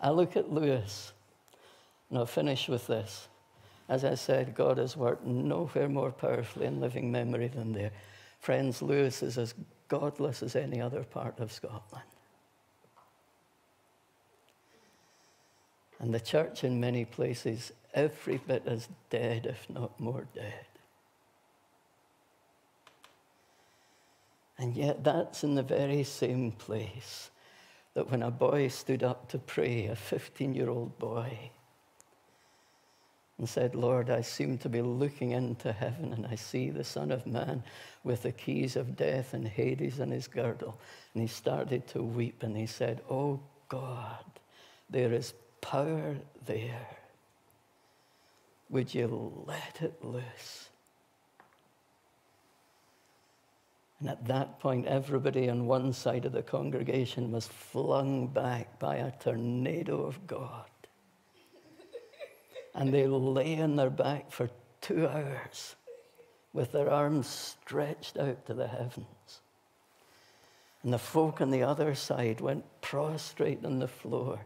I 0.00 0.10
look 0.10 0.36
at 0.36 0.52
Lewis, 0.52 1.12
and 2.08 2.18
I'll 2.18 2.26
finish 2.26 2.68
with 2.68 2.86
this. 2.86 3.28
As 3.88 4.04
I 4.04 4.14
said, 4.14 4.54
God 4.54 4.78
has 4.78 4.96
worked 4.96 5.24
nowhere 5.24 5.88
more 5.88 6.10
powerfully 6.10 6.66
in 6.66 6.80
living 6.80 7.10
memory 7.10 7.48
than 7.48 7.72
there. 7.72 7.92
Friends, 8.40 8.82
Lewis 8.82 9.22
is 9.22 9.38
as 9.38 9.54
godless 9.88 10.42
as 10.42 10.56
any 10.56 10.80
other 10.80 11.04
part 11.04 11.40
of 11.40 11.52
Scotland. 11.52 12.04
And 15.98 16.14
the 16.14 16.20
church 16.20 16.64
in 16.64 16.80
many 16.80 17.04
places, 17.04 17.72
every 17.92 18.38
bit 18.38 18.62
as 18.66 18.88
dead, 19.10 19.46
if 19.46 19.68
not 19.68 19.98
more 19.98 20.26
dead. 20.34 20.66
And 24.58 24.76
yet, 24.76 25.04
that's 25.04 25.44
in 25.44 25.54
the 25.54 25.62
very 25.62 26.02
same 26.02 26.52
place 26.52 27.30
that 27.94 28.10
when 28.10 28.22
a 28.22 28.30
boy 28.30 28.68
stood 28.68 29.02
up 29.02 29.28
to 29.30 29.38
pray, 29.38 29.86
a 29.86 29.96
15 29.96 30.54
year 30.54 30.68
old 30.68 30.98
boy, 30.98 31.50
and 33.38 33.48
said, 33.48 33.76
Lord, 33.76 34.10
I 34.10 34.20
seem 34.20 34.58
to 34.58 34.68
be 34.68 34.82
looking 34.82 35.30
into 35.30 35.72
heaven 35.72 36.12
and 36.12 36.26
I 36.26 36.34
see 36.34 36.70
the 36.70 36.82
Son 36.82 37.12
of 37.12 37.24
Man 37.24 37.62
with 38.02 38.22
the 38.22 38.32
keys 38.32 38.74
of 38.74 38.96
death 38.96 39.32
and 39.32 39.46
Hades 39.46 40.00
in 40.00 40.10
his 40.10 40.26
girdle. 40.26 40.78
And 41.14 41.22
he 41.22 41.28
started 41.28 41.86
to 41.88 42.02
weep 42.02 42.42
and 42.42 42.56
he 42.56 42.66
said, 42.66 43.00
Oh 43.08 43.38
God, 43.68 44.24
there 44.90 45.12
is 45.12 45.34
power 45.60 46.16
there. 46.46 46.96
Would 48.70 48.94
you 48.94 49.44
let 49.46 49.78
it 49.80 50.04
loose? 50.04 50.68
And 54.00 54.08
at 54.08 54.26
that 54.26 54.60
point, 54.60 54.86
everybody 54.86 55.48
on 55.48 55.66
one 55.66 55.92
side 55.92 56.24
of 56.24 56.32
the 56.32 56.42
congregation 56.42 57.32
was 57.32 57.46
flung 57.46 58.28
back 58.28 58.78
by 58.78 58.96
a 58.96 59.10
tornado 59.10 60.02
of 60.02 60.26
God. 60.26 60.66
And 62.74 62.94
they 62.94 63.06
lay 63.08 63.60
on 63.60 63.74
their 63.74 63.90
back 63.90 64.30
for 64.30 64.50
two 64.80 65.08
hours 65.08 65.74
with 66.52 66.72
their 66.72 66.90
arms 66.90 67.26
stretched 67.26 68.16
out 68.18 68.46
to 68.46 68.54
the 68.54 68.68
heavens. 68.68 69.40
And 70.82 70.92
the 70.92 70.98
folk 70.98 71.40
on 71.40 71.50
the 71.50 71.64
other 71.64 71.94
side 71.94 72.40
went 72.40 72.64
prostrate 72.80 73.64
on 73.64 73.80
the 73.80 73.88
floor, 73.88 74.40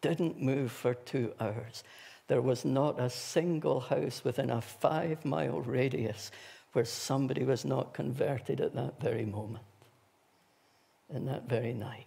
didn't 0.00 0.40
move 0.40 0.72
for 0.72 0.94
two 0.94 1.32
hours. 1.40 1.84
There 2.28 2.42
was 2.42 2.64
not 2.64 3.00
a 3.00 3.10
single 3.10 3.80
house 3.80 4.22
within 4.24 4.50
a 4.50 4.60
five 4.60 5.24
mile 5.24 5.60
radius 5.60 6.30
where 6.72 6.84
somebody 6.84 7.44
was 7.44 7.64
not 7.64 7.94
converted 7.94 8.60
at 8.60 8.74
that 8.74 9.00
very 9.00 9.26
moment, 9.26 9.64
in 11.10 11.26
that 11.26 11.48
very 11.48 11.74
night. 11.74 12.06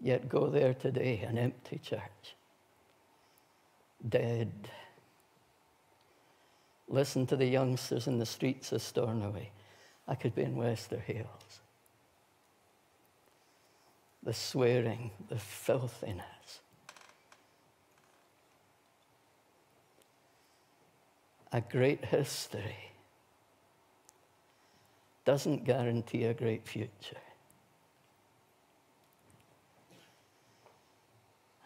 Yet 0.00 0.28
go 0.28 0.48
there 0.48 0.74
today, 0.74 1.20
an 1.26 1.38
empty 1.38 1.78
church, 1.78 2.34
dead. 4.08 4.70
Listen 6.88 7.26
to 7.26 7.36
the 7.36 7.46
youngsters 7.46 8.06
in 8.06 8.18
the 8.18 8.26
streets 8.26 8.72
of 8.72 8.80
Stornoway. 8.80 9.50
I 10.06 10.14
could 10.14 10.34
be 10.34 10.42
in 10.42 10.56
Wester 10.56 11.02
Hailes. 11.04 11.60
The 14.26 14.34
swearing, 14.34 15.12
the 15.28 15.38
filthiness. 15.38 16.60
A 21.52 21.60
great 21.60 22.04
history 22.04 22.90
doesn't 25.24 25.62
guarantee 25.64 26.24
a 26.24 26.34
great 26.34 26.66
future. 26.66 27.22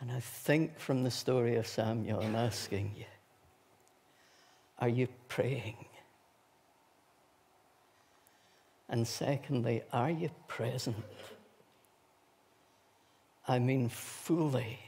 And 0.01 0.13
I 0.13 0.21
think 0.21 0.79
from 0.79 1.03
the 1.03 1.11
story 1.11 1.57
of 1.57 1.67
Samuel, 1.67 2.21
I'm 2.21 2.37
asking 2.37 2.93
you 2.95 3.07
are 4.81 4.89
you 4.89 5.09
praying? 5.29 5.87
And 8.91 9.09
secondly, 9.09 9.83
are 9.93 10.11
you 10.11 10.31
present? 10.47 10.97
I 13.51 13.59
mean, 13.59 13.88
fully 13.88 14.78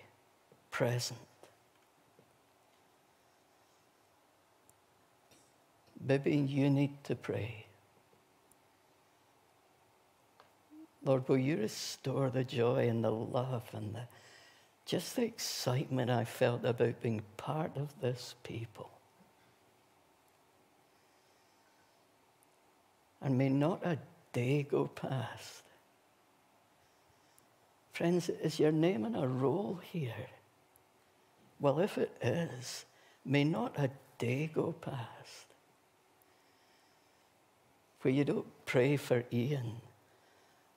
present. 0.70 1.18
Maybe 6.00 6.36
you 6.36 6.70
need 6.70 7.02
to 7.02 7.16
pray. 7.16 7.66
Lord, 11.04 11.28
will 11.28 11.38
you 11.38 11.56
restore 11.56 12.30
the 12.30 12.44
joy 12.44 12.88
and 12.88 13.02
the 13.02 13.10
love 13.10 13.64
and 13.72 13.96
the 13.96 14.02
just 14.86 15.16
the 15.16 15.24
excitement 15.24 16.08
I 16.08 16.24
felt 16.24 16.64
about 16.64 17.02
being 17.02 17.22
part 17.36 17.76
of 17.76 18.00
this 18.00 18.36
people. 18.44 18.90
And 23.20 23.36
may 23.36 23.48
not 23.48 23.84
a 23.84 23.98
day 24.32 24.62
go 24.62 24.86
past. 24.86 25.62
Friends, 27.92 28.28
is 28.28 28.58
your 28.58 28.72
name 28.72 29.04
in 29.04 29.14
a 29.14 29.28
roll 29.28 29.80
here? 29.92 30.28
Well, 31.60 31.78
if 31.78 31.98
it 31.98 32.16
is, 32.22 32.86
may 33.24 33.44
not 33.44 33.78
a 33.78 33.90
day 34.18 34.50
go 34.52 34.72
past 34.72 35.46
where 38.00 38.12
you 38.12 38.24
don't 38.24 38.46
pray 38.66 38.96
for 38.96 39.24
Ian 39.32 39.80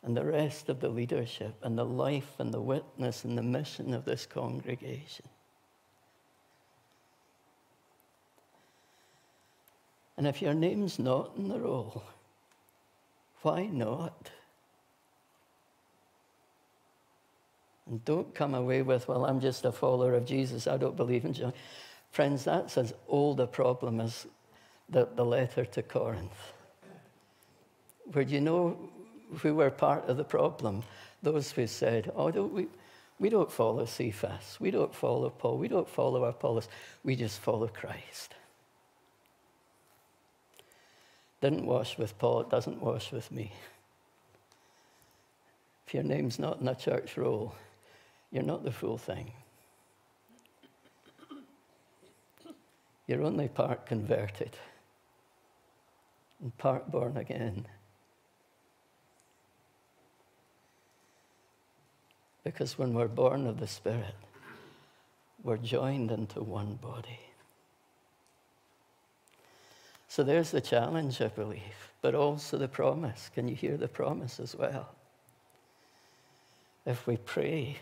and 0.04 0.16
the 0.16 0.24
rest 0.24 0.70
of 0.70 0.80
the 0.80 0.90
leadership 0.90 1.56
and 1.64 1.78
the 1.78 1.86
life 1.86 2.34
and 2.38 2.54
the 2.54 2.62
witness 2.62 3.24
and 3.24 3.38
the 3.38 3.44
mission 3.44 3.94
of 3.94 4.06
this 4.06 4.28
congregation. 4.28 5.26
And 10.18 10.28
if 10.28 10.42
your 10.42 10.54
name's 10.54 11.00
not 11.00 11.32
in 11.36 11.50
the 11.50 11.60
roll, 11.60 12.04
why 13.42 13.66
not? 13.66 14.30
And 17.90 18.04
don't 18.04 18.34
come 18.34 18.56
away 18.56 18.82
with, 18.82 19.08
well, 19.08 19.26
I'm 19.26 19.40
just 19.40 19.66
a 19.66 19.72
follower 19.72 20.14
of 20.14 20.26
Jesus. 20.26 20.68
I 20.68 20.78
don't 20.78 20.98
believe 20.98 21.26
in 21.26 21.34
John. 21.34 21.54
Friends, 22.12 22.44
that's 22.44 22.78
as 22.78 22.94
old 23.08 23.40
a 23.40 23.48
problem 23.48 24.02
as 24.02 24.26
the, 24.90 25.08
the 25.16 25.26
letter 25.26 25.66
to 25.66 25.84
Corinth. 25.84 26.54
Where 28.12 28.24
you 28.24 28.42
know 28.42 28.78
who 29.42 29.56
were 29.56 29.70
part 29.70 30.08
of 30.08 30.18
the 30.18 30.24
problem, 30.24 30.84
those 31.22 31.52
who 31.52 31.68
said, 31.68 32.12
oh, 32.16 32.32
don't 32.32 32.54
we, 32.54 32.68
we 33.20 33.30
don't 33.30 33.52
follow 33.52 33.86
Cephas, 33.86 34.58
we 34.60 34.72
don't 34.72 34.94
follow 34.94 35.30
Paul, 35.30 35.58
we 35.58 35.68
don't 35.68 35.90
follow 35.90 36.24
Apollos, 36.26 36.68
we 37.04 37.16
just 37.16 37.40
follow 37.40 37.68
Christ. 37.68 38.36
Didn't 41.42 41.66
wash 41.66 41.98
with 41.98 42.18
Paul, 42.18 42.42
it 42.42 42.50
doesn't 42.50 42.82
wash 42.82 43.12
with 43.12 43.32
me. 43.32 43.52
If 45.88 45.94
your 45.94 46.04
name's 46.04 46.40
not 46.40 46.62
in 46.62 46.68
a 46.68 46.76
church 46.76 47.18
roll, 47.18 47.54
you're 48.36 48.44
not 48.44 48.66
the 48.66 48.72
full 48.72 48.98
thing. 48.98 49.32
You're 53.08 53.24
only 53.24 53.48
part 53.48 53.86
converted 53.86 54.58
and 56.42 56.58
part 56.58 56.92
born 56.92 57.16
again. 57.16 57.66
Because 62.44 62.78
when 62.78 62.94
we're 62.94 63.08
born 63.08 63.48
of 63.48 63.62
the 63.62 63.68
Spirit, 63.68 64.16
we're 65.42 65.56
joined 65.56 66.12
into 66.12 66.44
one 66.44 66.78
body. 66.82 67.22
So 70.10 70.24
there's 70.24 70.52
the 70.52 70.60
challenge, 70.60 71.22
I 71.22 71.30
believe, 71.30 71.62
but 72.02 72.14
also 72.14 72.58
the 72.58 72.68
promise. 72.68 73.30
Can 73.34 73.48
you 73.48 73.56
hear 73.56 73.78
the 73.78 73.88
promise 73.88 74.42
as 74.42 74.58
well? 74.58 74.90
If 76.86 77.08
we 77.08 77.16
pray 77.16 77.78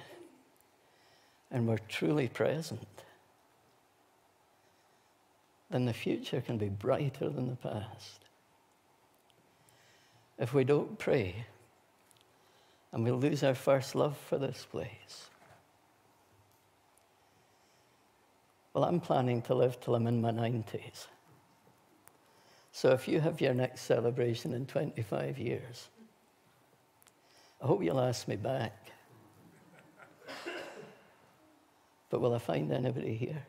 and 1.53 1.67
we're 1.67 1.77
truly 1.87 2.27
present, 2.27 2.87
then 5.69 5.85
the 5.85 5.93
future 5.93 6.41
can 6.41 6.57
be 6.57 6.67
brighter 6.67 7.29
than 7.29 7.49
the 7.49 7.55
past. 7.55 8.25
If 10.39 10.53
we 10.53 10.63
don't 10.63 10.97
pray, 10.97 11.45
and 12.91 13.03
we'll 13.03 13.19
lose 13.19 13.43
our 13.43 13.55
first 13.55 13.95
love 13.95 14.17
for 14.17 14.37
this 14.37 14.67
place. 14.69 15.29
Well, 18.73 18.83
I'm 18.83 18.99
planning 18.99 19.43
to 19.43 19.53
live 19.53 19.79
till 19.79 19.93
I'm 19.93 20.07
in 20.07 20.21
my 20.21 20.31
90s. 20.31 21.07
So 22.71 22.89
if 22.91 23.07
you 23.07 23.19
have 23.19 23.39
your 23.39 23.53
next 23.53 23.81
celebration 23.81 24.53
in 24.53 24.65
25 24.65 25.37
years, 25.37 25.89
I 27.61 27.67
hope 27.67 27.83
you'll 27.83 27.99
ask 27.99 28.27
me 28.27 28.35
back. 28.35 28.92
But 32.14 32.22
will 32.22 32.36
I 32.36 32.38
find 32.38 32.72
anybody 32.72 33.16
here? 33.16 33.43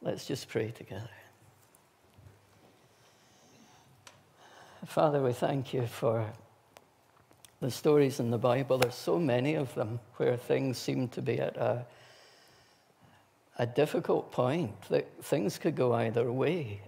Let's 0.00 0.24
just 0.26 0.48
pray 0.48 0.70
together. 0.70 1.10
Father, 4.86 5.20
we 5.20 5.32
thank 5.32 5.74
you 5.74 5.88
for 5.88 6.24
the 7.60 7.68
stories 7.68 8.20
in 8.20 8.30
the 8.30 8.38
Bible. 8.38 8.78
There's 8.78 8.94
so 8.94 9.18
many 9.18 9.54
of 9.56 9.74
them 9.74 9.98
where 10.18 10.36
things 10.36 10.78
seem 10.78 11.08
to 11.08 11.20
be 11.20 11.40
at 11.40 11.56
a, 11.56 11.84
a 13.58 13.66
difficult 13.66 14.30
point 14.30 14.80
that 14.82 15.08
things 15.20 15.58
could 15.58 15.74
go 15.74 15.94
either 15.94 16.30
way. 16.30 16.80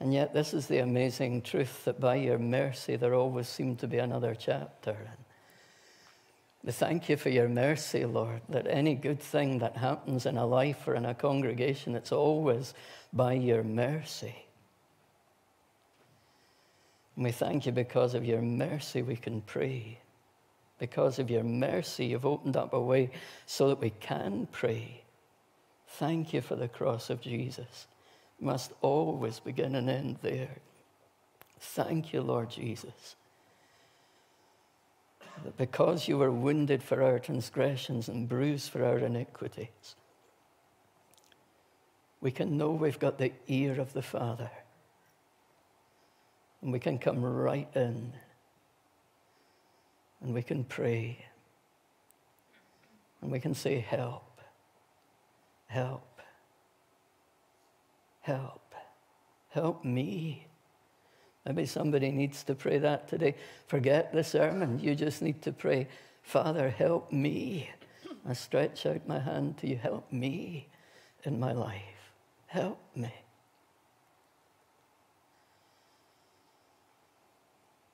And 0.00 0.14
yet, 0.14 0.32
this 0.32 0.54
is 0.54 0.68
the 0.68 0.78
amazing 0.78 1.42
truth 1.42 1.84
that 1.84 2.00
by 2.00 2.16
your 2.16 2.38
mercy, 2.38 2.96
there 2.96 3.14
always 3.14 3.48
seemed 3.48 3.80
to 3.80 3.88
be 3.88 3.98
another 3.98 4.36
chapter. 4.38 4.92
And 4.92 5.18
we 6.62 6.72
thank 6.72 7.08
you 7.08 7.16
for 7.16 7.30
your 7.30 7.48
mercy, 7.48 8.04
Lord, 8.04 8.42
that 8.48 8.66
any 8.68 8.94
good 8.94 9.20
thing 9.20 9.58
that 9.58 9.76
happens 9.76 10.24
in 10.24 10.36
a 10.36 10.46
life 10.46 10.86
or 10.86 10.94
in 10.94 11.04
a 11.04 11.14
congregation, 11.14 11.96
it's 11.96 12.12
always 12.12 12.74
by 13.12 13.32
your 13.32 13.64
mercy. 13.64 14.44
And 17.16 17.24
we 17.24 17.32
thank 17.32 17.66
you 17.66 17.72
because 17.72 18.14
of 18.14 18.24
your 18.24 18.42
mercy 18.42 19.02
we 19.02 19.16
can 19.16 19.40
pray. 19.40 19.98
Because 20.78 21.18
of 21.18 21.28
your 21.28 21.42
mercy, 21.42 22.06
you've 22.06 22.26
opened 22.26 22.56
up 22.56 22.72
a 22.72 22.80
way 22.80 23.10
so 23.46 23.68
that 23.68 23.80
we 23.80 23.90
can 23.90 24.46
pray. 24.52 25.02
Thank 25.88 26.32
you 26.32 26.40
for 26.40 26.54
the 26.54 26.68
cross 26.68 27.10
of 27.10 27.20
Jesus. 27.20 27.88
Must 28.40 28.72
always 28.82 29.40
begin 29.40 29.74
and 29.74 29.90
end 29.90 30.18
there. 30.22 30.56
Thank 31.60 32.12
you, 32.12 32.22
Lord 32.22 32.50
Jesus. 32.50 33.16
That 35.44 35.56
because 35.56 36.08
you 36.08 36.18
were 36.18 36.30
wounded 36.30 36.82
for 36.82 37.02
our 37.02 37.18
transgressions 37.18 38.08
and 38.08 38.28
bruised 38.28 38.70
for 38.70 38.84
our 38.84 38.98
iniquities, 38.98 39.96
we 42.20 42.30
can 42.30 42.56
know 42.56 42.70
we've 42.70 42.98
got 42.98 43.18
the 43.18 43.32
ear 43.46 43.80
of 43.80 43.92
the 43.92 44.02
Father. 44.02 44.50
And 46.62 46.72
we 46.72 46.80
can 46.80 46.98
come 46.98 47.22
right 47.22 47.68
in 47.74 48.12
and 50.20 50.34
we 50.34 50.42
can 50.42 50.64
pray 50.64 51.24
and 53.20 53.30
we 53.30 53.40
can 53.40 53.54
say, 53.54 53.78
Help, 53.78 54.40
help, 55.66 56.17
help, 58.28 58.74
help 59.48 59.84
me. 59.84 60.46
Maybe 61.46 61.64
somebody 61.64 62.10
needs 62.10 62.44
to 62.44 62.54
pray 62.54 62.76
that 62.78 63.08
today. 63.08 63.34
Forget 63.66 64.12
the 64.12 64.22
sermon. 64.22 64.78
You 64.78 64.94
just 64.94 65.22
need 65.22 65.40
to 65.42 65.52
pray, 65.52 65.88
Father, 66.22 66.68
help 66.68 67.10
me. 67.10 67.70
I 68.28 68.34
stretch 68.34 68.84
out 68.84 69.08
my 69.08 69.18
hand 69.18 69.56
to 69.58 69.66
you. 69.66 69.76
Help 69.76 70.12
me 70.12 70.68
in 71.24 71.40
my 71.40 71.52
life. 71.52 72.12
Help 72.46 72.78
me. 72.94 73.14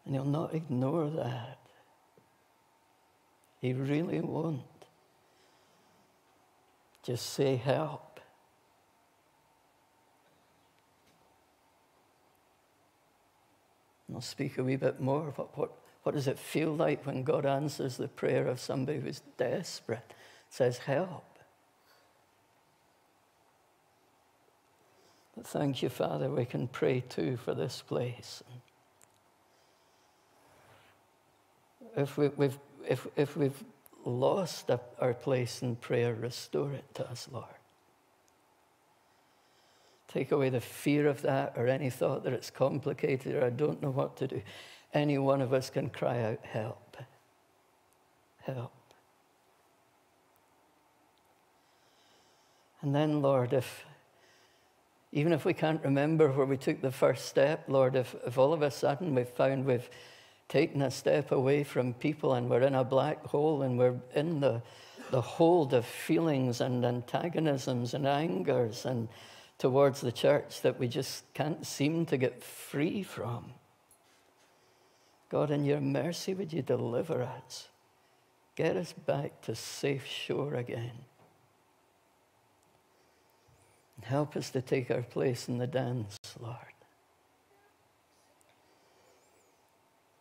And 0.05 0.15
he'll 0.15 0.25
not 0.25 0.53
ignore 0.53 1.09
that. 1.11 1.59
He 3.61 3.73
really 3.73 4.21
won't. 4.21 4.63
Just 7.05 7.35
say 7.35 7.55
help. 7.55 8.04
And 14.15 14.19
I'll 14.19 14.23
speak 14.23 14.59
a 14.59 14.63
wee 14.63 14.77
bit 14.77 15.01
more. 15.01 15.33
What, 15.35 15.59
what, 15.59 15.73
what 16.05 16.15
does 16.15 16.29
it 16.29 16.39
feel 16.39 16.73
like 16.73 17.05
when 17.05 17.25
God 17.25 17.45
answers 17.45 17.97
the 17.97 18.07
prayer 18.07 18.47
of 18.47 18.61
somebody 18.61 19.01
who's 19.01 19.23
desperate? 19.37 20.15
Says, 20.49 20.79
help. 20.79 21.25
But 25.37 25.49
thank 25.49 25.83
you, 25.83 25.89
Father, 25.89 26.31
we 26.31 26.45
can 26.45 26.69
pray 26.69 27.01
too 27.01 27.37
for 27.39 27.55
this 27.55 27.83
place. 27.83 28.45
If 31.97 32.17
we, 32.17 32.27
have 32.39 32.59
if, 32.89 33.09
if 33.17 33.37
we've 33.37 33.65
lost 34.05 34.71
our 35.01 35.15
place 35.15 35.61
in 35.61 35.75
prayer, 35.75 36.15
restore 36.15 36.73
it 36.73 36.85
to 36.95 37.11
us, 37.11 37.29
Lord. 37.33 37.47
Take 40.15 40.31
away 40.31 40.49
the 40.49 40.61
fear 40.61 41.09
of 41.09 41.23
that 41.23 41.55
or 41.57 41.67
any 41.67 41.91
thought 41.91 42.23
that 42.23 42.33
it's 42.33 42.49
complicated 42.49 43.35
or 43.35 43.45
I 43.45 43.51
don't 43.51 43.83
know 43.83 43.91
what 43.91 44.17
to 44.19 44.29
do. 44.29 44.43
Any 44.93 45.19
one 45.19 45.41
of 45.41 45.53
us 45.53 45.71
can 45.71 45.91
cry 45.91 46.23
out, 46.23 46.39
Help. 46.45 46.97
Help. 48.43 48.71
And 52.81 52.95
then, 52.95 53.23
Lord, 53.23 53.53
if 53.53 53.85
even 55.11 55.33
if 55.33 55.45
we 55.45 55.53
can't 55.53 55.83
remember 55.83 56.31
where 56.31 56.47
we 56.47 56.59
took 56.59 56.81
the 56.81 56.93
first 56.93 57.27
step, 57.27 57.65
Lord, 57.67 57.97
if, 57.97 58.15
if 58.25 58.39
all 58.39 58.53
of 58.53 58.63
a 58.63 58.71
sudden 58.71 59.17
we've 59.17 59.29
found 59.29 59.65
we've 59.65 59.89
taken 60.49 60.83
a 60.83 60.91
step 60.93 61.33
away 61.33 61.65
from 61.65 61.93
people 61.95 62.35
and 62.35 62.49
we're 62.49 62.63
in 62.63 62.77
a 62.77 62.85
black 62.85 63.25
hole 63.25 63.63
and 63.63 63.79
we're 63.79 63.97
in 64.15 64.39
the, 64.39 64.63
the 65.11 65.21
hold 65.21 65.75
of 65.75 65.85
feelings 65.85 66.61
and 66.61 66.85
antagonisms 66.85 67.95
and 67.95 68.07
angers 68.07 68.87
and 68.87 69.09
towards 69.65 70.03
the 70.03 70.13
church 70.13 70.61
that 70.61 70.79
we 70.79 70.87
just 70.87 71.25
can't 71.33 71.65
seem 71.65 72.05
to 72.05 72.19
get 72.19 72.43
free 72.43 73.03
from. 73.03 73.47
God, 75.31 75.51
in 75.51 75.65
your 75.65 75.81
mercy, 75.81 76.35
would 76.35 76.53
you 76.53 76.61
deliver 76.61 77.23
us? 77.23 77.71
Get 78.57 78.77
us 78.77 78.93
back 78.93 79.41
to 79.41 79.55
safe 79.55 80.05
shore 80.05 80.53
again. 80.53 81.07
And 83.97 84.05
help 84.05 84.37
us 84.37 84.51
to 84.51 84.61
take 84.61 84.91
our 84.91 85.01
place 85.01 85.49
in 85.49 85.57
the 85.57 85.67
dance, 85.67 86.19
Lord. 86.39 86.59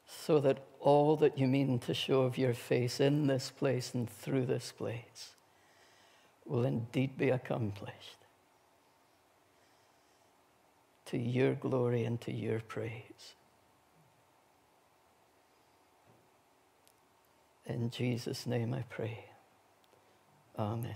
so 0.05 0.39
that 0.39 0.59
all 0.79 1.17
that 1.17 1.37
you 1.37 1.47
mean 1.47 1.79
to 1.79 1.93
show 1.93 2.21
of 2.21 2.37
your 2.37 2.53
face 2.53 3.01
in 3.01 3.27
this 3.27 3.51
place 3.51 3.93
and 3.93 4.09
through 4.09 4.45
this 4.45 4.71
place 4.71 5.31
will 6.45 6.63
indeed 6.63 7.17
be 7.17 7.29
accomplished 7.29 8.22
to 11.13 11.19
your 11.19 11.53
glory 11.53 12.05
and 12.05 12.19
to 12.19 12.31
your 12.33 12.59
praise. 12.61 13.35
In 17.67 17.91
Jesus' 17.91 18.47
name 18.47 18.73
I 18.73 18.81
pray. 18.89 19.23
Amen. 20.57 20.95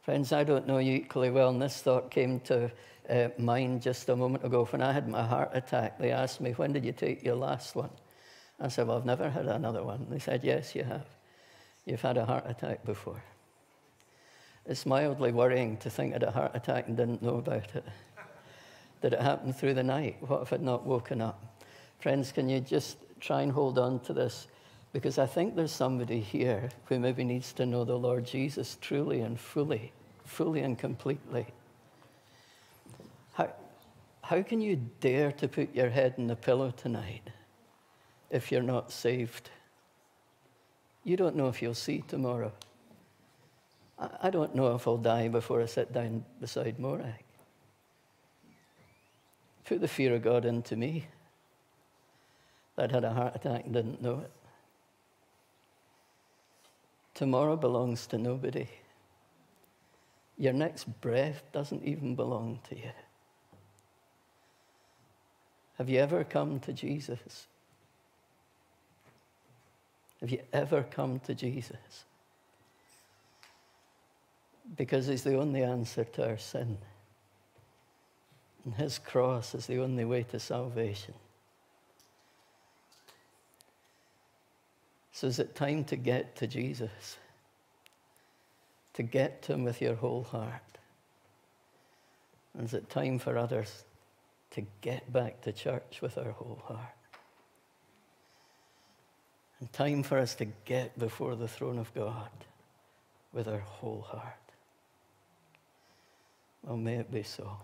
Friends, 0.00 0.32
I 0.32 0.44
don't 0.44 0.66
know 0.66 0.78
you 0.78 0.94
equally 0.94 1.28
well, 1.28 1.50
and 1.50 1.60
this 1.60 1.82
thought 1.82 2.10
came 2.10 2.40
to 2.40 2.72
uh, 3.10 3.28
mind 3.36 3.82
just 3.82 4.08
a 4.08 4.16
moment 4.16 4.46
ago. 4.46 4.64
When 4.64 4.80
I 4.80 4.94
had 4.94 5.08
my 5.08 5.22
heart 5.22 5.50
attack, 5.52 5.98
they 5.98 6.10
asked 6.10 6.40
me, 6.40 6.52
When 6.52 6.72
did 6.72 6.86
you 6.86 6.92
take 6.92 7.22
your 7.22 7.36
last 7.36 7.76
one? 7.76 7.90
I 8.58 8.68
said, 8.68 8.86
Well, 8.86 8.96
I've 8.96 9.04
never 9.04 9.28
had 9.28 9.44
another 9.44 9.82
one. 9.82 10.06
They 10.08 10.18
said, 10.18 10.42
Yes, 10.42 10.74
you 10.74 10.84
have. 10.84 11.06
You've 11.84 12.00
had 12.00 12.16
a 12.16 12.24
heart 12.24 12.44
attack 12.48 12.82
before. 12.86 13.22
It's 14.64 14.86
mildly 14.86 15.32
worrying 15.32 15.76
to 15.78 15.90
think 15.90 16.12
I 16.12 16.14
had 16.14 16.22
a 16.22 16.30
heart 16.30 16.52
attack 16.54 16.88
and 16.88 16.96
didn't 16.96 17.20
know 17.20 17.36
about 17.36 17.74
it. 17.74 17.84
Did 19.02 19.14
it 19.14 19.20
happen 19.20 19.52
through 19.52 19.74
the 19.74 19.82
night? 19.82 20.16
What 20.20 20.42
if 20.42 20.52
I'd 20.52 20.62
not 20.62 20.86
woken 20.86 21.20
up? 21.20 21.44
Friends, 21.98 22.30
can 22.30 22.48
you 22.48 22.60
just 22.60 22.96
try 23.20 23.42
and 23.42 23.50
hold 23.50 23.78
on 23.78 23.98
to 24.00 24.12
this? 24.12 24.46
Because 24.92 25.18
I 25.18 25.26
think 25.26 25.56
there's 25.56 25.72
somebody 25.72 26.20
here 26.20 26.68
who 26.86 27.00
maybe 27.00 27.24
needs 27.24 27.52
to 27.54 27.66
know 27.66 27.84
the 27.84 27.98
Lord 27.98 28.24
Jesus 28.24 28.78
truly 28.80 29.20
and 29.20 29.38
fully, 29.38 29.92
fully 30.24 30.60
and 30.60 30.78
completely. 30.78 31.46
How, 33.34 33.50
how 34.22 34.42
can 34.42 34.60
you 34.60 34.80
dare 35.00 35.32
to 35.32 35.48
put 35.48 35.74
your 35.74 35.90
head 35.90 36.14
in 36.16 36.28
the 36.28 36.36
pillow 36.36 36.70
tonight 36.70 37.28
if 38.30 38.52
you're 38.52 38.62
not 38.62 38.92
saved? 38.92 39.50
You 41.02 41.16
don't 41.16 41.34
know 41.34 41.48
if 41.48 41.60
you'll 41.60 41.74
see 41.74 42.04
tomorrow. 42.06 42.52
I, 43.98 44.08
I 44.24 44.30
don't 44.30 44.54
know 44.54 44.74
if 44.76 44.86
I'll 44.86 44.96
die 44.96 45.26
before 45.26 45.60
I 45.60 45.66
sit 45.66 45.92
down 45.92 46.24
beside 46.40 46.78
Morag. 46.78 47.24
Put 49.64 49.80
the 49.80 49.88
fear 49.88 50.14
of 50.14 50.22
God 50.22 50.44
into 50.44 50.76
me. 50.76 51.06
I'd 52.76 52.90
had 52.90 53.04
a 53.04 53.12
heart 53.12 53.36
attack 53.36 53.64
and 53.64 53.74
didn't 53.74 54.02
know 54.02 54.20
it. 54.20 54.30
Tomorrow 57.14 57.56
belongs 57.56 58.06
to 58.08 58.18
nobody. 58.18 58.66
Your 60.38 60.52
next 60.52 60.84
breath 61.00 61.42
doesn't 61.52 61.84
even 61.84 62.16
belong 62.16 62.60
to 62.68 62.76
you. 62.76 62.90
Have 65.78 65.88
you 65.88 65.98
ever 66.00 66.24
come 66.24 66.60
to 66.60 66.72
Jesus? 66.72 67.46
Have 70.20 70.30
you 70.30 70.40
ever 70.52 70.82
come 70.84 71.20
to 71.20 71.34
Jesus? 71.34 72.04
Because 74.76 75.06
He's 75.06 75.24
the 75.24 75.38
only 75.38 75.62
answer 75.62 76.04
to 76.04 76.28
our 76.28 76.38
sin. 76.38 76.78
And 78.64 78.74
His 78.74 78.98
cross 78.98 79.54
is 79.54 79.66
the 79.66 79.78
only 79.80 80.04
way 80.04 80.22
to 80.24 80.38
salvation. 80.38 81.14
So 85.12 85.26
is 85.26 85.38
it 85.38 85.54
time 85.54 85.84
to 85.84 85.96
get 85.96 86.36
to 86.36 86.46
Jesus? 86.46 87.18
To 88.94 89.02
get 89.02 89.42
to 89.42 89.54
Him 89.54 89.64
with 89.64 89.80
your 89.80 89.94
whole 89.94 90.24
heart? 90.24 90.62
And 92.54 92.66
is 92.66 92.74
it 92.74 92.90
time 92.90 93.18
for 93.18 93.36
others 93.36 93.84
to 94.52 94.62
get 94.82 95.10
back 95.12 95.40
to 95.42 95.52
church 95.52 96.00
with 96.00 96.18
our 96.18 96.32
whole 96.32 96.62
heart. 96.66 96.78
And 99.60 99.72
time 99.72 100.02
for 100.02 100.18
us 100.18 100.34
to 100.36 100.46
get 100.64 100.98
before 100.98 101.36
the 101.36 101.48
throne 101.48 101.78
of 101.78 101.92
God 101.94 102.30
with 103.32 103.48
our 103.48 103.60
whole 103.60 104.02
heart. 104.02 104.36
Well, 106.62 106.76
may 106.76 106.96
it 106.96 107.10
be 107.10 107.22
so. 107.22 107.56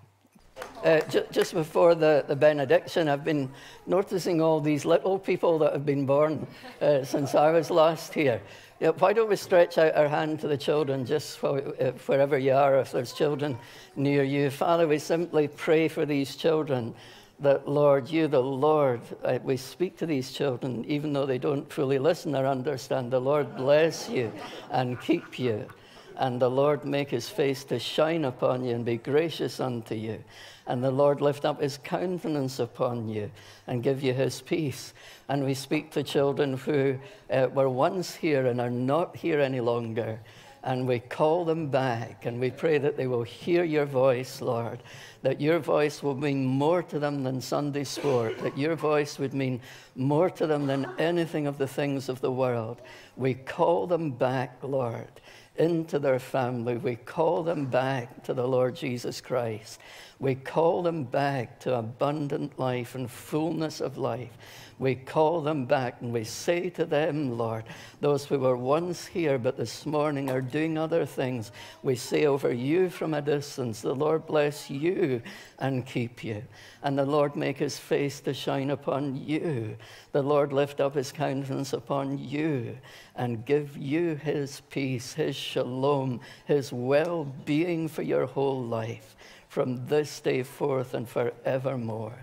Uh, 0.84 1.00
j- 1.08 1.26
just 1.32 1.54
before 1.54 1.94
the, 1.94 2.24
the 2.28 2.36
benediction, 2.36 3.08
I've 3.08 3.24
been 3.24 3.50
noticing 3.86 4.40
all 4.40 4.60
these 4.60 4.84
little 4.84 5.18
people 5.18 5.58
that 5.58 5.72
have 5.72 5.84
been 5.84 6.06
born 6.06 6.46
uh, 6.80 7.02
since 7.04 7.34
I 7.34 7.50
was 7.50 7.70
last 7.70 8.14
here. 8.14 8.40
Why 8.98 9.12
don't 9.12 9.28
we 9.28 9.34
stretch 9.34 9.76
out 9.76 9.96
our 9.96 10.06
hand 10.06 10.38
to 10.40 10.48
the 10.48 10.56
children 10.56 11.04
just 11.04 11.42
uh, 11.42 11.54
wherever 12.06 12.38
you 12.38 12.52
are, 12.52 12.78
if 12.78 12.92
there's 12.92 13.12
children 13.12 13.58
near 13.96 14.22
you? 14.22 14.50
Father, 14.50 14.86
we 14.86 15.00
simply 15.00 15.48
pray 15.48 15.88
for 15.88 16.06
these 16.06 16.36
children 16.36 16.94
that, 17.40 17.68
Lord, 17.68 18.08
you, 18.08 18.28
the 18.28 18.42
Lord, 18.42 19.00
uh, 19.24 19.38
we 19.42 19.56
speak 19.56 19.96
to 19.98 20.06
these 20.06 20.30
children, 20.30 20.84
even 20.84 21.12
though 21.12 21.26
they 21.26 21.38
don't 21.38 21.72
fully 21.72 21.98
listen 21.98 22.36
or 22.36 22.46
understand. 22.46 23.10
The 23.10 23.20
Lord 23.20 23.56
bless 23.56 24.08
you 24.08 24.32
and 24.70 25.00
keep 25.00 25.40
you. 25.40 25.66
And 26.18 26.42
the 26.42 26.50
Lord 26.50 26.84
make 26.84 27.10
his 27.10 27.28
face 27.28 27.62
to 27.64 27.78
shine 27.78 28.24
upon 28.24 28.64
you 28.64 28.74
and 28.74 28.84
be 28.84 28.96
gracious 28.96 29.60
unto 29.60 29.94
you. 29.94 30.22
And 30.66 30.82
the 30.82 30.90
Lord 30.90 31.20
lift 31.20 31.44
up 31.44 31.62
his 31.62 31.78
countenance 31.78 32.58
upon 32.58 33.08
you 33.08 33.30
and 33.68 33.84
give 33.84 34.02
you 34.02 34.12
his 34.12 34.42
peace. 34.42 34.94
And 35.28 35.44
we 35.44 35.54
speak 35.54 35.92
to 35.92 36.02
children 36.02 36.58
who 36.58 36.98
uh, 37.30 37.46
were 37.54 37.68
once 37.68 38.16
here 38.16 38.46
and 38.46 38.60
are 38.60 38.68
not 38.68 39.16
here 39.16 39.40
any 39.40 39.60
longer. 39.60 40.18
And 40.64 40.88
we 40.88 40.98
call 40.98 41.44
them 41.44 41.68
back 41.68 42.26
and 42.26 42.40
we 42.40 42.50
pray 42.50 42.78
that 42.78 42.96
they 42.96 43.06
will 43.06 43.22
hear 43.22 43.62
your 43.62 43.86
voice, 43.86 44.40
Lord. 44.40 44.82
That 45.22 45.40
your 45.40 45.60
voice 45.60 46.02
will 46.02 46.16
mean 46.16 46.44
more 46.44 46.82
to 46.82 46.98
them 46.98 47.22
than 47.22 47.40
Sunday 47.40 47.84
sport. 47.84 48.38
That 48.38 48.58
your 48.58 48.74
voice 48.74 49.20
would 49.20 49.34
mean 49.34 49.60
more 49.94 50.30
to 50.30 50.48
them 50.48 50.66
than 50.66 50.90
anything 50.98 51.46
of 51.46 51.58
the 51.58 51.68
things 51.68 52.08
of 52.08 52.20
the 52.20 52.32
world. 52.32 52.82
We 53.16 53.34
call 53.34 53.86
them 53.86 54.10
back, 54.10 54.58
Lord 54.64 55.20
into 55.58 55.98
their 55.98 56.18
family. 56.18 56.76
We 56.76 56.96
call 56.96 57.42
them 57.42 57.66
back 57.66 58.24
to 58.24 58.34
the 58.34 58.46
Lord 58.46 58.76
Jesus 58.76 59.20
Christ. 59.20 59.80
We 60.20 60.34
call 60.34 60.82
them 60.82 61.04
back 61.04 61.60
to 61.60 61.78
abundant 61.78 62.58
life 62.58 62.96
and 62.96 63.08
fullness 63.08 63.80
of 63.80 63.98
life. 63.98 64.32
We 64.80 64.96
call 64.96 65.40
them 65.40 65.64
back 65.64 65.96
and 66.00 66.12
we 66.12 66.24
say 66.24 66.70
to 66.70 66.84
them, 66.84 67.36
Lord, 67.36 67.64
those 68.00 68.24
who 68.24 68.38
were 68.38 68.56
once 68.56 69.06
here 69.06 69.38
but 69.38 69.56
this 69.56 69.86
morning 69.86 70.30
are 70.30 70.40
doing 70.40 70.76
other 70.76 71.04
things, 71.04 71.52
we 71.82 71.94
say 71.94 72.26
over 72.26 72.52
you 72.52 72.88
from 72.88 73.14
a 73.14 73.22
distance, 73.22 73.80
the 73.80 73.94
Lord 73.94 74.26
bless 74.26 74.70
you 74.70 75.22
and 75.58 75.86
keep 75.86 76.22
you. 76.22 76.42
And 76.82 76.98
the 76.98 77.04
Lord 77.04 77.34
make 77.34 77.58
his 77.58 77.78
face 77.78 78.20
to 78.20 78.34
shine 78.34 78.70
upon 78.70 79.16
you. 79.16 79.76
The 80.12 80.22
Lord 80.22 80.52
lift 80.52 80.80
up 80.80 80.94
his 80.94 81.10
countenance 81.12 81.72
upon 81.72 82.18
you 82.18 82.78
and 83.16 83.44
give 83.44 83.76
you 83.76 84.14
his 84.16 84.62
peace, 84.70 85.12
his 85.12 85.34
shalom, 85.34 86.20
his 86.44 86.72
well 86.72 87.24
being 87.44 87.88
for 87.88 88.02
your 88.02 88.26
whole 88.26 88.64
life 88.64 89.16
from 89.58 89.84
this 89.88 90.20
day 90.20 90.40
forth 90.44 90.94
and 90.94 91.08
forevermore. 91.08 92.16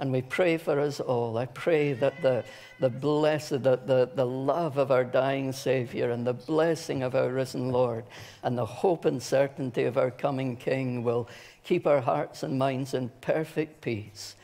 And 0.00 0.10
we 0.10 0.20
pray 0.20 0.56
for 0.56 0.80
us 0.80 0.98
all. 0.98 1.38
I 1.38 1.46
pray 1.46 1.92
that 1.92 2.20
the, 2.22 2.42
the 2.80 2.90
blessed, 2.90 3.62
the, 3.62 3.78
the, 3.86 4.10
the 4.12 4.26
love 4.26 4.78
of 4.78 4.90
our 4.90 5.04
dying 5.04 5.52
Savior 5.52 6.10
and 6.10 6.26
the 6.26 6.32
blessing 6.32 7.04
of 7.04 7.14
our 7.14 7.28
risen 7.28 7.70
Lord 7.70 8.04
and 8.42 8.58
the 8.58 8.66
hope 8.66 9.04
and 9.04 9.22
certainty 9.22 9.84
of 9.84 9.96
our 9.96 10.10
coming 10.10 10.56
King 10.56 11.04
will 11.04 11.28
keep 11.62 11.86
our 11.86 12.00
hearts 12.00 12.42
and 12.42 12.58
minds 12.58 12.94
in 12.94 13.10
perfect 13.20 13.80
peace. 13.80 14.34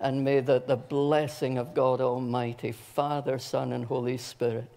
And 0.00 0.24
may 0.24 0.40
the, 0.40 0.64
the 0.66 0.74
blessing 0.74 1.58
of 1.58 1.74
God 1.74 2.00
Almighty, 2.00 2.72
Father, 2.72 3.38
Son, 3.38 3.72
and 3.72 3.84
Holy 3.84 4.18
Spirit 4.18 4.68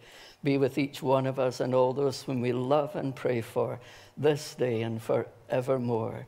be 0.44 0.60
with 0.60 0.78
each 0.78 1.02
one 1.02 1.26
of 1.26 1.40
us 1.40 1.62
and 1.62 1.74
all 1.74 1.94
those 1.94 2.22
whom 2.22 2.42
we 2.42 2.52
love 2.52 2.96
and 2.96 3.16
pray 3.16 3.42
for 3.42 3.80
this 4.16 4.54
day 4.54 4.84
and 4.84 5.02
forevermore. 5.02 6.28